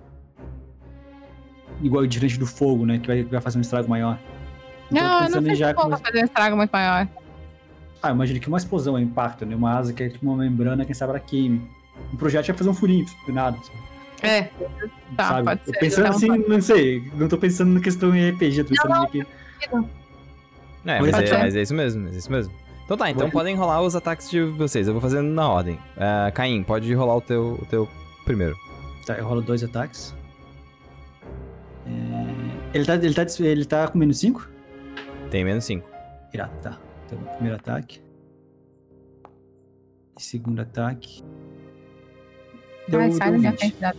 [1.82, 3.00] Igual diante do fogo, né?
[3.00, 4.18] Que vai, vai fazer um estrago maior.
[4.92, 7.08] Então, Não, eu não sei se vou come- fazer um estrago muito maior.
[8.02, 9.56] Ah, imagina que uma explosão é impacto, né?
[9.56, 11.62] Uma asa que é tipo uma membrana, quem sabe ela queime.
[12.14, 13.58] Um projétil vai fazer um furinho, do nada.
[13.58, 13.72] assim,
[14.22, 14.44] É,
[15.18, 15.44] Tá, sabe?
[15.46, 15.80] pode Eu ser.
[15.80, 17.12] Pensando Então, assim, não sei.
[17.16, 19.26] Não tô pensando na questão em RPG, tô pensando aqui.
[20.86, 21.38] É, Pode mas é, ser.
[21.38, 22.54] mas é isso mesmo, é isso mesmo.
[22.86, 24.88] Então tá, então podem rolar os ataques de vocês.
[24.88, 25.78] Eu vou fazendo na ordem.
[25.98, 27.88] É, Caim, pode rolar o teu, o teu
[28.26, 28.56] primeiro.
[29.06, 30.16] Tá, eu rolo dois ataques.
[31.86, 34.48] É, Ele, tá, ele, tá, ele tá com menos 5?
[35.30, 35.88] Tem menos 5.
[36.34, 36.78] Irado, tá.
[37.12, 38.02] Então, primeiro ataque.
[40.18, 41.24] Segundo ataque.
[42.88, 43.60] Deu, Vai, deu sai da minha 20.
[43.60, 43.78] frente.
[43.80, 43.94] dá-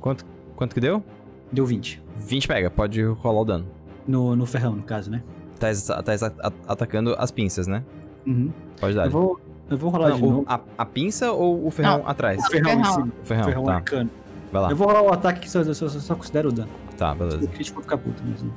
[0.00, 0.24] Quanto,
[0.56, 1.02] quanto que deu?
[1.50, 2.02] Deu 20.
[2.16, 3.66] 20 pega, pode rolar o dano.
[4.06, 5.22] No, no ferrão, no caso, né?
[5.58, 5.68] Tá,
[6.02, 7.84] tá atacando as pinças, né?
[8.26, 8.52] Uhum.
[8.80, 9.06] Pode dar.
[9.06, 9.40] Eu, vou,
[9.70, 10.44] eu vou rolar Não, de o- novo.
[10.48, 12.42] a, a pinça ou o ferrão atrás?
[12.44, 12.92] O ferrão, em ferrão.
[12.94, 13.12] cima.
[13.22, 13.74] O ferrão, O ferrão tá.
[13.76, 14.10] arcano.
[14.50, 14.70] Vai lá.
[14.70, 16.70] Eu vou rolar o ataque que só, só, só, só considero o dano.
[16.98, 17.46] Tá, O beleza.
[17.48, 18.52] crítico vai ficar puto mesmo.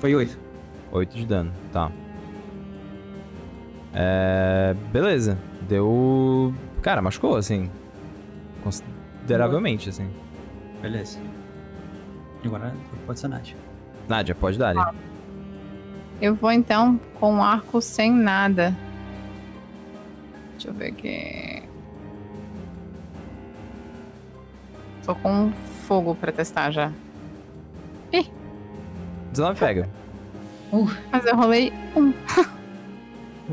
[0.00, 0.38] Foi 8.
[0.92, 1.90] 8 de dano, tá.
[3.94, 4.74] É.
[4.92, 5.38] Beleza.
[5.62, 6.54] Deu.
[6.82, 7.70] Cara, machucou, assim.
[8.62, 10.10] Consideravelmente, assim.
[10.80, 11.18] Beleza.
[12.42, 12.74] E Agora
[13.06, 13.56] pode ser a Nádia.
[14.08, 14.96] Nádia, pode dar ali.
[16.20, 18.76] Eu vou então com um arco sem nada.
[20.52, 21.62] Deixa eu ver aqui.
[25.04, 25.52] Tô com
[25.86, 26.92] fogo pra testar já.
[29.32, 29.88] 19 pega.
[31.10, 32.12] Mas eu rolei um.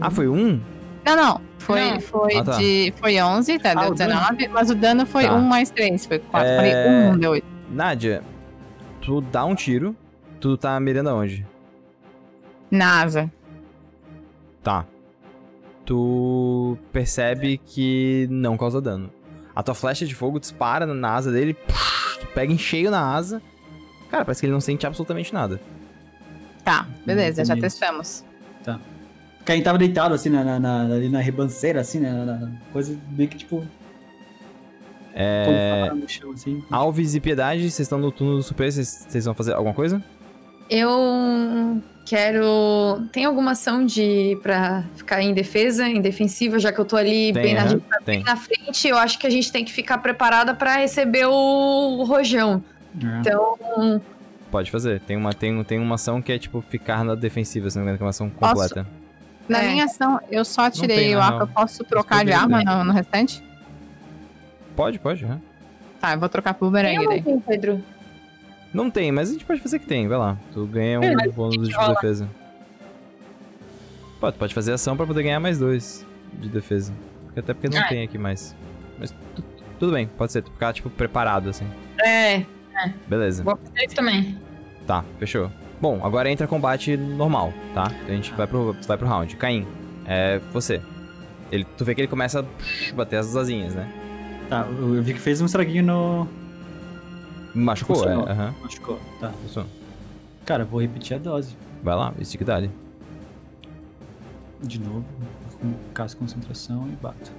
[0.02, 0.62] Ah, foi um?
[1.06, 1.42] Não, não.
[1.58, 2.00] Foi, Não.
[2.02, 2.58] foi Ah, tá.
[2.58, 2.94] de.
[2.98, 3.72] Foi 11, tá?
[3.72, 4.14] Ah, Deu dano.
[4.14, 4.48] 19.
[4.50, 5.34] Mas o dano foi Tá.
[5.34, 6.06] 1 mais 3.
[6.06, 6.48] Foi 4.
[6.48, 6.56] É.
[6.56, 7.46] Falei 1, deu 8.
[7.70, 8.24] Nádia,
[9.02, 9.96] tu dá um tiro.
[10.40, 11.46] Tu tá mirando aonde?
[12.70, 13.32] NASA.
[14.64, 14.86] Tá.
[15.86, 19.10] Tu percebe que não causa dano.
[19.56, 21.54] A tua flecha de fogo dispara na asa dele,
[22.20, 23.42] tu pega em cheio na asa.
[24.12, 25.60] Cara, parece que ele não sente absolutamente nada.
[26.64, 28.24] Tá, beleza, já testamos.
[29.48, 32.12] Caim tava deitado assim na, na, na- ali na ribanceira, assim, né?
[32.12, 33.66] na, na coisa meio que tipo.
[35.16, 35.90] É.
[35.96, 36.62] No chão, assim.
[36.70, 40.04] Alves e Piedade, vocês estão no turno do super, vocês vocês vão fazer alguma coisa?
[40.70, 43.08] Eu quero.
[43.14, 47.32] Tem alguma ação de pra ficar em defesa, em defensiva, já que eu tô ali
[47.32, 48.24] bem, na, tem.
[48.24, 51.32] na frente, eu acho que a gente tem que ficar preparada pra receber o,
[52.00, 52.62] o rojão.
[53.02, 53.20] É.
[53.20, 54.02] Então,
[54.52, 55.00] Pode fazer.
[55.00, 57.92] Tem uma, tem, tem uma ação que é tipo ficar na defensiva, se não me
[57.92, 58.86] engano, que é uma ação Posso?
[59.48, 59.72] Na É.
[59.72, 61.40] minha ação, eu só tem, tirei o na arco.
[61.44, 62.66] Eu posso trocar de arma ter.
[62.66, 63.44] no, no restante?
[64.76, 65.42] Pode, pode, aham.
[66.00, 67.18] Tá, eu vou trocar pro bumerangue daí.
[67.18, 67.84] não tem, Pedro?
[68.74, 70.38] Não tem, mas a gente pode fazer que tem, vai lá.
[70.54, 71.94] Tu ganha É, um mas bônus de rola.
[71.96, 72.30] defesa.
[74.20, 76.92] Pode, pode fazer ação pra poder ganhar mais dois de defesa.
[77.36, 77.88] Até porque não Ah.
[77.88, 78.56] tem aqui mais.
[79.00, 79.44] Mas tu-
[79.80, 80.42] tudo bem, pode ser.
[80.42, 81.66] Tu ficar, tipo, preparado, assim.
[82.04, 82.44] É,
[83.08, 83.44] Beleza.
[83.44, 84.38] Vou fazer isso também.
[84.86, 85.52] Tá, fechou.
[85.80, 87.92] Bom, agora entra combate normal, tá?
[88.08, 89.36] A gente vai pro, vai pro round.
[89.36, 89.68] Caim,
[90.06, 90.82] é você.
[91.52, 93.88] Ele, tu vê que ele começa a bater as asinhas, né?
[94.50, 96.28] Tá, eu vi que fez um estraguinho no.
[97.54, 98.00] Machucou, é.
[98.00, 98.28] Funcionou.
[98.28, 98.56] Aham.
[98.62, 99.00] Machucou.
[99.20, 99.30] Tá.
[99.30, 99.70] funcionou.
[100.46, 101.56] Cara, eu vou repetir a dose.
[101.84, 102.72] Vai lá, stick dali.
[104.62, 105.06] De novo.
[105.60, 107.32] Com caso concentração e bato.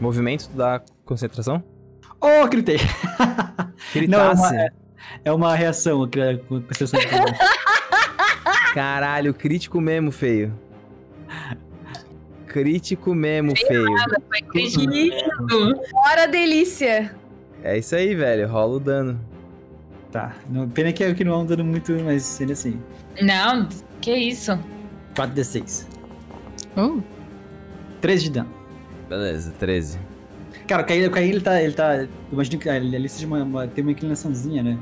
[0.00, 1.62] Movimento dá concentração?
[2.20, 2.78] Oh, gritei!
[4.08, 4.40] Não, é Gritasse.
[4.42, 4.68] uma, é,
[5.24, 6.08] é uma reação
[6.48, 7.38] com concentração de combate.
[8.74, 10.52] Caralho, crítico mesmo, feio.
[12.46, 13.86] Crítico mesmo, feio.
[14.28, 15.46] Foi crítico.
[15.92, 17.14] Bora, delícia!
[17.62, 18.48] É isso aí, velho.
[18.48, 19.20] Rola o dano.
[20.12, 20.34] Tá.
[20.48, 22.80] Não, pena que, é que não é um dano muito, mas ainda assim.
[23.20, 23.68] Não,
[24.00, 24.58] que isso?
[25.14, 25.86] 4d6.
[26.76, 27.02] Uh,
[28.00, 28.50] 3 de dano.
[29.08, 29.98] Beleza, 13.
[30.66, 31.62] Cara, o Caim, o Caim ele tá.
[31.62, 32.06] Ele tá.
[32.32, 34.78] Imagino que ele seja uma, uma- tem uma inclinaçãozinha, né?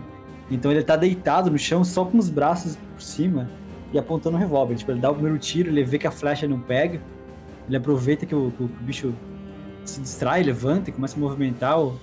[0.51, 3.48] Então ele tá deitado no chão, só com os braços por cima
[3.93, 4.74] e apontando o revólver.
[4.77, 7.01] Tipo, ele dá o primeiro tiro, ele vê que a flecha não pega.
[7.66, 9.15] Ele aproveita que o, que o- bicho
[9.85, 11.78] se distrai, levanta e começa a movimentar.
[11.81, 11.98] o-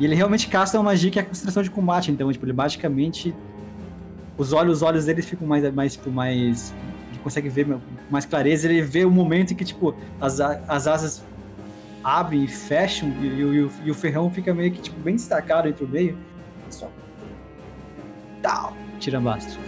[0.00, 2.10] E ele realmente caça uma magia que é a concentração de combate.
[2.10, 3.34] Então, tipo, ele basicamente.
[4.36, 5.72] Os olhos, os olhos dele ficam mais.
[5.72, 6.74] mais, tipo, mais
[7.22, 7.78] consegue ver com
[8.10, 8.68] mais clareza.
[8.68, 11.24] Ele vê o momento em que, tipo, as, as asas
[12.04, 15.00] abrem e fecham e, e o- e o, e o ferrão fica meio que tipo,
[15.00, 16.16] bem destacado entre o meio.
[16.70, 16.90] Só.
[18.42, 18.76] Tal.
[19.00, 19.58] Tira bastro.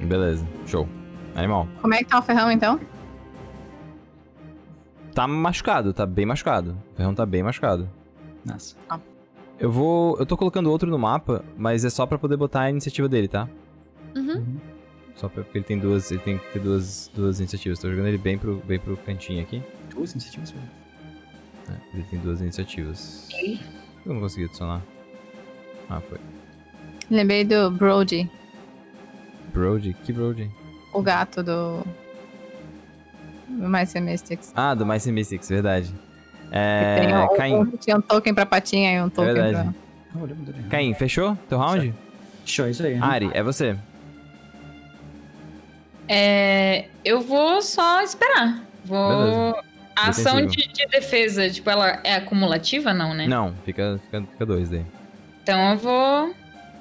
[0.00, 0.88] Beleza, show.
[1.34, 1.66] Animal.
[1.80, 2.78] como é que tá o ferrão então?
[5.14, 6.76] Tá machucado, tá bem machucado.
[6.92, 7.88] O ferrão tá bem machucado.
[8.44, 8.76] Nossa.
[9.58, 10.16] Eu vou.
[10.18, 13.28] Eu tô colocando outro no mapa, mas é só pra poder botar a iniciativa dele,
[13.28, 13.48] tá?
[14.16, 14.56] Uhum.
[15.16, 16.10] Só pra, porque ele tem duas.
[16.10, 17.78] Ele tem que ter duas, duas iniciativas.
[17.78, 19.62] Tô jogando ele bem pro, bem pro cantinho aqui.
[19.94, 20.64] Duas iniciativas, velho.
[21.70, 23.28] É, ele tem duas iniciativas.
[24.04, 24.82] Eu não consegui adicionar.
[25.88, 26.18] Ah, foi.
[27.10, 28.30] Lembrei do Brody,
[29.52, 29.94] Brody?
[30.04, 30.50] Que Brody?
[30.92, 31.82] o gato do.
[33.48, 34.52] do Mais Mystics.
[34.54, 35.88] Ah, do Mice Mystics, verdade.
[35.88, 36.96] Que É.
[37.00, 37.54] tem um, Caim.
[37.56, 39.70] um- tinha um token pra patinha e um token verdade.
[40.12, 40.68] pra.
[40.70, 41.36] Caim, fechou?
[41.48, 41.94] Teu round?
[42.44, 42.94] Show, é isso aí.
[42.94, 43.00] né?
[43.02, 43.76] Ari, é você.
[46.08, 48.64] É, eu vou só esperar.
[48.84, 49.52] Vou.
[49.52, 49.69] Beleza.
[49.96, 53.26] A ação de, de defesa, tipo, ela é acumulativa, não, né?
[53.26, 54.84] Não, fica, fica, fica dois daí.
[55.42, 56.34] Então eu vou.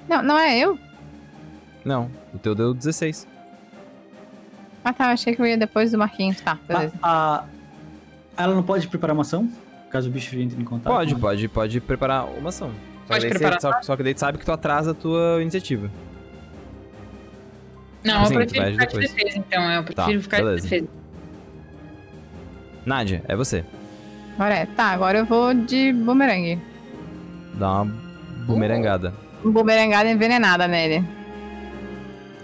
[0.07, 0.77] Não, não é eu?
[1.84, 3.27] Não, o teu deu 16.
[4.84, 6.40] Ah tá, eu achei que eu ia depois do Marquinhos.
[6.40, 6.94] Tá, beleza.
[7.02, 7.45] A, a-
[8.38, 9.49] ela não pode preparar uma ação?
[9.90, 10.94] Caso o bicho entre em contato?
[10.94, 12.69] Pode, com pode, pode preparar uma ação.
[13.07, 14.91] Só Pode que daí preparar Você, só, só que daí tu sabe que tu atrasa
[14.91, 15.90] a tua iniciativa.
[18.03, 19.72] Não, Sim, eu tu vai prefiro ficar de defesa, então.
[19.72, 20.56] Eu Tá, prefiro ficar beleza.
[20.57, 20.99] de defesa.
[22.85, 23.64] Nádia, é você.
[24.35, 24.65] Agora é.
[24.65, 26.60] Tá, agora eu vou de bumerangue.
[27.56, 27.85] Dá uma
[28.45, 29.14] bumerangada.
[29.43, 31.06] Bumerangada envenenada nele.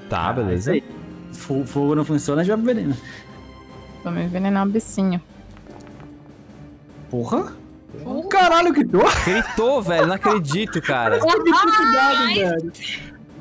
[0.10, 0.76] Tá, Ah, beleza.
[0.76, 0.96] isso aí.
[1.34, 2.96] fo- fogo não funciona, joga veneno.
[4.04, 5.22] Vamos envenenar o bicinho.
[7.10, 7.54] Porra?
[8.30, 9.10] Caralho, que dor!
[9.24, 11.18] Gritou, velho, não acredito, cara.
[11.24, 12.72] Olha que cuidado, velho.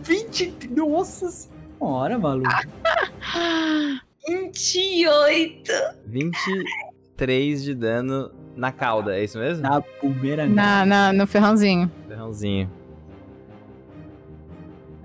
[0.02, 0.70] 20.
[0.70, 2.48] Nossa senhora, maluco.
[4.26, 5.72] 28.
[6.06, 9.62] 23 de dano na cauda, é isso mesmo?
[9.62, 11.90] Na primeira Na, na, no ferrãozinho.
[12.08, 12.70] Ferrãozinho.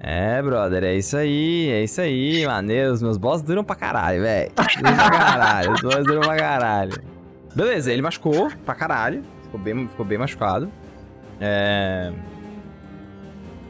[0.02, 2.94] É, brother, é isso aí, é isso aí, maneiro.
[2.94, 4.52] Os meus boss duram pra caralho, velho.
[4.56, 6.94] Duram pra caralho, os boss duram pra caralho.
[7.54, 9.24] Beleza, ele machucou pra caralho.
[9.44, 10.72] Ficou bem, ficou bem machucado.
[11.42, 12.14] É.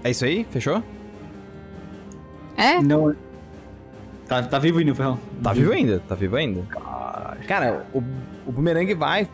[0.03, 0.45] É isso aí?
[0.51, 0.84] Fechou?
[2.55, 2.80] É?
[2.81, 3.15] Não.
[4.30, 5.19] Tá, tá vivo ainda, Ferrão.
[5.41, 6.61] Tá vivo ainda, tá vivo ainda.
[7.47, 8.03] Cara, o,
[8.45, 9.27] o bumerangue vai.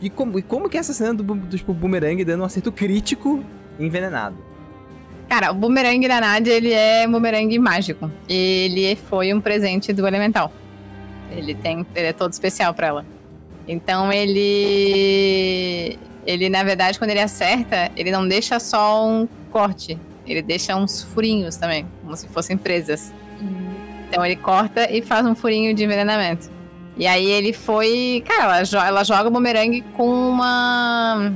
[0.00, 2.70] E como, e como que é essa cena do, do tipo, bumerangue dando um acerto
[2.70, 3.42] crítico
[3.76, 4.36] envenenado?
[5.28, 8.08] Cara, o bumerangue da Nadia, ele é um bumerangue mágico.
[8.28, 10.52] Ele foi um presente do elemental.
[11.32, 13.06] Ele tem, ele é todo especial pra ela.
[13.66, 20.40] Então ele ele na verdade quando ele acerta, ele não deixa só um corte, ele
[20.40, 23.12] deixa uns furinhos também, como se fossem presas.
[24.08, 26.50] Então ele corta e faz um furinho de envenenamento.
[26.96, 31.32] E aí ele foi, cara, ela, ela joga o bumerangue com uma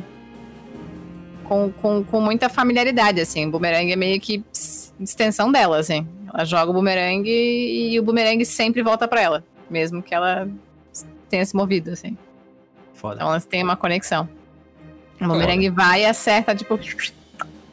[1.45, 3.47] com, com, com muita familiaridade, assim.
[3.47, 4.43] O bumerangue é meio que
[4.99, 6.07] extensão dela, assim.
[6.33, 9.45] Ela joga o bumerangue e o bumerangue sempre volta pra ela.
[9.69, 10.49] Mesmo que ela
[11.29, 12.17] tenha se movido, assim.
[12.95, 13.17] Foda.
[13.17, 14.29] Então elas têm uma conexão.
[15.21, 16.79] O bumerangue vai e acerta, tipo...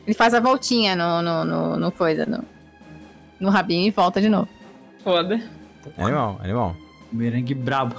[0.05, 2.43] Ele faz a voltinha no, no, no, no coisa, no,
[3.39, 4.47] no rabinho e volta de novo.
[5.03, 5.41] Foda.
[5.97, 6.76] Animal, animal.
[7.11, 7.95] Merengue brabo.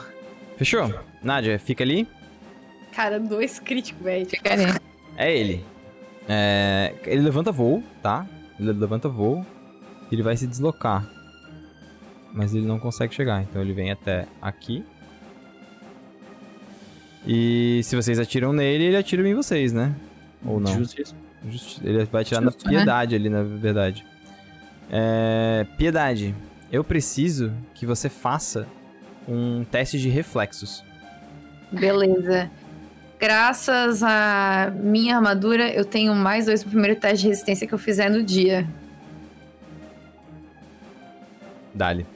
[0.56, 0.93] Fechou?
[1.23, 2.06] Nádia, fica ali.
[2.93, 4.27] Cara, dois críticos, velho.
[4.27, 4.65] Fica ali.
[5.16, 5.65] É ele.
[6.28, 8.27] É, ele levanta voo, tá?
[8.59, 9.44] Ele levanta voo.
[10.12, 11.09] Ele vai se deslocar.
[12.35, 13.43] Mas ele não consegue chegar.
[13.43, 14.85] Então ele vem até aqui.
[17.27, 19.94] E se vocês atiram nele, ele atira em vocês, né?
[20.44, 20.73] Ou não?
[20.73, 21.16] Justo isso.
[21.48, 22.77] Justi- Ele vai atirar Justo, na né?
[22.78, 24.05] piedade ali, na verdade.
[24.90, 26.35] É, piedade,
[26.73, 28.66] eu preciso que você faça
[29.28, 30.85] um teste de reflexos.
[31.70, 32.51] Beleza.
[33.20, 37.78] Graças à minha armadura, eu tenho mais dois pro primeiro teste de resistência que eu
[37.78, 38.66] fizer no dia.
[41.74, 42.06] Dali.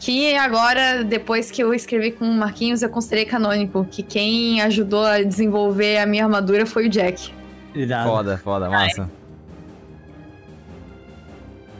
[0.00, 3.86] Que agora, depois que eu escrevi com o Marquinhos, eu considerei canônico.
[3.90, 7.32] Que quem ajudou a desenvolver a minha armadura foi o Jack.
[7.74, 8.10] Irado.
[8.10, 9.10] Foda, foda, massa.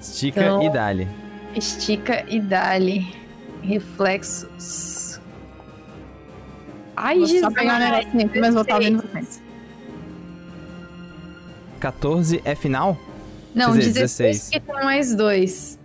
[0.04, 1.08] Estica Então- e dali.
[1.54, 3.14] Estica e dali.
[3.62, 5.18] Reflexos.
[6.96, 7.54] Ai, Vou só Jesus.
[7.54, 9.42] pegar o negocinho, mas vou estar ouvindo vocês.
[11.80, 12.96] 14 é final?
[13.54, 14.62] Não, Quer dizer, 16, 16.
[14.62, 15.78] porque tem mais dois.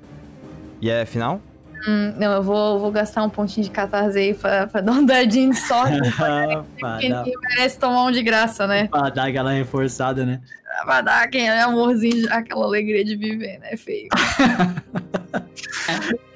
[0.81, 1.41] E é final?
[1.87, 5.05] Hum, não, eu vou, vou gastar um pontinho de catarse aí pra, pra dar um
[5.05, 5.97] dadinho de sorte.
[6.79, 8.87] porque ninguém merece tomar um de graça, né?
[8.87, 10.41] pra dar aquela reforçada, né?
[10.85, 14.07] Pra dar aquele amorzinho, aquela alegria de viver, né, feio?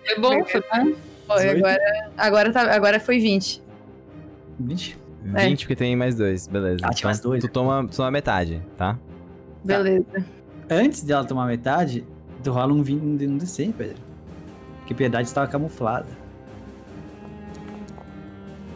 [0.06, 0.94] Foi bom, foi bom.
[1.28, 1.58] Foi, 18?
[1.58, 3.62] agora, agora, tá, agora foi 20.
[4.60, 4.96] Vixe.
[5.24, 6.80] 20, porque tem mais dois, beleza.
[6.84, 7.42] Ah, tinha mais dois.
[7.42, 8.98] Tu toma, tu toma metade, tá?
[9.64, 10.06] Beleza.
[10.70, 12.06] Antes dela tomar metade,
[12.44, 13.98] tu rola um 20 no D100, Pedro.
[14.80, 16.08] Porque piedade estava camuflada.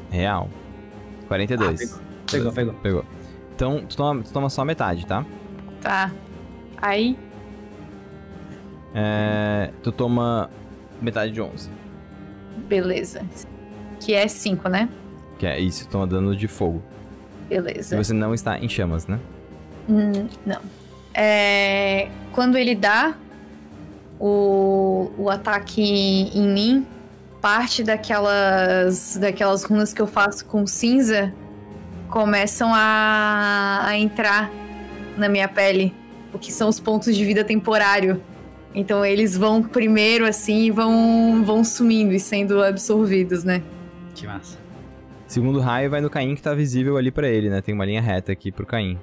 [0.10, 0.50] Real.
[1.28, 1.94] 42.
[1.94, 2.00] Ah,
[2.32, 2.74] Pegou, pegou.
[2.76, 3.06] Pegou.
[3.56, 5.26] Então, tu toma, tu toma só metade, tá?
[5.82, 6.12] Tá.
[6.82, 7.18] Aí,
[8.94, 10.50] É, tu toma
[11.02, 11.70] metade de 11.
[12.68, 13.22] beleza.
[14.00, 14.90] Que é 5, né?
[15.40, 16.82] Que é isso, toma dano de fogo.
[17.46, 17.96] E Beleza.
[17.96, 19.20] você não está em chamas, né?
[19.90, 20.60] Hum, não.
[21.14, 23.16] É, quando ele dá
[24.20, 26.86] o, o ataque em mim,
[27.42, 31.34] parte daquelas, daquelas runas que eu faço com cinza
[32.10, 34.50] começam a, a entrar
[35.18, 35.94] na minha pele,
[36.32, 38.22] porque são os pontos de vida temporário.
[38.74, 43.64] Então eles vão primeiro assim e vão, vão sumindo e sendo absorvidos, né?
[44.14, 44.58] Que massa.
[45.28, 47.62] Segundo raio vai no Caim que tá visível ali pra ele, né?
[47.62, 48.98] Tem uma linha reta aqui pro Caim.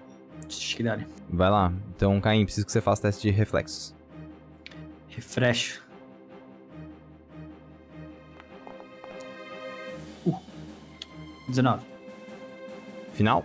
[0.46, 1.06] Acho que dá, né?
[1.28, 1.72] Vai lá.
[1.94, 3.94] Então, Caim, preciso que você faça teste de reflexos.
[5.08, 5.80] Refresh.
[10.26, 10.34] Uh.
[11.48, 11.82] 19.
[13.12, 13.44] Final?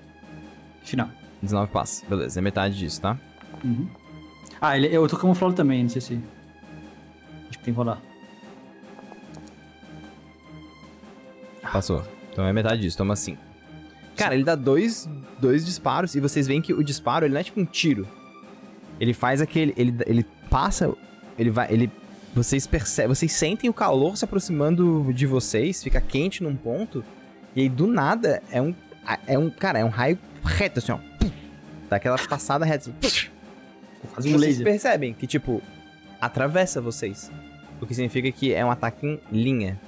[0.84, 1.19] Final.
[1.42, 2.06] 19 passa.
[2.08, 3.18] Beleza, é metade disso, tá?
[3.64, 3.88] Uhum.
[4.62, 6.20] Ah, ele, eu tô camuflado também, não sei se.
[7.50, 8.02] Acho que tem que rolar.
[11.62, 12.04] Passou.
[12.32, 13.40] Então é metade disso, toma 5.
[14.16, 15.08] Cara, ele dá dois,
[15.40, 18.08] dois disparos e vocês veem que o disparo, ele não é tipo um tiro.
[19.00, 19.74] Ele faz aquele.
[19.78, 20.94] Ele, ele passa.
[21.38, 21.72] Ele vai.
[21.72, 21.90] Ele
[22.34, 27.04] vocês percebem, vocês sentem o calor se aproximando de vocês, fica quente num ponto,
[27.56, 28.74] e aí do nada é um
[29.26, 31.00] é um, cara, é um raio reto assim, ó.
[31.90, 33.30] Dá aquela passada reta assim.
[34.14, 34.64] Faz um vocês laser.
[34.64, 35.62] percebem que tipo
[36.22, 37.32] atravessa vocês.
[37.82, 39.80] O que significa que é um ataque em linha,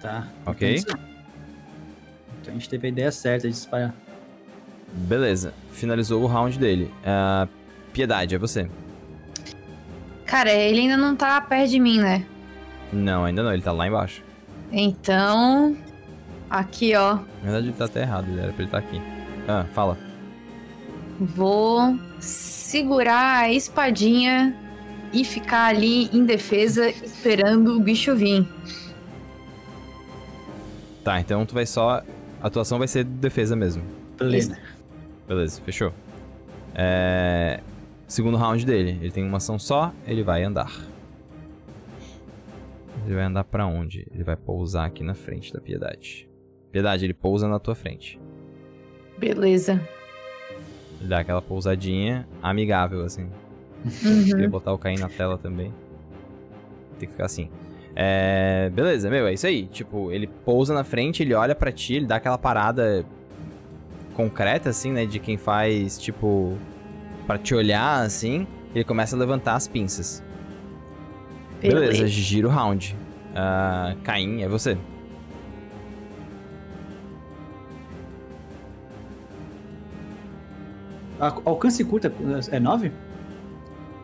[0.00, 0.28] Tá.
[0.44, 0.76] OK?
[0.76, 0.96] Então
[2.48, 3.94] a gente teve a ideia certa de disparar.
[4.92, 5.54] Beleza.
[5.72, 6.92] Finalizou o round dele.
[7.02, 7.48] Ah,
[7.90, 8.68] Piedade, é você.
[10.26, 12.26] Cara, ele ainda não tá perto de mim, né?
[12.92, 14.22] Não, ainda não, ele tá lá embaixo.
[14.70, 15.74] Então.
[16.54, 17.14] Aqui, ó.
[17.16, 19.02] Na verdade, ele tá até errado, ele era pra ele estar aqui.
[19.48, 19.98] Ah, fala.
[21.18, 24.56] Vou segurar a espadinha
[25.12, 28.46] e ficar ali em defesa esperando o bicho vir.
[31.02, 32.04] Tá, então tu vai só.
[32.40, 33.82] A atuação vai ser defesa mesmo.
[34.16, 34.56] Plena.
[35.26, 35.92] Beleza, fechou.
[36.72, 37.58] É...
[38.06, 38.96] Segundo round dele.
[39.00, 40.70] Ele tem uma ação só, ele vai andar.
[43.04, 44.06] Ele vai andar pra onde?
[44.14, 46.28] Ele vai pousar aqui na frente da Piedade.
[46.74, 48.18] Piedade, ele pousa na tua frente.
[49.16, 49.80] Beleza.
[50.98, 53.28] Ele dá aquela pousadinha amigável, assim.
[54.04, 54.24] Uhum.
[54.24, 55.72] Queria botar o Caim na tela também.
[56.98, 57.48] Tem que ficar assim.
[57.94, 58.72] É...
[58.74, 59.66] Beleza, meu, é isso aí.
[59.66, 63.06] Tipo, ele pousa na frente, ele olha pra ti, ele dá aquela parada
[64.16, 65.06] concreta, assim, né?
[65.06, 66.58] De quem faz, tipo,
[67.24, 68.48] pra te olhar, assim.
[68.74, 70.24] Ele começa a levantar as pinças.
[71.62, 72.08] Beleza, Beleza.
[72.08, 72.96] gira o round.
[73.32, 74.76] Ah, Caim, é você.
[81.44, 82.12] Alcance curto
[82.50, 82.92] é 9?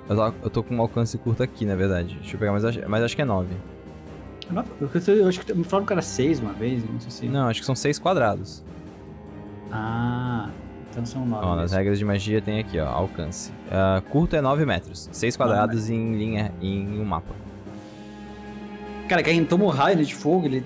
[0.08, 2.16] Eu tô, eu tô com um alcance curto aqui, na verdade.
[2.20, 3.48] Deixa eu pegar, mas acho, mas acho que é 9.
[5.06, 7.26] Eu acho que me falaram que era 6 uma vez, não sei se.
[7.26, 8.64] Não, acho que são 6 quadrados.
[9.70, 10.48] Ah,
[10.90, 11.46] então são 9.
[11.46, 13.52] Ó, nas regras de magia tem aqui, ó, alcance.
[13.70, 15.08] Ah, curto é 9 metros.
[15.12, 17.32] 6 quadrados em linha, em um mapa.
[19.08, 20.64] Cara, quem toma o raio né, de fogo, ele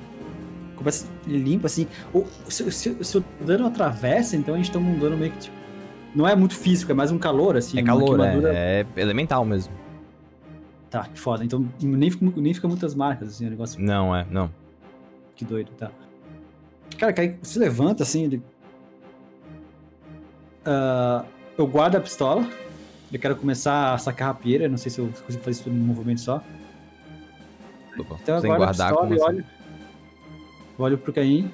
[0.77, 1.87] começa, ele limpa assim.
[2.15, 5.39] O, se, se- se o dano atravessa, então a gente toma um dano meio que
[5.41, 5.64] tipo.
[6.15, 7.79] Não é muito físico, é mais um calor, assim.
[7.79, 9.73] É calor, é, é elemental mesmo.
[10.89, 11.45] Tá, que foda.
[11.45, 13.81] Então nem fica, nem fica muitas marcas, assim, o negócio.
[13.83, 14.49] Não, é, não.
[15.35, 15.91] Que doido, tá.
[16.97, 18.43] Cara, Kai se levanta assim, ele.
[20.65, 21.25] Ah,
[21.59, 22.49] eu guardo a pistola.
[23.13, 24.69] Eu quero começar a sacar a rapieira.
[24.69, 26.43] Não sei se eu consigo fazer isso tudo num movimento só.
[27.99, 29.25] Opa, Então eu sem guardo a guardar pistola e assim?
[29.25, 29.45] olho.
[30.79, 31.51] Olho pro Caim.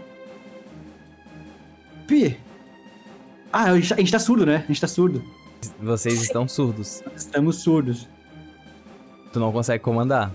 [2.07, 2.39] Pi!
[3.53, 4.57] Ah, a gente, tá, a gente tá surdo, né?
[4.65, 5.23] A gente tá surdo.
[5.81, 7.03] Vocês estão surdos.
[7.17, 8.09] Estamos surdos.
[9.33, 10.31] Tu não consegue comandar?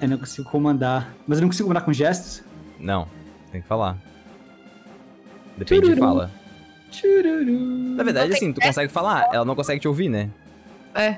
[0.00, 1.14] Eu não consigo comandar.
[1.26, 2.42] Mas eu não consigo comandar com gestos?
[2.78, 3.06] Não,
[3.52, 3.96] tem que falar.
[5.56, 6.00] Depende de Tururu.
[6.00, 6.30] fala.
[6.90, 7.52] Chururu.
[7.96, 10.28] Na verdade, Não tem assim, tu consegue falar, ela não consegue te ouvir, né?
[10.94, 11.16] É.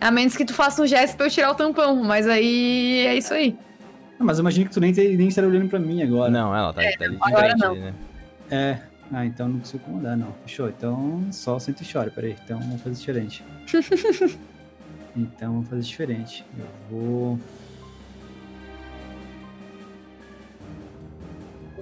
[0.00, 3.16] A menos que tu faça um gesto pra eu tirar o tampão, mas aí é
[3.16, 3.56] isso aí.
[4.18, 6.30] Mas eu imagino que tu nem, te- nem estaria olhando pra mim agora.
[6.30, 7.70] Não, ela tá, tá ali de agora frente, não.
[7.72, 7.94] ali, né?
[8.50, 8.78] É.
[9.12, 10.34] Ah, então não consigo comandar, não.
[10.46, 10.68] Fechou.
[10.68, 12.10] Então só senta e chora.
[12.10, 12.36] Peraí.
[12.44, 13.44] Então vamos fazer diferente.
[15.16, 16.44] então vamos fazer diferente.
[16.58, 17.38] Eu vou.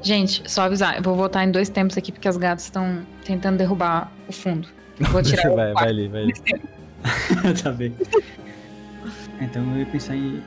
[0.03, 3.57] Gente, só avisar, eu vou voltar em dois tempos aqui porque as gatas estão tentando
[3.57, 4.69] derrubar o fundo.
[4.99, 5.89] Eu vou tirar o vai, vai quarto.
[5.89, 6.33] ali, vai ali.
[7.63, 7.95] tá bem.
[9.41, 10.43] Então eu ia pensar em.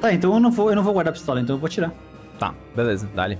[0.00, 1.92] Tá, então eu não vou, eu não vou guardar a pistola, então eu vou tirar.
[2.38, 3.36] Tá, beleza, dali.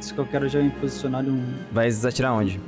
[0.00, 1.44] Isso que eu quero já me posicionar um.
[1.70, 2.58] Vai atirar onde?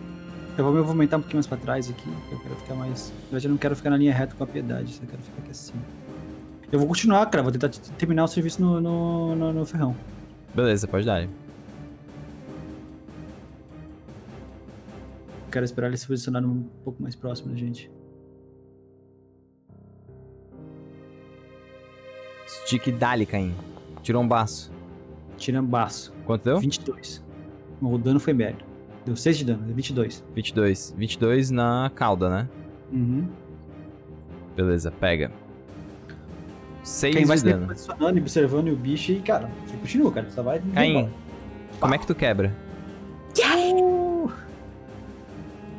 [0.59, 2.09] Eu vou me movimentar um pouquinho mais pra trás aqui.
[2.31, 3.13] Eu quero ficar mais.
[3.33, 5.73] Eu não quero ficar na linha reta com a piedade, só quero ficar aqui assim.
[6.71, 7.43] Eu vou continuar, cara.
[7.43, 9.97] Vou tentar terminar o serviço no, no, no, no ferrão.
[10.55, 11.27] Beleza, pode dar.
[15.51, 17.91] Quero esperar ele se posicionar um pouco mais próximo da gente.
[22.47, 23.55] Stick dali, Caim.
[24.03, 24.71] Tirou um baço.
[25.37, 26.13] Tirambaço.
[26.25, 26.59] Quanto deu?
[26.59, 27.22] 22.
[27.83, 28.65] O dano foi médio.
[29.05, 30.25] Deu 6 de dano, é 22.
[30.35, 30.95] 22.
[30.97, 32.49] 22 na cauda, né?
[32.93, 33.27] Uhum.
[34.57, 35.33] Beleza, pega.
[36.85, 37.67] 6 Quem vai de se dano.
[37.67, 40.31] posicionando observando o bicho e, cara, você continua, cara.
[40.31, 40.63] Só vai.
[40.75, 41.09] Caim,
[41.81, 42.55] como é que tu quebra?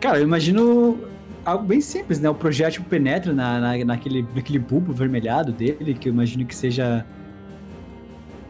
[0.01, 0.99] Cara, eu imagino
[1.45, 2.29] algo bem simples, né?
[2.29, 7.05] O projétil penetra na, na, naquele, naquele bulbo vermelhado dele, que eu imagino que seja.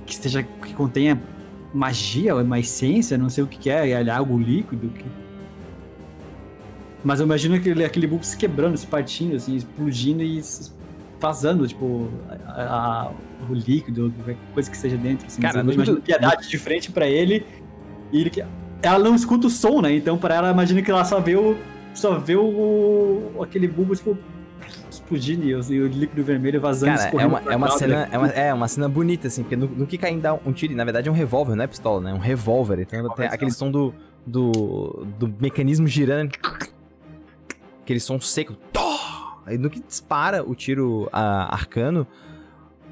[0.06, 0.42] que seja.
[0.42, 1.22] que contenha
[1.74, 4.90] magia, ou uma essência, não sei o que, que é, é algo líquido.
[4.90, 5.06] Que...
[7.04, 10.42] Mas eu imagino aquele, aquele bulbo se quebrando, se partindo, assim, explodindo e
[11.20, 12.10] vazando, tipo,
[12.48, 13.12] a- a-
[13.50, 15.26] o líquido, qualquer coisa que seja dentro.
[15.28, 17.46] Assim, Cara, eu no- imagino piedade de frente pra ele
[18.12, 18.32] e ele
[18.82, 19.96] ela não escuta o som, né?
[19.96, 21.56] Então, pra ela, imagina que ela só vê o,
[21.94, 24.18] só vê o, aquele bulbo tipo,
[24.90, 26.98] explodindo e o, e o líquido vermelho vazando.
[26.98, 29.68] Cara, é uma, é, uma cena, é, uma, é uma cena bonita, assim, porque no,
[29.68, 32.12] no que Caim dá um tiro, na verdade é um revólver, não é pistola, né?
[32.12, 32.80] É um revólver.
[32.80, 33.94] Então tem aquele som do,
[34.26, 36.32] do, do mecanismo girando.
[37.82, 38.54] Aquele som seco.
[38.72, 39.42] Tó!
[39.46, 42.08] Aí no que dispara o tiro ah, arcano,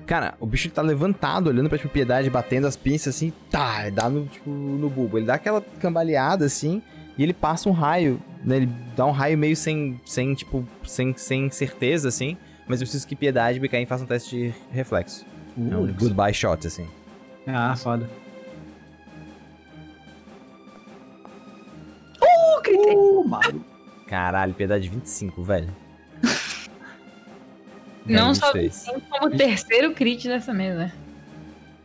[0.05, 3.89] cara, o bicho ele tá levantado, olhando pra tipo, piedade, batendo as pinças assim, tá,
[3.89, 5.17] dá no, tipo, no bulbo.
[5.17, 6.81] Ele dá aquela cambaleada assim,
[7.17, 8.57] e ele passa um raio, né?
[8.57, 12.37] Ele dá um raio meio sem, sem tipo, sem, sem certeza, assim.
[12.67, 15.25] Mas eu preciso que Piedade e BKM façam um teste de reflexo.
[15.57, 16.87] É um Uh, goodbye shot, assim.
[17.45, 18.09] Ah, foda.
[22.21, 22.95] Uh, gritei.
[22.95, 23.65] Uh, maluco.
[24.07, 25.69] Caralho, Piedade 25, velho.
[28.05, 28.83] Não só 23.
[28.83, 30.91] tem como terceiro crit dessa mesa.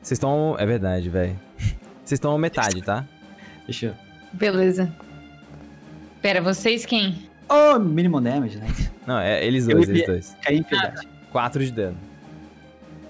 [0.00, 0.56] Vocês estão.
[0.58, 1.38] É verdade, velho.
[2.04, 3.04] Vocês estão metade, tá?
[3.66, 3.94] Deixa eu.
[4.32, 4.94] Beleza.
[6.26, 7.30] Pera, vocês quem?
[7.48, 8.66] Oh, minimum damage, né?
[9.06, 10.36] Não, é eles dois, eles dois.
[10.42, 11.06] Caí em piedade.
[11.30, 11.96] 4 de dano.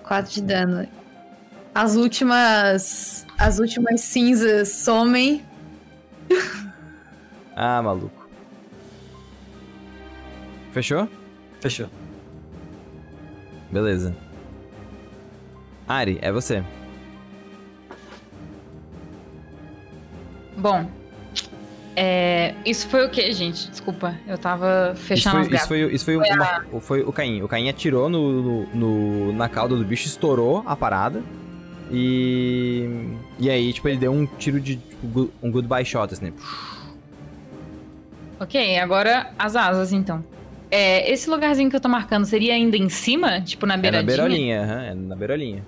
[0.03, 0.87] 4 de dano.
[1.75, 3.25] As últimas.
[3.39, 5.43] As últimas cinzas somem.
[7.59, 8.29] Ah, maluco.
[10.73, 11.09] Fechou?
[11.59, 11.89] Fechou.
[13.73, 14.15] Beleza.
[15.89, 16.63] Ari, é você.
[20.59, 20.87] Bom,
[21.97, 23.71] é, isso foi o que, gente?
[23.71, 27.43] Desculpa, eu tava Isso fechando foi, as isso foi, isso foi, uma- foi o Caim.
[27.43, 31.23] O Caim atirou no, no- no- na cauda do bicho, estourou a parada.
[31.91, 32.89] E.
[33.39, 34.77] E aí, tipo, ele deu um tiro de.
[34.77, 36.33] Tipo, um goodbye shot, assim.
[38.39, 40.23] Ok, agora as asas, então.
[40.71, 43.41] É, esse lugarzinho que eu tô marcando seria ainda em cima?
[43.41, 44.05] Tipo, na É na beiradinha?
[44.17, 45.63] beirolinha, aham, é na beirolinha.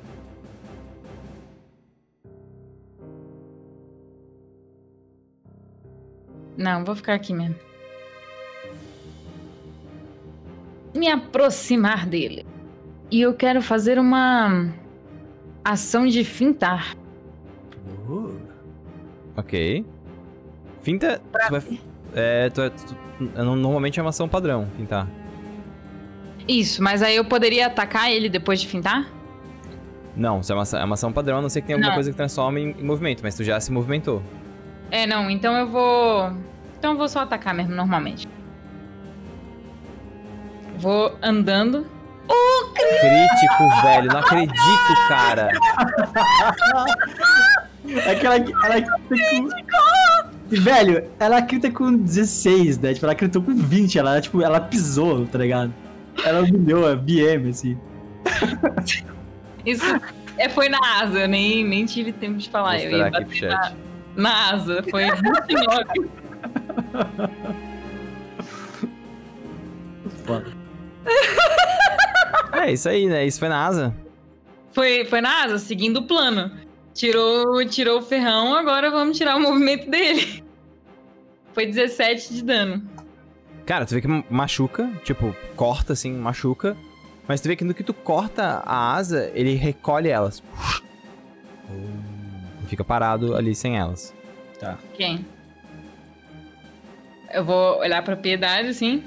[6.58, 7.54] Não, vou ficar aqui mesmo.
[10.94, 12.44] Me aproximar dele.
[13.10, 14.68] E eu quero fazer uma
[15.64, 16.94] ação de fintar.
[18.08, 18.38] Uh,
[19.36, 19.84] Ok.
[20.82, 21.20] Finta.
[21.46, 21.80] Tu vai,
[22.14, 25.06] é, tu, é- tu- normalmente é uma ação padrão, fintar.
[26.48, 29.08] Isso, mas aí eu poderia atacar ele depois de fintar?
[30.16, 31.90] Não, isso é uma, ação- é uma ação padrão, a não ser que tenha alguma
[31.90, 31.94] Não.
[31.96, 34.20] coisa que transforma em, em movimento, mas tu já se movimentou.
[34.90, 36.32] É, não, então eu vou.
[36.78, 38.28] Então eu vou só atacar mesmo, normalmente.
[40.78, 41.86] Vou andando.
[43.00, 45.50] Crítico, velho, não acredito, cara.
[47.86, 50.58] É que ela, ela crita com...
[50.62, 52.94] Velho, ela crita com 16, né?
[52.94, 55.74] Tipo, ela critou com 20, ela, tipo, ela pisou, tá ligado?
[56.24, 57.78] Ela humilhou a BM, assim.
[59.64, 59.84] Isso
[60.36, 62.76] é, foi na asa, eu nem, nem tive tempo de falar.
[62.76, 63.87] Vou Eu ia aqui bater na.
[64.18, 66.10] Na asa, foi 29.
[70.24, 70.52] Foda.
[72.52, 73.24] É isso aí, né?
[73.26, 73.94] Isso foi na asa.
[74.72, 76.50] foi, foi na asa, seguindo o plano.
[76.92, 80.42] Tirou, tirou o ferrão, agora vamos tirar o movimento dele.
[81.52, 82.82] Foi 17 de dano.
[83.64, 86.76] Cara, tu vê que machuca, tipo, corta assim, machuca.
[87.26, 90.42] Mas tu vê que no que tu corta a asa, ele recolhe elas.
[91.70, 92.07] E
[92.68, 94.14] Fica parado ali sem elas.
[94.94, 95.24] Quem?
[97.32, 99.02] Eu vou olhar pra piedade assim.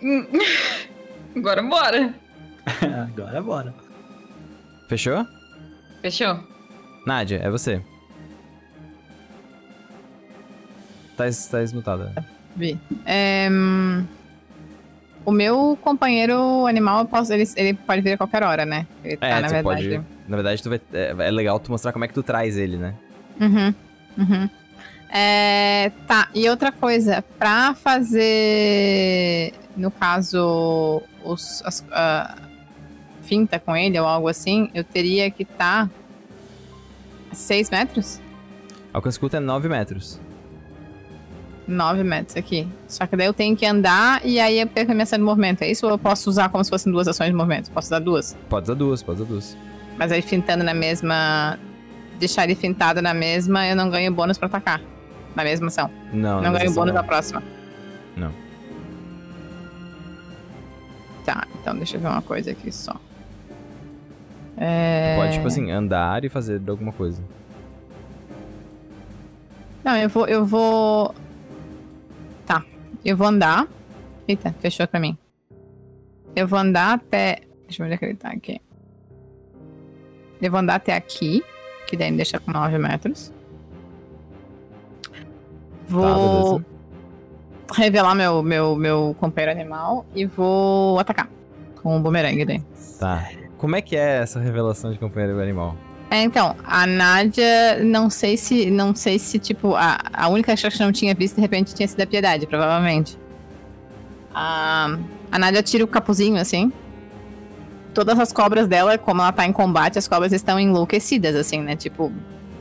[1.36, 2.14] Agora bora.
[3.08, 3.74] Agora bora.
[4.88, 5.26] Fechou?
[6.02, 6.38] Fechou?
[7.06, 7.82] Nádia, é você.
[11.16, 12.12] Tá, tá esmutada.
[12.56, 12.78] Vi.
[13.04, 14.04] É, hum,
[15.24, 18.86] o meu companheiro animal, eu posso- ele, ele pode vir a qualquer hora, né?
[19.04, 19.62] Ele tá, É, na verdade.
[19.62, 20.13] pode.
[20.26, 22.76] Na verdade, tu vai, é, é legal tu mostrar como é que tu traz ele,
[22.76, 22.94] né?
[23.40, 23.74] Uhum,
[24.18, 24.50] uhum.
[25.10, 32.36] É, tá, e outra coisa, pra fazer, no caso, os, as, a
[33.22, 35.88] finta com ele ou algo assim, eu teria que estar
[37.30, 38.20] a 6 metros?
[38.92, 40.20] Alcance curto é 9 metros.
[41.66, 42.68] 9 metros aqui.
[42.86, 45.24] Só que daí eu tenho que andar e aí eu perco a minha ação de
[45.24, 45.62] movimento.
[45.62, 47.70] É isso ou eu posso usar como se fossem duas ações de movimento?
[47.70, 48.36] Posso usar duas?
[48.48, 49.56] Pode usar duas, pode usar duas.
[49.98, 51.58] Mas aí fintando na mesma.
[52.18, 54.80] Deixar ele fintado na mesma, eu não ganho bônus pra atacar.
[55.34, 55.90] Na mesma ação.
[56.12, 57.02] Não, Não, nessa ganho bônus não.
[57.02, 57.42] na próxima.
[58.16, 58.32] Não.
[61.24, 62.94] Tá, então deixa eu ver uma coisa aqui só.
[64.56, 65.16] É...
[65.16, 67.22] Pode, tipo assim, andar e fazer alguma coisa.
[69.82, 70.26] Não, eu vou.
[70.26, 71.14] Eu vou.
[72.46, 72.62] Tá.
[73.04, 73.66] Eu vou andar.
[74.28, 75.18] Eita, fechou pra mim.
[76.36, 77.40] Eu vou andar até.
[77.66, 78.60] Deixa eu ver onde é que ele tá aqui.
[80.46, 81.42] Eu vou andar até aqui.
[81.86, 83.32] Que daí me deixa com 9 metros.
[85.10, 85.18] Tá,
[85.88, 86.58] Vou.
[86.58, 86.66] beleza.
[87.74, 91.28] revelar meu, meu, meu companheiro animal e vou atacar
[91.82, 92.62] com o bumerangue daí.
[92.98, 93.28] Tá.
[93.58, 95.76] Como é que é essa revelação de companheiro animal?
[96.10, 100.76] É, então, a Nádia, não sei se, não sei se, tipo, a, a única chance
[100.76, 103.18] que eu não tinha visto, de repente, tinha sido a Piedade, provavelmente.
[104.32, 104.96] A,
[105.32, 106.72] a Nádia tira o capuzinho, assim.
[107.94, 111.76] Todas as cobras dela, como ela tá em combate, as cobras estão enlouquecidas, assim, né?
[111.76, 112.12] Tipo,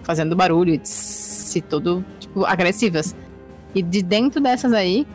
[0.04, 3.16] fazendo barulho, e tudo, tipo, agressivas.
[3.74, 5.08] E de dentro dessas aí,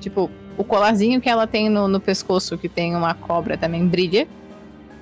[0.00, 4.28] tipo, o colarzinho que ela tem no, no pescoço, que tem uma cobra, também brilha.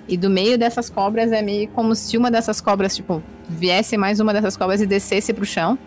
[0.08, 4.20] E do meio dessas cobras é meio como se uma dessas cobras, tipo, viesse mais
[4.20, 5.78] uma dessas cobras e descesse pro chão.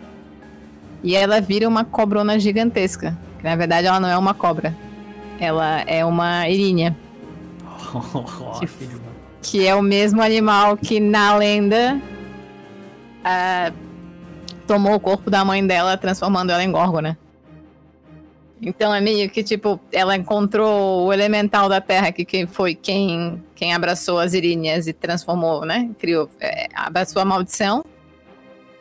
[1.02, 3.16] E ela vira uma cobrona gigantesca.
[3.38, 4.74] Que na verdade ela não é uma cobra.
[5.38, 6.96] Ela é uma irinha.
[9.42, 12.00] Que é o mesmo animal que na lenda
[13.20, 13.72] uh,
[14.66, 17.16] tomou o corpo da mãe dela, transformando ela em górgona.
[18.60, 23.42] Então é meio que tipo, ela encontrou o elemental da Terra que, que foi quem,
[23.54, 25.90] quem abraçou as iríneas e transformou, né?
[25.98, 27.84] Criou, é, abraçou a maldição.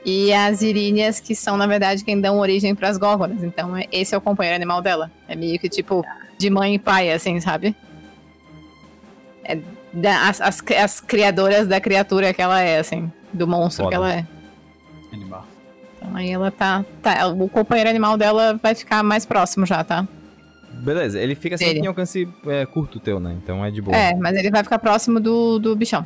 [0.06, 3.44] E as iríneas que são, na verdade, quem dão origem para as górgonas.
[3.44, 5.12] Então é, esse é o companheiro animal dela.
[5.28, 6.06] É meio que tipo,
[6.38, 7.76] de mãe e pai, assim, sabe?
[9.46, 9.60] É
[9.96, 13.12] da, as, as, as criadoras da criatura que ela é, assim.
[13.32, 13.90] Do monstro Foda.
[13.90, 14.26] que ela é.
[15.14, 15.48] Animal.
[15.96, 17.28] Então aí ela tá, tá.
[17.28, 20.06] O companheiro animal dela vai ficar mais próximo já, tá?
[20.72, 23.36] Beleza, ele fica sempre em alcance é, curto teu, né?
[23.42, 23.96] Então é de boa.
[23.96, 26.06] É, mas ele vai ficar próximo do, do bichão.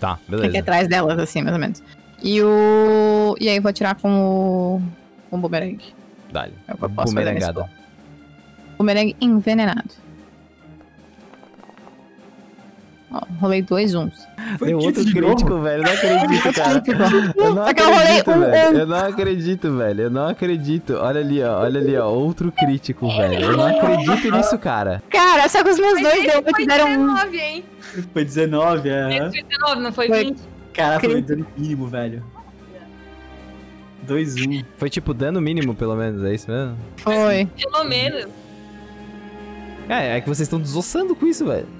[0.00, 0.48] Tá, beleza.
[0.48, 1.82] Aqui atrás delas, assim, mais ou menos.
[2.22, 3.36] E o.
[3.40, 4.82] E aí eu vou atirar com o.
[5.30, 5.94] Com o bumerangue.
[6.32, 6.54] Dá-lhe.
[6.66, 7.70] É o que eu posso Bumerangada.
[8.76, 9.90] Bumerangue envenenado.
[13.12, 14.26] Ó, rolei dois uns.
[14.56, 15.62] Foi outro crítico, novo.
[15.62, 15.82] velho.
[15.82, 16.82] Eu não acredito, cara.
[17.36, 18.78] Eu não acredito, velho.
[18.78, 20.00] Eu não acredito, velho.
[20.02, 20.94] Eu não acredito.
[20.94, 21.60] Olha ali, ó.
[21.60, 22.08] Olha ali, ó.
[22.08, 23.40] Outro crítico, velho.
[23.46, 25.02] Eu não acredito nisso, cara.
[25.10, 27.64] Cara, só que os meus dois deu foi deram 19, hein?
[28.12, 29.30] Foi 19, é.
[29.30, 30.40] Foi 19, não foi, foi 20.
[30.72, 32.22] Cara, foi dano mínimo, velho.
[34.06, 34.60] 2-1.
[34.60, 34.64] Um.
[34.76, 36.76] Foi tipo dano mínimo, pelo menos, é isso mesmo?
[36.96, 37.46] Foi.
[37.60, 38.26] Pelo menos.
[39.88, 41.79] É, é que vocês estão desossando com isso, velho.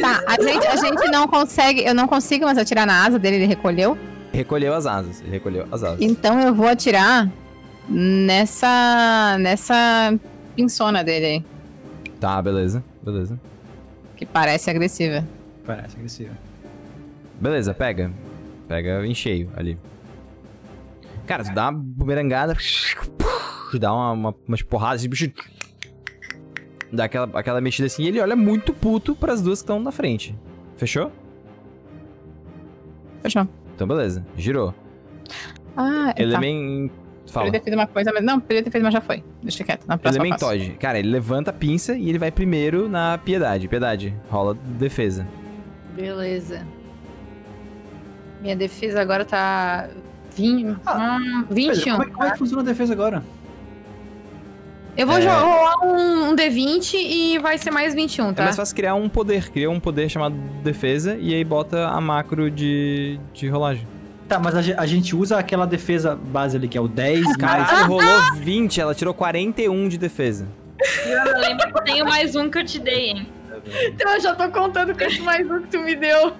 [0.00, 1.84] Tá, a gente, a gente não consegue.
[1.84, 3.96] Eu não consigo mais atirar na asa dele, ele recolheu.
[4.32, 6.00] Recolheu as asas, ele recolheu as asas.
[6.00, 7.30] Então eu vou atirar
[7.88, 9.36] nessa.
[9.38, 10.14] nessa
[10.54, 11.44] pinçona dele aí.
[12.18, 13.38] Tá, beleza, beleza.
[14.16, 15.26] Que parece agressiva.
[15.64, 16.32] Parece agressiva.
[17.40, 18.10] Beleza, pega.
[18.66, 19.78] Pega em cheio ali.
[21.26, 22.56] Cara, tu dá uma bumerangada,
[23.78, 25.30] dá uma, uma, umas porradas, esse bicho
[26.92, 29.80] dá aquela, aquela mexida assim e ele olha muito puto para as duas que estão
[29.80, 30.34] na frente.
[30.76, 31.10] Fechou?
[33.22, 33.48] Fechou.
[33.74, 34.74] Então beleza, girou.
[35.76, 36.88] Ah, é Element...
[36.88, 37.06] Tá.
[37.26, 37.46] Fala.
[37.46, 39.22] Poderia ter feito uma coisa, mas não, poderia ter feito, mas já foi.
[39.42, 39.84] Deixa quieto.
[39.86, 40.70] Na próxima Elementoide.
[40.78, 43.66] Cara, ele levanta a pinça e ele vai primeiro na piedade.
[43.66, 45.26] Piedade, rola defesa.
[45.94, 46.66] Beleza.
[48.40, 49.88] Minha defesa agora tá
[50.36, 51.96] 20, ah, 21.
[51.96, 53.24] Como é, como é que funciona a defesa agora?
[54.96, 55.26] Eu vou é...
[55.26, 58.42] rolar um, um, D20 e vai ser mais 21, tá?
[58.42, 59.50] É mais fácil criar um poder.
[59.50, 63.86] Cria um poder chamado defesa e aí bota a macro de, de rolagem.
[64.26, 67.36] Tá, mas a, a gente usa aquela defesa base ali, que é o 10 mais...
[67.36, 70.48] Caralho, rolou 20, ela tirou 41 de defesa.
[71.04, 73.28] Eu lembro que tenho mais um que eu te dei, hein?
[73.84, 76.32] Então eu já tô contando com esse mais um que tu me deu.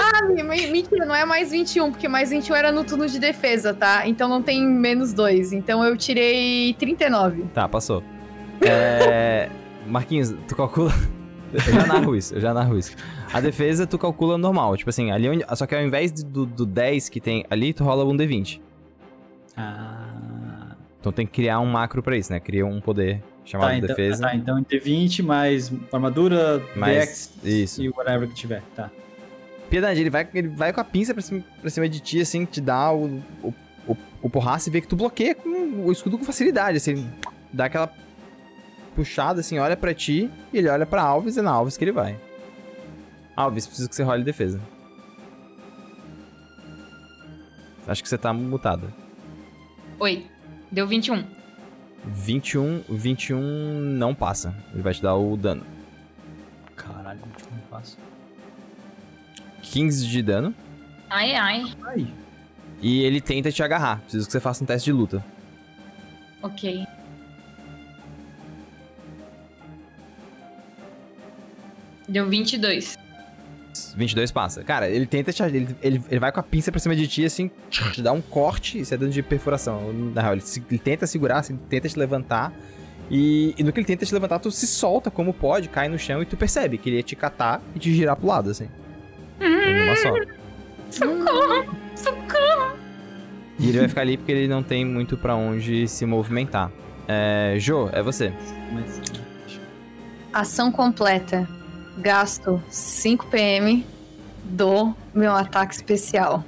[0.00, 4.06] Ah, mentira, não é mais 21, porque mais 21 era no turno de defesa, tá?
[4.06, 5.52] Então não tem menos 2.
[5.52, 7.44] Então eu tirei 39.
[7.54, 8.02] Tá, passou.
[8.62, 9.48] É...
[9.86, 10.92] Marquinhos, tu calcula.
[11.52, 12.94] Eu já narro isso, eu já narro isso.
[13.32, 15.44] A defesa tu calcula normal, tipo assim, ali onde...
[15.56, 18.60] Só que ao invés do, do 10 que tem ali, tu rola um D20.
[19.56, 20.76] Ah.
[21.00, 22.38] Então tem que criar um macro pra isso, né?
[22.38, 24.22] Cria um poder chamado tá, então, defesa.
[24.22, 27.82] Tá, então D20 mais armadura, mais, Dex isso.
[27.82, 28.90] e whatever que tiver, tá.
[29.70, 32.44] Piedade, ele vai, ele vai com a pinça pra cima, pra cima de ti, assim,
[32.44, 33.54] te dá o, o,
[33.86, 35.48] o, o porraço e vê que tu bloqueia com
[35.86, 37.08] o escudo com facilidade, assim,
[37.52, 37.94] dá aquela
[38.96, 41.84] puxada, assim, olha pra ti e ele olha pra Alves e é na Alves que
[41.84, 42.18] ele vai.
[43.36, 44.60] Alves, preciso que você role defesa.
[47.86, 48.92] Acho que você tá mutada.
[49.98, 50.26] Oi,
[50.70, 51.24] deu 21.
[52.04, 54.54] 21, 21 não passa.
[54.72, 55.64] Ele vai te dar o dano.
[59.70, 60.54] 15 de dano.
[61.08, 61.64] Ai, ai.
[61.84, 62.06] Ai.
[62.82, 64.00] E ele tenta te agarrar.
[64.00, 65.24] Preciso que você faça um teste de luta.
[66.42, 66.86] Ok.
[72.08, 72.96] Deu 22.
[73.72, 73.94] 22.
[73.96, 74.64] 22 passa.
[74.64, 75.42] Cara, ele tenta te.
[75.42, 78.20] Ele, ele, ele vai com a pinça pra cima de ti, assim, te dá um
[78.20, 79.92] corte, isso é dano de perfuração.
[79.92, 82.52] Na real, ele, se- ele tenta segurar, assim, tenta te levantar.
[83.10, 85.98] E, e no que ele tenta te levantar, tu se solta como pode, cai no
[85.98, 88.68] chão e tu percebe que ele ia te catar e te girar pro lado, assim.
[89.40, 90.14] Uma só.
[90.90, 91.76] Socorro!
[91.94, 92.76] Socorro!
[93.58, 96.70] E ele vai ficar ali porque ele não tem muito pra onde se movimentar.
[97.06, 98.32] É, Jo, é você.
[100.32, 101.48] Ação completa.
[101.98, 103.84] Gasto 5 PM
[104.44, 106.44] do meu ataque especial.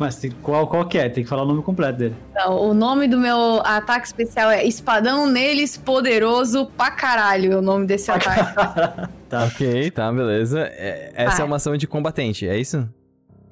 [0.00, 1.08] Mas tem- qual, qual que é?
[1.08, 2.16] Tem que falar o nome completo dele.
[2.32, 7.52] Então, o nome do meu ataque especial é Espadão Neles Poderoso pra caralho.
[7.52, 9.10] É o nome desse ataque.
[9.30, 9.44] Tá.
[9.44, 10.58] Ok, tá, beleza.
[10.72, 11.40] É, essa Vai.
[11.42, 12.88] é uma ação de combatente, é isso?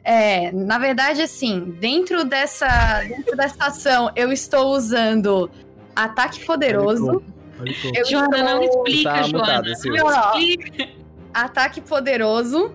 [0.02, 2.66] É, na verdade, assim, dentro dessa,
[3.06, 5.48] dentro dessa ação, eu estou usando
[5.94, 7.22] ataque poderoso,
[7.60, 9.38] Olha Joana, não explica, Tá Joana.
[9.38, 10.02] mutado, Silvia.
[10.02, 10.10] Não
[10.40, 10.88] explica.
[11.32, 12.72] ataque poderoso.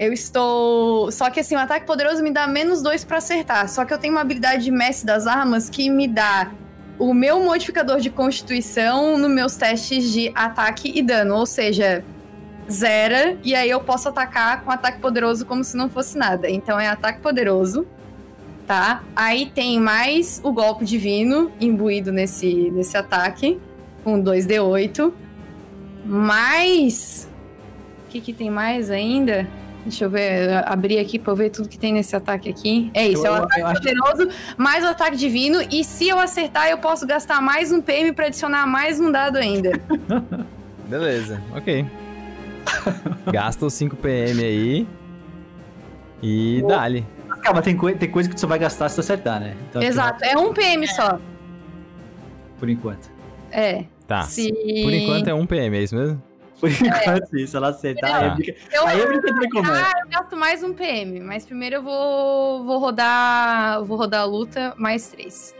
[0.00, 1.12] Eu estou.
[1.12, 3.68] Só que assim, o ataque poderoso me dá menos dois pra acertar.
[3.68, 6.50] Só que eu tenho uma habilidade de mestre das armas que me dá
[6.98, 11.34] o meu modificador de constituição nos meus testes de ataque e dano.
[11.36, 12.02] Ou seja,
[12.70, 13.36] zera.
[13.44, 16.48] E aí eu posso atacar com ataque poderoso como se não fosse nada.
[16.48, 17.86] Então é ataque poderoso.
[18.66, 19.02] Tá?
[19.14, 23.60] Aí tem mais o golpe divino imbuído nesse, nesse ataque.
[24.02, 25.12] Com 2d8.
[26.06, 27.28] Mais
[28.06, 29.46] o que, que tem mais ainda?
[29.84, 32.90] Deixa eu ver, abrir aqui pra eu ver tudo que tem nesse ataque aqui.
[32.92, 34.28] É isso, Eu- é o eu- ataque eu acho- poderoso,
[34.58, 35.60] mais o ataque divino.
[35.70, 39.36] E se eu acertar, eu posso gastar mais um PM pra adicionar mais um dado
[39.38, 39.72] ainda.
[40.86, 41.86] Beleza, ok.
[43.32, 44.86] Gasta os 5 PM aí.
[46.22, 47.06] E dá-lhe.
[47.26, 49.56] Mas Calma, tem, coi- tem coisa que tu só vai gastar se tu acertar, né?
[49.70, 51.18] Então, Exato, é um PM só.
[52.58, 53.10] Por enquanto.
[53.50, 53.84] É.
[54.06, 54.22] Tá.
[54.24, 54.52] Se...
[54.52, 56.20] Por enquanto é um PM, é isso mesmo?
[56.60, 57.46] Por enquanto, sim.
[57.46, 58.22] Se ela aí, Tá.
[58.24, 59.72] é brinca- eu, aí é brincadeira comum.
[59.72, 63.82] ah, eu gasto mais um PM, mas primeiro eu vou, vou rodar.
[63.84, 65.54] Vou rodar a luta mais três.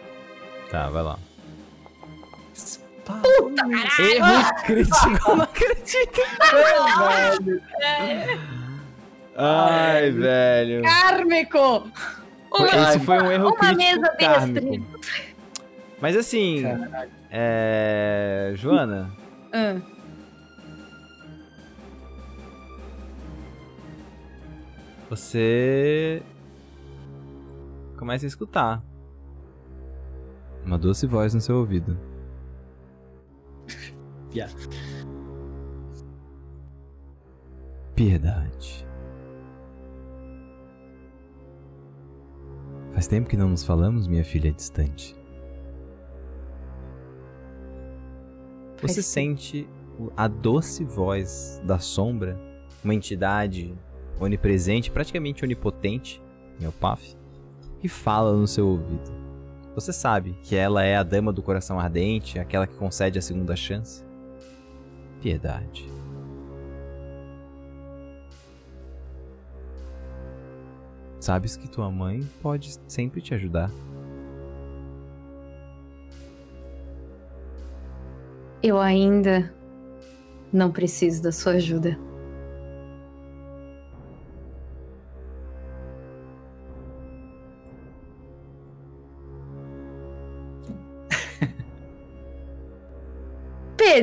[0.70, 1.18] Tá, vai lá.
[3.04, 3.64] Puta,
[4.00, 6.20] Erro crítico, não acredito.
[9.36, 10.82] Ai, velho.
[10.82, 11.90] Kármico!
[12.56, 14.86] Foi- Uma, Esse foi um erro uma crítico mesa kármico.
[16.00, 16.64] Mas assim,
[17.30, 18.52] é...
[18.56, 19.10] Joana,
[19.52, 19.76] Ah,
[25.10, 26.22] você
[27.96, 28.80] começa a escutar
[30.64, 31.98] uma doce voz no seu ouvido.
[37.96, 38.86] Piedade.
[42.92, 45.16] Faz tempo que não nos falamos, minha filha distante.
[48.76, 49.68] Faz Você sente
[50.16, 52.38] a doce voz da sombra,
[52.84, 53.76] uma entidade
[54.20, 56.22] onipresente, praticamente onipotente,
[56.60, 57.16] meu paf,
[57.80, 59.10] que fala no seu ouvido.
[59.74, 63.56] Você sabe que ela é a dama do coração ardente, aquela que concede a segunda
[63.56, 64.04] chance?
[65.20, 65.88] Piedade.
[71.18, 73.70] Sabes que tua mãe pode sempre te ajudar.
[78.62, 79.52] eu ainda
[80.52, 81.98] não preciso da sua ajuda.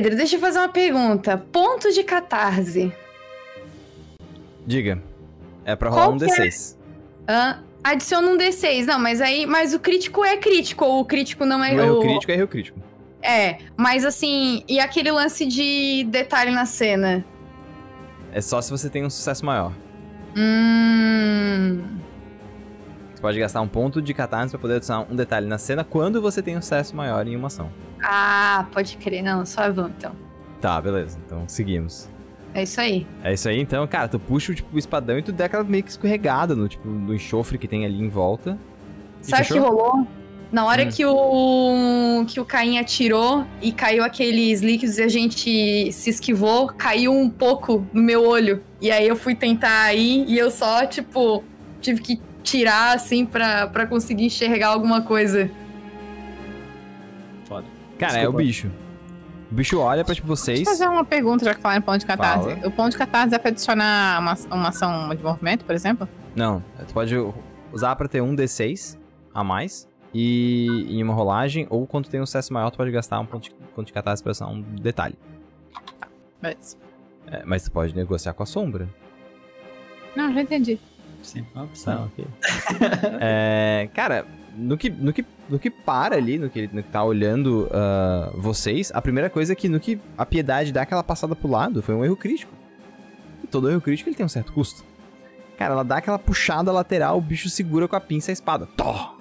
[0.00, 1.36] Pedro, deixa eu fazer uma pergunta.
[1.50, 2.92] Ponto de catarse.
[4.64, 5.02] Diga.
[5.64, 6.46] É pra Qual rolar um que é?
[6.46, 6.76] D6.
[7.28, 7.64] Hã?
[7.82, 8.84] adiciona um D6.
[8.86, 9.44] Não, mas aí.
[9.44, 11.74] Mas o crítico é crítico, ou o crítico não é.
[11.74, 12.78] O erro o- crítico é erro crítico.
[13.20, 17.24] É, mas assim, e aquele lance de detalhe na cena?
[18.32, 19.72] É só se você tem um sucesso maior.
[20.36, 21.82] Hum.
[23.18, 26.22] Você pode gastar um ponto de catarse pra poder adicionar um detalhe na cena quando
[26.22, 27.68] você tem um sucesso maior em uma ação.
[28.00, 29.24] Ah, pode crer.
[29.24, 30.12] Não, só vamos então.
[30.60, 31.18] Tá, beleza.
[31.26, 32.08] Então seguimos.
[32.54, 33.04] É isso aí.
[33.24, 35.82] É isso aí, então, cara, tu puxa tipo, o espadão e tu dá aquela meio
[35.82, 38.56] que escorregada no, tipo, no enxofre que tem ali em volta.
[39.20, 40.06] E Sabe o que rolou?
[40.52, 40.88] Na hora Hum.
[40.88, 46.68] que o que o Caim atirou e caiu aqueles líquidos e a gente se esquivou,
[46.68, 48.62] caiu um pouco no meu olho.
[48.80, 51.42] E aí eu fui tentar ir e eu só, tipo,
[51.80, 55.50] tive que tirar assim pra, pra conseguir enxergar alguma coisa.
[57.44, 57.66] Foda.
[57.98, 58.38] Cara, é o Desculpa.
[58.38, 58.70] bicho.
[59.50, 60.58] O bicho olha pra tipo, vocês.
[60.58, 62.54] Deixa eu fazer uma pergunta, já que falaram em ponto de catarse.
[62.54, 62.68] Fala.
[62.68, 66.08] O ponto de catarse dá pra adicionar uma, uma ação de movimento, por exemplo?
[66.36, 67.14] Não, tu pode
[67.72, 68.98] usar pra ter um D6
[69.34, 69.88] a mais.
[70.12, 73.44] E em uma rolagem, ou quando tem um sucesso maior, tu pode gastar um ponto
[73.44, 75.18] de, ponto de catarse pra adicionar um detalhe.
[76.40, 76.76] Beleza.
[77.26, 78.88] É, mas tu pode negociar com a sombra.
[80.16, 80.78] Não, já entendi.
[81.22, 82.06] Sempre uma opção.
[82.06, 82.24] ok.
[83.20, 84.26] É, cara,
[84.56, 87.68] no que, no, que, no que para ali, no que ele no que tá olhando
[87.72, 91.48] ah, vocês, a primeira coisa é que no que a piedade dá aquela passada pro
[91.48, 92.52] lado foi um erro crítico.
[93.42, 94.84] E todo erro crítico ele tem um certo custo.
[95.56, 98.66] Cara, ela dá aquela puxada lateral, o bicho segura com a pinça a espada.
[98.76, 99.16] Tó!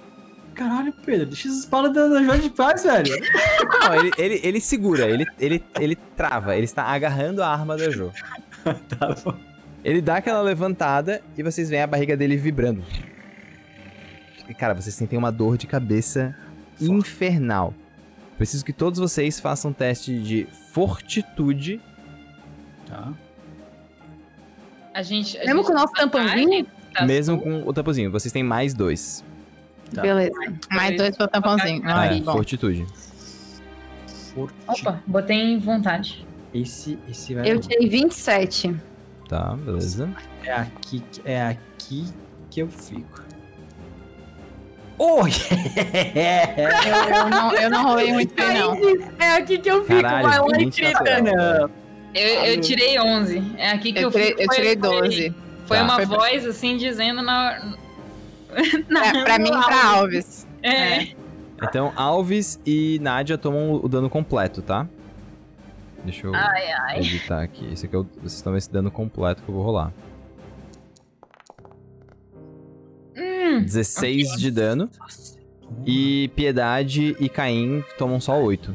[0.54, 3.14] Caralho, Pedro, deixa as espadas da, da Jorge de Paz, velho.
[3.80, 7.92] Não, ele, ele, ele segura, ele, ele, ele trava, ele está agarrando a arma da
[7.92, 8.12] Jo.
[8.90, 9.47] tá bom.
[9.88, 12.84] Ele dá aquela levantada e vocês veem a barriga dele vibrando.
[14.50, 16.36] E, cara, vocês sentem uma dor de cabeça
[16.78, 17.74] infernal.
[18.38, 21.80] Preciso que todos vocês façam um teste de fortitude.
[22.86, 23.14] Tá.
[24.94, 25.38] A gente.
[25.38, 26.68] a Mesmo gente com o nosso tampãozinho?
[26.92, 28.12] pra mesmo com o tampozinho.
[28.12, 29.24] Vocês têm mais dois.
[29.96, 30.02] Tá.
[30.02, 30.34] Beleza.
[30.70, 31.82] Mais dois pro tampãozinho.
[31.86, 32.86] Ah, é, fortitude.
[34.34, 34.54] Forte.
[34.68, 36.28] Opa, botei em vontade.
[36.54, 37.50] Esse, esse vai.
[37.50, 38.76] Eu tirei 27.
[39.28, 40.10] Tá, beleza.
[40.46, 42.06] É aqui, que- é aqui
[42.50, 43.22] que eu fico.
[45.00, 47.20] Oh, yeah!
[47.24, 48.74] Eu não, eu não rolei muito bem, não.
[49.20, 51.22] É aqui que eu fico, Caralho, vai lá e 20 na grita.
[51.22, 51.70] Não.
[52.16, 53.44] Eu, eu tirei 11.
[53.58, 54.42] É aqui que eu, Eu tirei, fico.
[54.42, 55.36] eu Foi- tirei foi- 12.
[55.68, 55.84] Foi Tá.
[55.84, 57.74] uma Foi- voz assim dizendo na.
[58.90, 60.48] na É, pra mim e pra Alves.
[60.64, 61.08] É.
[61.62, 64.88] Então, Alves e Nádia tomam o dano completo, tá?
[66.08, 67.00] Deixa eu Ai, ai.
[67.00, 67.70] editar aqui.
[67.70, 69.92] Esse aqui é o, vocês estão vendo esse dano completo que eu vou rolar.
[73.18, 74.40] Hum, 16 ok.
[74.40, 74.90] de dano.
[75.86, 78.74] E Piedade e Caim tomam só 8.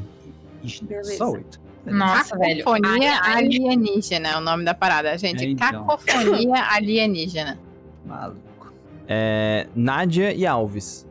[0.83, 1.17] Beleza.
[1.17, 1.59] Só oito.
[1.87, 2.63] nossa, velho.
[2.63, 5.43] Cacofonia Ai, alienígena é o nome da parada, gente.
[5.43, 5.87] É, então.
[5.87, 7.59] Cacofonia alienígena.
[8.05, 8.71] Maluco.
[9.07, 11.07] É, Nádia e Alves.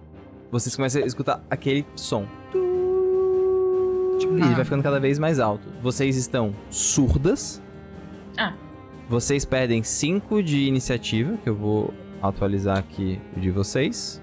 [0.53, 2.29] Vocês começam a escutar aquele som.
[4.27, 5.69] E ele vai ficando cada vez mais alto.
[5.83, 7.63] Vocês estão surdas.
[8.37, 8.55] Ah.
[9.09, 11.93] Vocês perdem 5 de iniciativa, que eu vou
[12.23, 14.23] atualizar aqui o de vocês.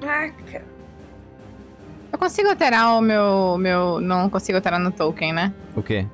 [0.00, 0.64] Caraca.
[2.12, 3.56] Eu consigo alterar o meu.
[3.58, 5.52] meu não consigo alterar no token, né?
[5.76, 6.06] O quê?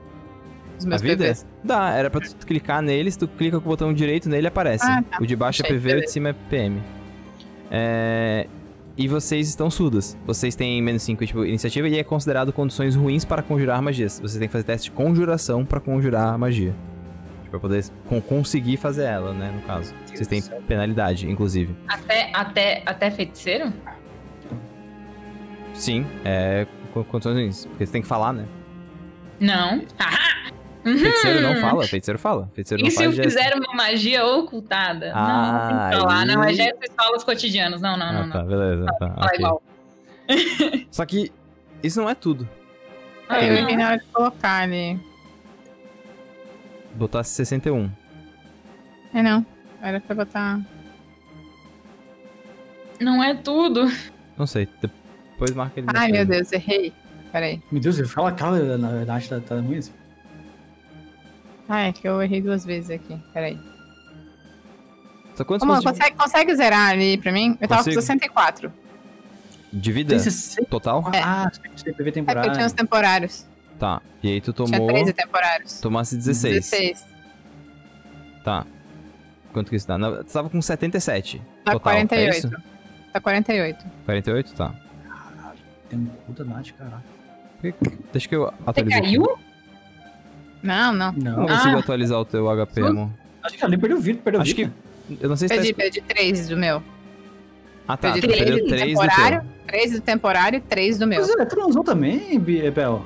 [0.78, 1.24] Os meus a vida?
[1.24, 1.46] PVs.
[1.62, 4.84] Dá, era pra tu clicar nele, se tu clica com o botão direito nele, aparece.
[4.84, 5.18] Ah, tá.
[5.20, 6.82] O de baixo é Achei, PV, o de cima é PM.
[7.70, 8.46] É...
[8.96, 10.16] E vocês estão surdas.
[10.24, 14.20] Vocês têm menos 5 tipo, iniciativa e é considerado condições ruins para conjurar magias.
[14.20, 16.74] Vocês têm que fazer teste de conjuração pra conjurar a magia.
[17.50, 19.92] Pra poder con- conseguir fazer ela, né, no caso.
[20.06, 21.74] Vocês têm penalidade, inclusive.
[21.88, 23.72] Até, até, até feiticeiro?
[25.72, 27.66] Sim, é co- condições ruins.
[27.66, 28.46] Porque você tem que falar, né?
[29.40, 29.82] Não.
[30.85, 30.98] Haha!
[30.98, 31.61] Feiticeiro não Uhum.
[31.61, 32.51] fala, feiticeiro fala.
[32.55, 35.12] Feiticeiro E não se eu fizer uma magia ocultada?
[35.15, 36.27] Ah, não, tem que falar.
[36.27, 37.81] Não, é aí- gestos e falas cotidianos.
[37.81, 38.31] Não, não, Ah, não.
[38.31, 38.47] tá, não.
[38.48, 38.86] beleza.
[38.86, 39.39] Tá, Fala ok.
[39.39, 39.62] igual.
[40.90, 41.32] Só que
[41.82, 42.48] isso não é tudo.
[43.28, 43.66] Ah, Eu não.
[43.69, 45.01] vi na hora de colocar ali.
[46.94, 47.90] Botasse 61.
[49.15, 49.44] É não.
[49.82, 50.61] Era pra botar.
[53.01, 53.90] Não é tudo.
[54.36, 54.69] Não sei.
[55.32, 55.86] Depois marca ele.
[55.86, 56.24] na Ai, meu.
[56.27, 56.93] Deus, errei.
[57.32, 57.61] Peraí.
[57.73, 59.93] Meu Deus, ele fala cara, na verdade tá, tá ruim assim.
[61.68, 63.18] Ai, é que eu errei duas vezes aqui.
[63.32, 63.58] Peraí.
[65.34, 67.56] Só quantos Ô, mano, pontos de- consegue, consegue zerar ali pra mim?
[67.60, 67.96] Eu tava Consigo.
[67.96, 68.72] com 64.
[69.72, 70.64] de vida Tem 60.
[70.70, 71.02] total?
[71.12, 71.20] É.
[71.22, 72.52] Ah, você tem PV É porque eu temporário.
[72.52, 73.46] tinha uns temporários.
[73.78, 74.00] Tá.
[74.22, 74.86] E aí tu Tinha tomou.
[74.88, 75.80] 13 temporários.
[75.80, 76.54] Tomasse 16.
[76.70, 77.06] 16.
[78.44, 78.64] Tá.
[79.52, 79.98] Quanto que isso dá?
[79.98, 81.38] Não, Tu tava com 77.
[81.64, 82.36] Tá total, é 48.
[82.38, 82.50] isso?
[83.12, 83.84] Tá 48.
[84.04, 84.54] 48?
[84.54, 84.74] Tá.
[85.88, 87.02] Tem um puta Nath, caralho.
[88.12, 88.98] Deixa que eu Você atualize.
[88.98, 89.18] aqui.
[90.64, 91.12] Não, não.
[91.12, 91.78] Não Não, consigo Ah.
[91.80, 93.10] atualizar o teu HP, amor.
[93.42, 94.72] acho que ali perdeu vida, perdeu Acho vida.
[95.08, 95.14] que.
[95.22, 95.76] Eu não sei se Perdi, tá.
[95.82, 96.82] perdi 3 do meu.
[97.86, 98.10] Ah, tá.
[98.12, 99.50] Perdi 3 perdeu do 3 do temporário, teu.
[99.66, 101.20] 3 do temporário e 3 do meu.
[101.20, 103.04] Mas é, tu não usou também, Bel?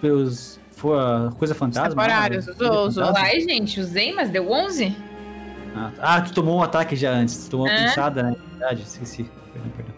[0.00, 0.58] Pelos.
[0.72, 1.88] Foi a coisa fantasma?
[1.90, 3.04] temporários, lá, usou, usou.
[3.06, 3.28] fantasma?
[3.28, 4.94] Vai, gente, usei, mas deu 11?
[5.74, 6.02] Ah, tá.
[6.16, 7.44] Ah, tu tomou um ataque já antes.
[7.44, 7.84] Tu tomou uma É?
[7.88, 8.36] pinçada, né?
[8.52, 9.24] Verdade, esqueci.
[9.52, 9.94] Perdão, perdão.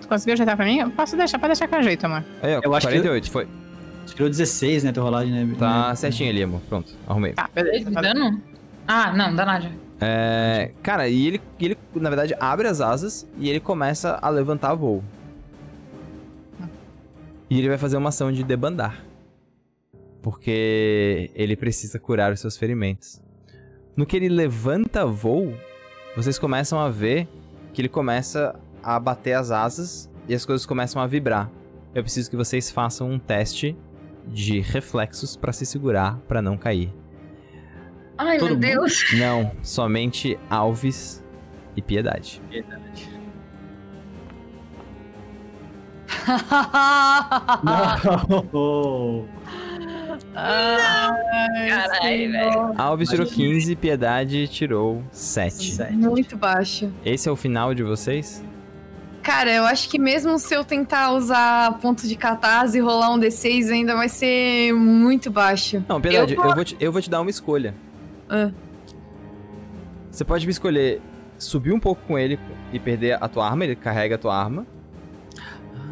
[0.00, 0.78] Tu conseguiu ajeitar pra mim?
[0.78, 2.24] Eu posso deixar, pode deixar que eu ajeito, amor.
[2.42, 3.30] Aí, ó, Eu acho que- 48.
[3.30, 3.46] Foi.
[4.06, 4.92] Tu tirou 16, né?
[4.92, 5.56] Tua rolagem, né?
[5.58, 5.94] Tá né?
[5.94, 6.60] certinho ali, amor.
[6.68, 6.92] Pronto.
[7.06, 7.32] Arrumei.
[7.32, 7.90] Tá, Dois beleza.
[7.90, 8.42] dano?
[8.86, 9.70] Ah, não, da Nádia.
[10.00, 14.28] É, cara, e ele, e ele, na verdade, abre as asas e ele começa a
[14.28, 15.02] levantar voo.
[17.48, 19.04] E ele vai fazer uma ação de debandar.
[20.20, 23.22] Porque ele precisa curar os seus ferimentos.
[23.96, 25.54] No que ele levanta voo,
[26.16, 27.28] vocês começam a ver
[27.72, 31.50] que ele começa a bater as asas e as coisas começam a vibrar.
[31.94, 33.76] Eu preciso que vocês façam um teste
[34.26, 36.92] de reflexos pra se segurar pra não cair.
[38.16, 38.66] Ai, Todo meu mundo?
[38.66, 39.04] Deus.
[39.18, 41.24] Não, somente Alves
[41.76, 42.40] e Piedade.
[42.50, 43.10] Verdade.
[48.52, 49.26] Não!
[50.34, 52.74] Caralho, velho.
[52.78, 53.48] Alves tirou Imagina.
[53.54, 55.72] 15, Piedade tirou 7.
[55.72, 55.92] Sete.
[55.94, 56.92] Muito baixo.
[57.04, 58.44] Esse é o final de vocês?
[59.22, 63.20] Cara, eu acho que mesmo se eu tentar usar ponto de catarse e rolar um
[63.20, 65.82] D6, ainda vai ser muito baixo.
[65.88, 67.74] Não, Piedade, eu, Eu vou te, eu vou te dar uma escolha.
[68.28, 68.50] Ah.
[70.10, 71.00] Você pode me escolher
[71.38, 72.38] subir um pouco com ele
[72.72, 74.66] e perder a tua arma, ele carrega a tua arma.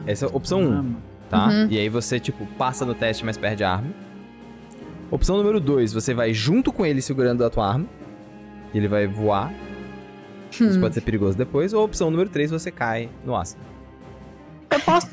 [0.07, 0.97] Essa é a opção 1,
[1.29, 1.47] tá?
[1.47, 1.69] Uhum.
[1.71, 3.91] E aí você, tipo, passa no teste, mas perde a arma.
[5.11, 7.87] Opção número 2, você vai junto com ele segurando a tua arma.
[8.73, 9.53] E ele vai voar.
[10.51, 10.81] Isso Hum.
[10.81, 11.73] pode ser perigoso depois.
[11.73, 13.61] Ou opção número 3, você cai no ácido.
[14.71, 15.09] Eu posso.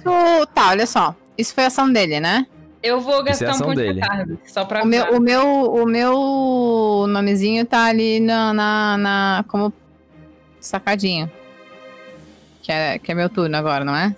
[0.53, 1.15] Tá, olha só.
[1.37, 2.45] Isso foi a ação dele, né?
[2.81, 4.01] Eu vou Isso é gastar um ação ponto dele.
[4.01, 9.45] de só pra O meu, o meu, o meu nomezinho tá ali na, na, na-
[9.47, 9.73] como
[10.59, 11.29] sacadinho.
[12.61, 14.15] Que é, que é meu turno agora, não é?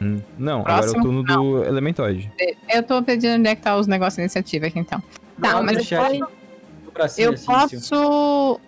[0.00, 0.20] Hum.
[0.36, 0.66] Não, Próximo?
[0.88, 2.30] agora é o turno do Elementoide.
[2.68, 5.00] Eu tô pedindo onde é que tá os negócios de iniciativa aqui então.
[5.40, 8.60] Tá, Não, mas eu posso- Eu posso.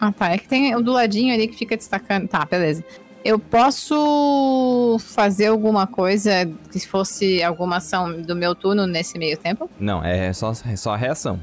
[0.00, 0.30] Ah, tá.
[0.30, 2.26] É que tem o do ladinho ali que fica destacando.
[2.26, 2.82] Tá, beleza.
[3.22, 9.70] Eu posso fazer alguma coisa que fosse alguma ação do meu turno nesse meio tempo?
[9.78, 11.38] Não, é só, é só a reação.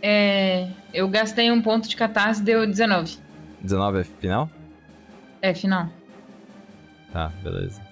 [0.00, 3.18] É, eu gastei um ponto de catarse, deu 19.
[3.60, 4.50] 19 é final?
[5.42, 5.88] É, final.
[7.12, 7.82] Tá, beleza.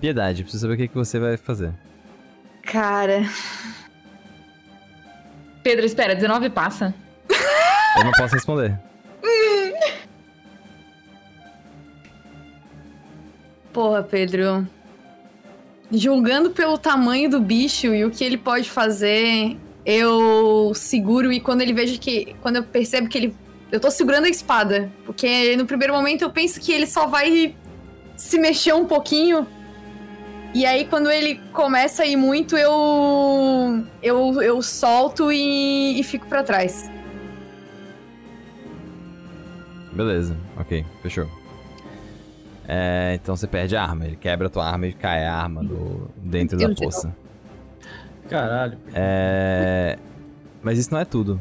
[0.00, 1.74] Piedade, preciso saber o que, que você vai fazer.
[2.62, 3.22] Cara,
[5.64, 6.94] Pedro, espera, 19 passa?
[7.96, 8.78] Eu não posso responder.
[13.74, 14.66] porra, Pedro.
[15.90, 21.60] Julgando pelo tamanho do bicho e o que ele pode fazer, eu seguro e quando
[21.60, 22.34] ele vejo que.
[22.40, 23.36] Quando eu percebo que ele.
[23.70, 24.90] Eu tô segurando a espada.
[25.04, 27.54] Porque no primeiro momento eu penso que ele só vai
[28.16, 29.46] se mexer um pouquinho.
[30.54, 33.84] E aí, quando ele começa a ir muito, eu.
[34.00, 36.88] Eu, eu solto e, e fico pra trás.
[39.94, 41.26] Beleza, ok, fechou.
[42.66, 45.62] É, então você perde a arma, ele quebra a tua arma e cai a arma
[45.62, 47.14] do, dentro da poça.
[48.28, 48.78] Caralho.
[48.94, 49.98] É,
[50.62, 51.40] mas isso não é tudo.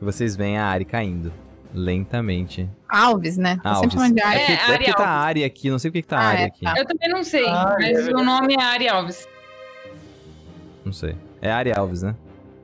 [0.00, 1.32] Vocês veem a Ari caindo.
[1.72, 2.68] Lentamente.
[2.88, 3.58] Alves, né?
[3.62, 3.80] Tô Alves.
[3.80, 4.40] sempre chamando de É, Alves.
[4.40, 5.24] porque, É, é porque Ari tá Alves.
[5.26, 6.64] Ari aqui, não sei por que tá Ah, Ari é, aqui.
[6.64, 6.74] tá.
[6.78, 8.14] Eu também não sei, Ah, é mas verdade.
[8.14, 9.28] o nome é Ari Alves.
[10.84, 11.16] Não sei.
[11.42, 12.14] É Ari Alves, né?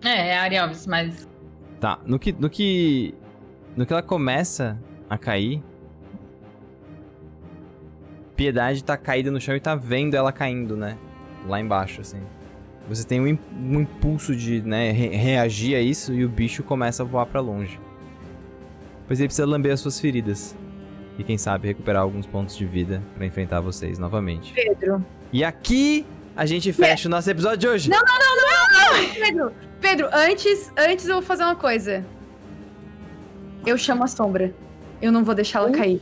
[0.02, 1.28] É, é Ari Alves, mas.
[1.80, 3.14] Tá, no que, no que.
[3.76, 4.78] No que ela começa
[5.10, 5.62] a cair.
[8.36, 10.96] Piedade tá caída no chão e tá vendo ela caindo, né?
[11.46, 12.20] Lá embaixo, assim.
[12.88, 13.38] Você tem um, im-
[13.80, 17.78] impulso de, né, re- reagir a isso e o bicho começa a voar pra longe.
[19.06, 20.56] Pois ele precisa lamber as suas feridas.
[21.18, 24.54] E quem sabe recuperar alguns pontos de vida pra enfrentar vocês novamente.
[24.54, 25.04] Pedro.
[25.32, 27.90] E aqui a gente fecha o nosso episódio de hoje.
[29.20, 32.04] Pedro, Pedro, antes, antes eu vou fazer uma coisa.
[33.66, 34.54] Eu chamo a sombra.
[35.00, 36.00] Eu não vou deixar ela cair.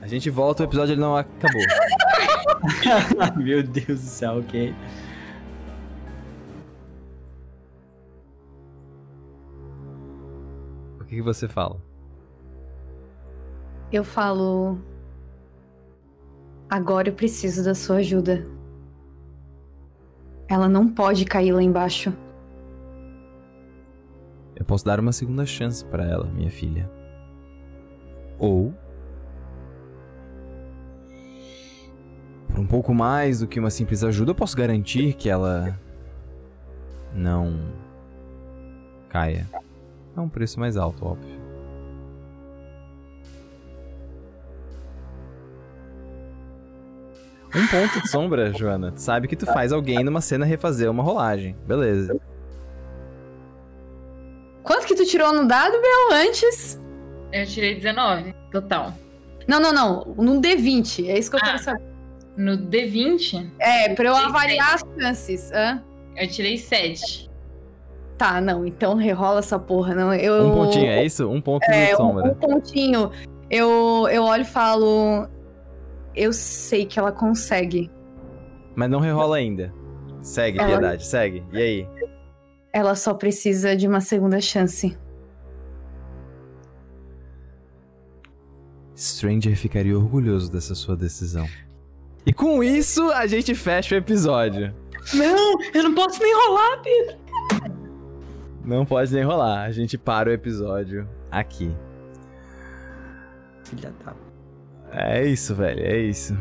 [0.00, 1.62] A gente volta, o episódio ele não acabou.
[3.36, 4.74] Meu Deus do céu, ok.
[11.00, 11.80] O que, que você fala?
[13.92, 14.78] Eu falo.
[16.68, 18.46] Agora eu preciso da sua ajuda.
[20.48, 22.12] Ela não pode cair lá embaixo.
[24.66, 26.90] Eu posso dar uma segunda chance pra ela, minha filha.
[28.36, 28.74] Ou.
[32.48, 35.78] Por um pouco mais do que uma simples ajuda, eu posso garantir que ela.
[37.14, 37.60] não.
[39.08, 39.48] caia.
[40.16, 41.38] É um preço mais alto, óbvio.
[47.54, 48.90] Um ponto de sombra, Joana.
[48.90, 51.56] Tu sabe que tu faz alguém numa cena refazer uma rolagem.
[51.68, 52.20] Beleza.
[55.06, 56.78] Tirou no dado, Bel, antes?
[57.32, 58.92] Eu tirei 19, total.
[59.46, 60.14] Não, não, não.
[60.16, 61.08] No D20.
[61.08, 61.58] É isso que eu quero Ah.
[61.58, 61.82] saber.
[62.36, 65.50] No D20, É, pra eu Tirei avaliar as chances.
[65.52, 65.82] Hã?
[66.16, 67.30] eu tirei 7.
[68.18, 68.64] Tá, não.
[68.66, 69.94] Então rerola essa porra.
[69.94, 70.46] Não, eu...
[70.46, 71.28] Um pontinho, é isso?
[71.30, 72.24] Um ponto É, de um, sombra.
[72.30, 73.10] um pontinho.
[73.50, 75.28] Eu, eu olho e falo.
[76.14, 77.90] Eu sei que ela consegue.
[78.74, 79.72] Mas não rerola ainda.
[80.22, 81.44] Segue, Ela- piedade, segue.
[81.52, 81.88] E aí?
[82.76, 84.94] Ela só precisa de uma segunda chance.
[88.94, 91.48] Stranger ficaria orgulhoso dessa sua decisão.
[92.26, 94.74] E com isso, a gente fecha o episódio.
[95.14, 97.16] Não, eu não posso nem rolar, Pedro.
[98.62, 99.62] Não pode nem rolar.
[99.62, 101.74] A gente para o episódio aqui.
[103.64, 104.14] Filha da.
[104.92, 106.36] É isso, velho, é isso.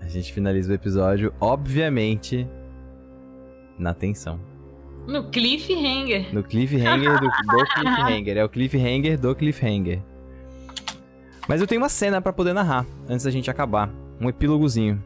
[0.00, 2.44] A gente finaliza o episódio, obviamente,
[3.78, 4.52] na tensão.
[5.06, 6.34] No cliffhanger.
[6.34, 8.36] No cliffhanger do, do cliffhanger.
[8.38, 10.02] É o cliffhanger do cliffhanger.
[11.46, 13.90] Mas eu tenho uma cena pra poder narrar antes da gente acabar.
[14.20, 15.04] Um epílogozinho.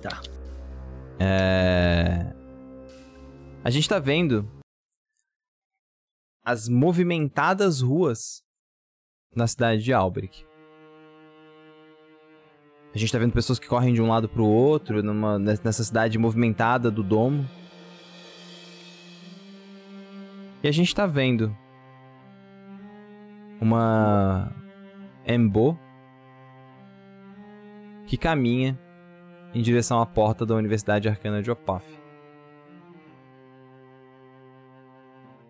[0.00, 0.20] Tá.
[1.18, 2.32] É...
[3.62, 4.48] A gente tá vendo
[6.42, 8.42] as movimentadas ruas
[9.36, 10.46] na cidade de Albrecht.
[12.94, 16.18] A gente tá vendo pessoas que correm de um lado pro outro numa, nessa cidade
[16.18, 17.46] movimentada do domo.
[20.62, 21.56] E a gente tá vendo
[23.60, 24.52] uma
[25.26, 25.78] Embo
[28.06, 28.78] que caminha
[29.54, 31.86] em direção à porta da Universidade Arcana de Opaf.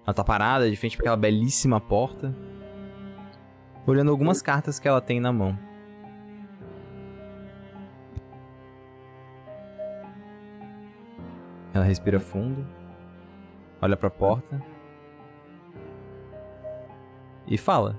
[0.07, 2.35] Ela tá parada de frente para aquela belíssima porta,
[3.87, 5.59] olhando algumas cartas que ela tem na mão.
[11.75, 12.65] Ela respira fundo,
[13.81, 14.80] olha para a porta
[17.51, 17.99] e fala: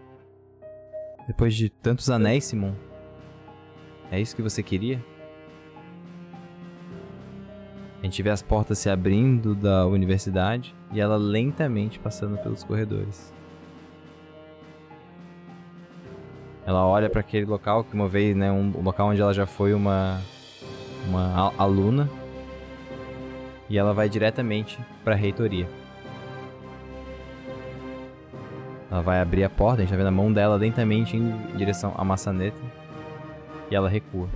[1.28, 2.74] Depois de tantos anéis, Simon,
[4.10, 5.04] é isso que você queria?
[8.02, 13.32] A gente vê as portas se abrindo da universidade e ela lentamente passando pelos corredores.
[16.66, 19.46] Ela olha para aquele local que uma vez, né, um, um local onde ela já
[19.46, 20.20] foi uma
[21.08, 22.10] uma aluna
[23.70, 25.68] e ela vai diretamente para a reitoria.
[28.92, 31.94] Ela vai abrir a porta, a gente tá vendo a mão dela lentamente em direção
[31.98, 32.60] à maçaneta
[33.72, 34.28] e ela recua.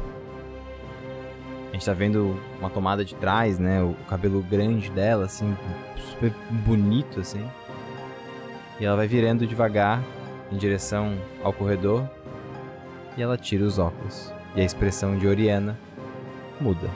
[1.70, 3.84] A gente tá vendo uma tomada de trás, né?
[3.84, 5.58] O cabelo grande dela, assim,
[5.98, 6.32] super
[6.66, 7.46] bonito, assim.
[8.80, 10.02] E ela vai virando devagar
[10.50, 12.10] em direção ao corredor
[13.18, 14.34] e ela tira os óculos.
[14.56, 15.78] E a expressão de Oriana
[16.62, 16.90] muda.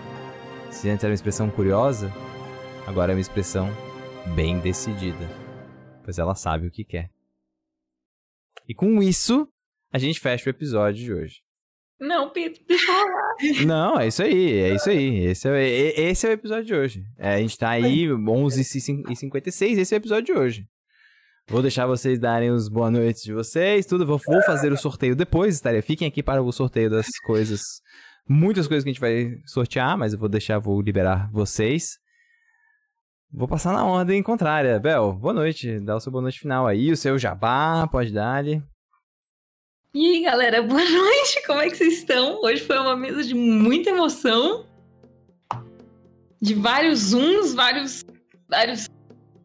[0.70, 2.10] Se antes era uma expressão curiosa,
[2.88, 3.70] agora é uma expressão
[4.34, 5.28] bem decidida.
[6.06, 7.19] Pois ela sabe o que quer.
[8.70, 9.48] E com isso,
[9.92, 11.38] a gente fecha o episódio de hoje.
[12.00, 13.36] Não, Pedro, deixa eu rolar.
[13.66, 15.26] Não, é isso aí, é isso aí.
[15.26, 17.04] Esse é, esse é o episódio de hoje.
[17.18, 20.66] É, a gente tá aí, 11h56, esse é o episódio de hoje.
[21.50, 24.06] Vou deixar vocês darem os boa noites de vocês, tudo.
[24.06, 25.82] Vou, vou fazer o sorteio depois, estaria.
[25.82, 27.62] Fiquem aqui para o sorteio das coisas.
[28.28, 31.99] Muitas coisas que a gente vai sortear, mas eu vou deixar, vou liberar vocês.
[33.32, 34.80] Vou passar na ordem contrária.
[34.80, 35.80] Bel, boa noite.
[35.80, 36.92] Dá o seu boa noite final aí.
[36.92, 38.64] O seu jabá, pode dar-lhe.
[39.94, 41.46] E aí, galera, boa noite.
[41.46, 42.42] Como é que vocês estão?
[42.42, 44.66] Hoje foi uma mesa de muita emoção.
[46.42, 48.04] De vários zooms, vários
[48.50, 48.88] vários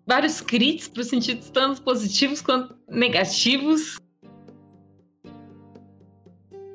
[0.06, 3.98] vários crits pro sentido tanto positivos quanto negativos.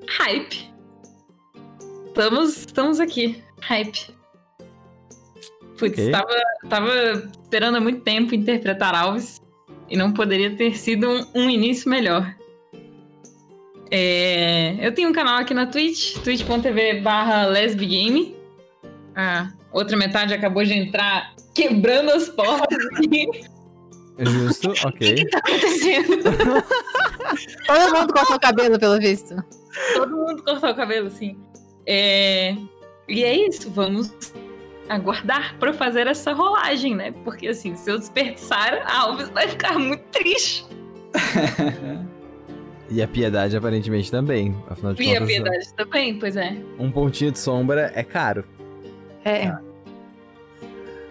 [0.08, 0.72] Hype.
[2.08, 3.44] Estamos, estamos aqui.
[3.62, 4.19] Hype.
[5.80, 6.12] Putz, okay.
[6.12, 6.36] tava,
[6.68, 6.92] tava
[7.42, 9.42] esperando há muito tempo interpretar Alves
[9.90, 12.36] e não poderia ter sido um, um início melhor.
[13.90, 18.36] É, eu tenho um canal aqui na Twitch, twitch.tv barra lesbigame.
[19.16, 23.28] A outra metade acabou de entrar quebrando as portas aqui.
[24.20, 25.14] Justo, ok.
[25.14, 26.18] O que, que tá acontecendo?
[27.66, 29.36] Todo mundo cortou o cabelo, pelo visto.
[29.94, 31.38] Todo mundo cortou o cabelo, sim.
[31.88, 32.56] É...
[33.08, 34.12] E é isso, vamos
[34.90, 37.12] aguardar para fazer essa rolagem, né?
[37.24, 40.66] Porque assim, se eu desperdiçar, a Alves vai ficar muito triste.
[42.92, 44.56] E a piedade aparentemente também.
[44.68, 46.58] Afinal de e contas, a piedade também, pois é.
[46.80, 48.44] Um pontinho de sombra é caro.
[49.24, 49.46] É.
[49.46, 49.62] Ah.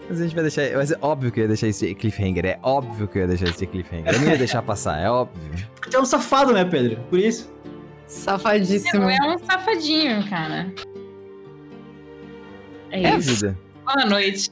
[0.09, 0.77] Mas a gente vai deixar.
[0.77, 2.47] Mas é óbvio que eu ia deixar esse cliffhanger.
[2.47, 4.13] É óbvio que eu ia deixar esse cliffhanger.
[4.13, 5.69] Eu não ia deixar passar, é óbvio.
[5.77, 7.01] Porque é um safado, né, Pedro?
[7.09, 7.53] Por isso.
[8.07, 9.03] Safadíssimo.
[9.03, 10.73] Não, é um safadinho, cara.
[12.91, 13.31] É, é isso.
[13.31, 13.59] a vida.
[13.95, 14.51] Boa noite.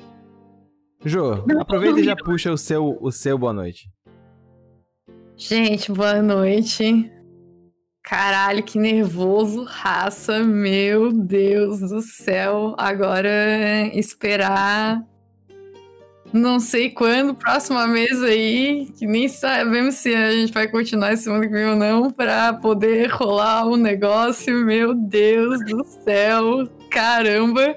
[1.04, 3.90] Jô, aproveita e já puxa o seu, o seu boa noite.
[5.36, 7.12] Gente, boa noite.
[8.02, 12.74] Caralho, que nervoso, raça, meu Deus do céu.
[12.78, 13.28] Agora
[13.92, 15.04] esperar
[16.32, 21.28] não sei quando, próxima mesa aí, que nem sabemos se a gente vai continuar esse
[21.28, 24.64] mundo que vem ou não, pra poder rolar o um negócio.
[24.64, 27.74] Meu Deus do céu, caramba.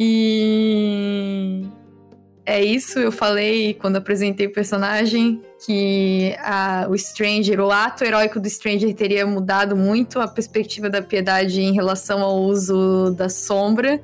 [0.00, 1.66] E
[2.46, 8.38] é isso, eu falei quando apresentei o personagem que a, o Stranger, o ato heróico
[8.38, 14.00] do Stranger teria mudado muito a perspectiva da piedade em relação ao uso da sombra.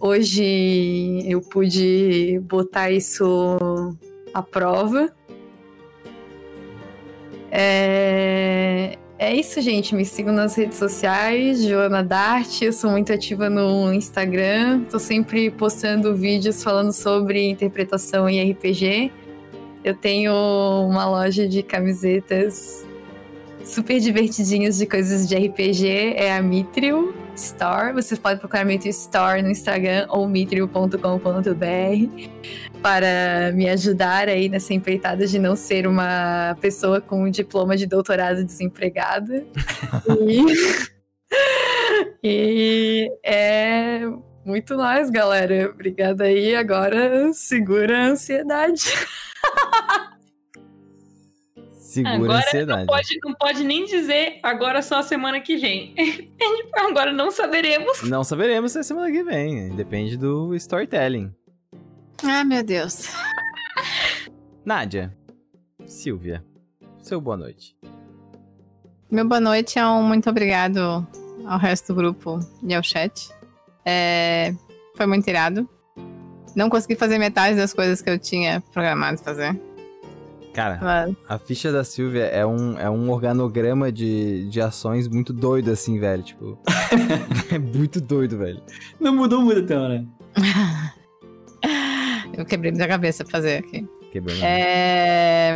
[0.00, 3.56] Hoje eu pude botar isso
[4.34, 5.14] à prova.
[7.52, 9.94] É, é isso, gente.
[9.94, 12.60] Me sigam nas redes sociais, Joana Dart.
[12.60, 14.82] Eu sou muito ativa no Instagram.
[14.90, 19.12] Tô sempre postando vídeos falando sobre interpretação em RPG.
[19.84, 22.84] Eu tenho uma loja de camisetas
[23.64, 26.14] super divertidinhas de coisas de RPG.
[26.16, 27.92] É a Mithril Store.
[27.92, 30.98] Vocês podem procurar Mithril Store no Instagram ou mithril.com.br
[32.82, 37.86] para me ajudar aí nessa empreitada de não ser uma pessoa com um diploma de
[37.86, 39.44] doutorado desempregada.
[40.18, 40.44] e...
[42.22, 44.00] e é
[44.44, 45.70] muito mais, galera.
[45.70, 46.54] Obrigada aí.
[46.54, 48.84] Agora segura a ansiedade.
[51.92, 52.80] Segura a Agora ansiedade.
[52.80, 55.94] não pode, não pode nem dizer agora só a semana que vem.
[56.74, 58.02] agora não saberemos.
[58.02, 59.74] Não saberemos se é semana que vem.
[59.76, 61.30] Depende do storytelling.
[62.24, 63.08] Ah, meu Deus.
[64.64, 65.14] Nádia.
[65.84, 66.42] Silvia.
[67.02, 67.76] Seu boa noite.
[69.10, 71.06] Meu boa noite é um muito obrigado
[71.44, 73.28] ao resto do grupo e ao chat.
[73.84, 74.54] É,
[74.96, 75.68] foi muito irado.
[76.56, 79.60] Não consegui fazer metade das coisas que eu tinha programado fazer.
[80.52, 85.32] Cara, Mas a ficha da Silvia é um, é um organograma de, de ações muito
[85.32, 86.22] doido, assim, velho.
[86.22, 86.58] Tipo.
[87.50, 88.60] é muito doido, velho.
[89.00, 90.04] Não mudou muito então, né?
[92.36, 93.88] eu quebrei minha cabeça pra fazer aqui.
[94.10, 94.36] Quebrou.
[94.42, 95.54] É...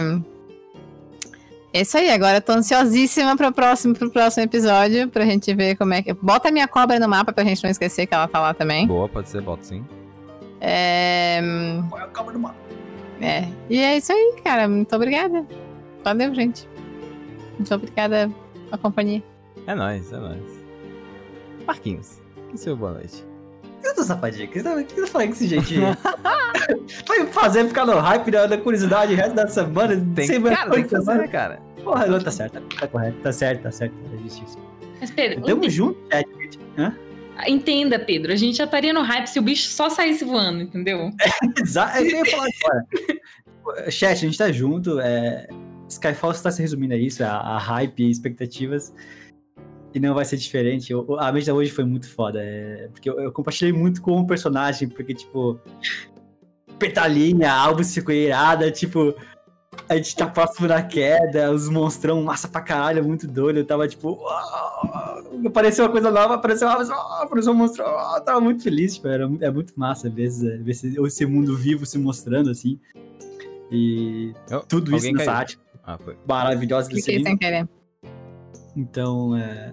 [1.75, 5.77] é isso aí, agora eu tô ansiosíssima pro próximo, pro próximo episódio, pra gente ver
[5.77, 6.15] como é que.
[6.15, 8.87] Bota a minha cobra no mapa pra gente não esquecer que ela tá lá também.
[8.87, 9.85] Boa, pode ser, bota sim.
[10.59, 11.39] É...
[11.91, 12.57] Qual é a cobra do mapa?
[13.21, 13.49] É.
[13.69, 14.69] E é isso aí, cara.
[14.69, 15.45] Muito obrigada.
[16.05, 16.69] Valeu, gente.
[17.55, 18.31] Muito obrigada
[18.65, 19.23] pela companhia.
[19.67, 20.65] É nóis, é nóis.
[21.67, 22.21] Marquinhos,
[22.55, 23.25] e seu boa noite?
[23.83, 24.47] Eu tô safadinho.
[24.47, 25.97] O que você tá falando com esse jeitinho?
[27.07, 30.05] Vai fazer ficar no hype da, da curiosidade o resto da semana.
[30.15, 31.61] Tem, sem cara, tem que fazer, né, cara?
[31.83, 32.61] Porra, não, tá certo.
[32.79, 33.17] Tá correto.
[33.23, 33.95] Tá certo, tá certo.
[33.95, 34.59] Tá justiça.
[35.01, 36.59] Mas, Pedro, Tamo junto, é, gente.
[36.77, 36.95] Hã?
[37.47, 38.33] Entenda, Pedro.
[38.33, 41.11] A gente já estaria no hype se o bicho só saísse voando, entendeu?
[41.61, 41.99] Exato.
[41.99, 43.91] Eu ia falar agora.
[43.91, 44.99] Chat, a gente tá junto.
[45.01, 45.47] É...
[45.89, 48.93] Skyfall está se resumindo a isso, a, a hype e expectativas.
[49.95, 50.93] E não vai ser diferente.
[50.93, 52.41] Eu- a mesa hoje foi muito foda.
[52.43, 55.61] é, Porque eu, eu compartilhei muito com o personagem, porque, tipo.
[56.79, 58.15] Petalinha, a Albus ficou
[58.75, 59.15] tipo.
[59.89, 63.59] A gente tá próximo da queda, os monstrão, massa pra caralho, muito doido.
[63.59, 64.13] Eu tava tipo.
[64.13, 67.83] "Uau!" Apareceu uma coisa nova, apareceu, uma- "Ah, apareceu um monstro.
[67.85, 71.57] Eu tava muito feliz, tipo, era, é muito massa, às vezes, ver esse, esse mundo
[71.57, 72.81] vivo se mostrando assim.
[73.71, 75.39] E Oh, tudo isso nessa caiu.
[75.39, 76.17] arte Ah, foi.
[76.27, 77.03] maravilhosa anime.
[77.03, 77.69] sem querer.
[78.77, 79.73] Então, é,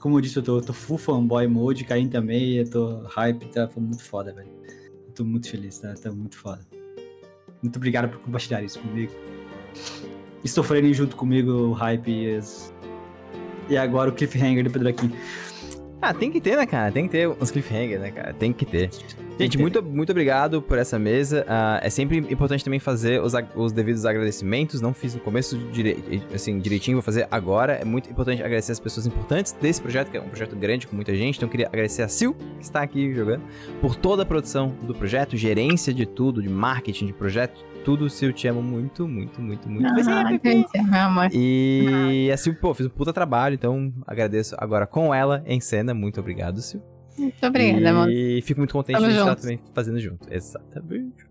[0.00, 3.68] como eu disse, eu tô, tô full fanboy mode, Caim também, eu tô hype, tá
[3.68, 4.48] foi muito foda, velho.
[5.08, 5.94] Eu tô muito feliz, tá?
[5.94, 6.60] Tá muito foda.
[7.64, 9.10] Muito obrigado por compartilhar isso comigo.
[10.44, 12.70] E sofrerem junto comigo o hype e, as-
[13.70, 15.10] e agora o cliffhanger do Pedro aqui.
[16.04, 16.92] Ah, tem que ter, né, cara?
[16.92, 18.34] Tem que ter uns cliffhanger, né, cara?
[18.34, 18.90] Tem que ter.
[19.38, 21.46] Gente, muito, muito obrigado por essa mesa.
[21.48, 24.82] Ah, é sempre importante também fazer os, os devidos agradecimentos.
[24.82, 25.58] Não fiz no começo
[26.34, 27.72] assim, direitinho, vou fazer agora.
[27.72, 30.94] É muito importante agradecer as pessoas importantes desse projeto, que é um projeto grande com
[30.94, 31.36] muita gente.
[31.36, 33.42] Então, eu queria agradecer a Sil, que está aqui jogando,
[33.80, 37.64] por toda a produção do projeto, gerência de tudo, de marketing de projeto.
[37.84, 39.86] Tudo, Sil, te amo muito, muito, muito, muito.
[40.02, 41.28] Ser Ah, gente, meu amor.
[41.32, 45.92] E a Sil, pô, fiz um puta trabalho, então agradeço agora com ela em cena.
[45.92, 46.80] Muito obrigado, Sil.
[47.18, 48.10] Muito obrigada, amor.
[48.10, 50.26] E fico muito contente Tamo de estar também fazendo junto.
[50.32, 51.26] Exatamente.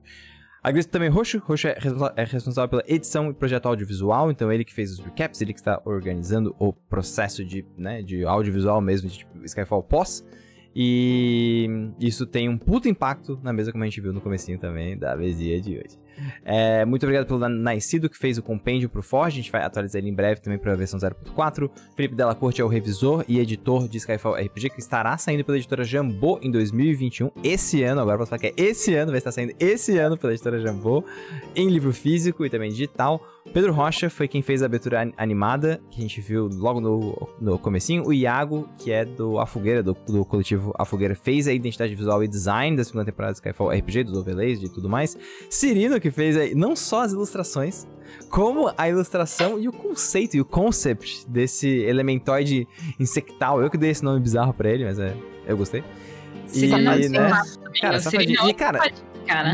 [0.62, 1.40] Agradeço também Roxo.
[1.40, 5.00] Roxo é, responsa- é responsável pela edição e projeto audiovisual, então ele que fez os
[5.00, 9.84] recaps, ele que está organizando o processo de, né, de audiovisual mesmo, de tipo, Skyfall
[9.84, 10.24] pós.
[10.76, 11.68] E
[12.00, 15.16] isso tem um puto impacto na mesa, como a gente viu no comecinho também da
[15.18, 16.00] mesinha de hoje.
[16.44, 19.40] É, muito obrigado pelo Naicido, que fez o compêndio pro Forge.
[19.40, 21.70] A gente vai atualizar ele em breve também para a versão 0.4.
[21.96, 25.58] Felipe Della Corte é o revisor e editor de Skyfall RPG, que estará saindo pela
[25.58, 27.32] editora Jambô em 2021.
[27.44, 30.34] Esse ano, agora posso falar que é esse ano, vai estar saindo esse ano pela
[30.34, 31.04] editora Jambô,
[31.56, 33.22] em livro físico e também digital.
[33.52, 37.28] Pedro Rocha foi quem fez a abertura an- animada, que a gente viu logo no,
[37.42, 38.06] no comecinho.
[38.06, 41.94] O Iago, que é do A Fogueira, do, do coletivo A Fogueira, fez a identidade
[41.94, 45.18] visual e design da segunda temporada de Skyfall RPG, dos overlays e tudo mais.
[45.50, 47.86] Cirino, que fez não só as ilustrações,
[48.30, 52.68] como a ilustração e o conceito e o concept desse elementoide
[53.00, 53.62] insectal.
[53.62, 55.16] Eu que dei esse nome bizarro pra ele, mas é,
[55.46, 55.84] eu gostei.
[56.54, 56.68] E,
[57.10, 57.32] né,
[57.80, 58.40] cara, safadinho.
[58.50, 58.54] E,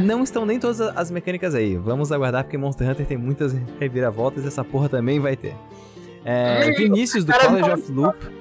[0.01, 1.75] não estão nem todas as mecânicas aí.
[1.75, 5.55] Vamos aguardar, porque Monster Hunter tem muitas reviravoltas e essa porra também vai ter.
[6.25, 7.73] É, Vinícius, do College não.
[7.73, 8.39] of Loop.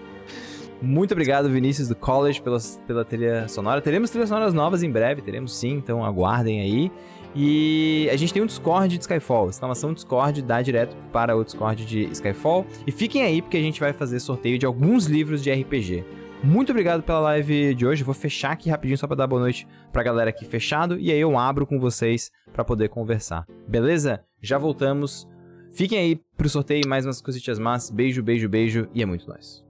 [0.81, 3.81] Muito obrigado, Vinícius do College, pela, pela trilha sonora.
[3.81, 6.93] Teremos trilhas sonoras novas em breve, teremos sim, então aguardem aí.
[7.35, 9.51] E a gente tem um Discord de Skyfall.
[9.51, 12.65] Exclamação Discord dá direto para o Discord de Skyfall.
[12.87, 16.05] E fiquem aí, porque a gente vai fazer sorteio de alguns livros de RPG.
[16.43, 18.05] Muito obrigado pela live de hoje.
[18.05, 20.99] Vou fechar aqui rapidinho só para dar boa noite pra galera aqui fechado.
[20.99, 23.45] E aí eu abro com vocês para poder conversar.
[23.67, 24.25] Beleza?
[24.41, 25.29] Já voltamos.
[25.73, 27.91] Fiquem aí pro sorteio mais umas cositas más.
[27.91, 28.89] Beijo, beijo, beijo.
[28.95, 29.65] E é muito nóis.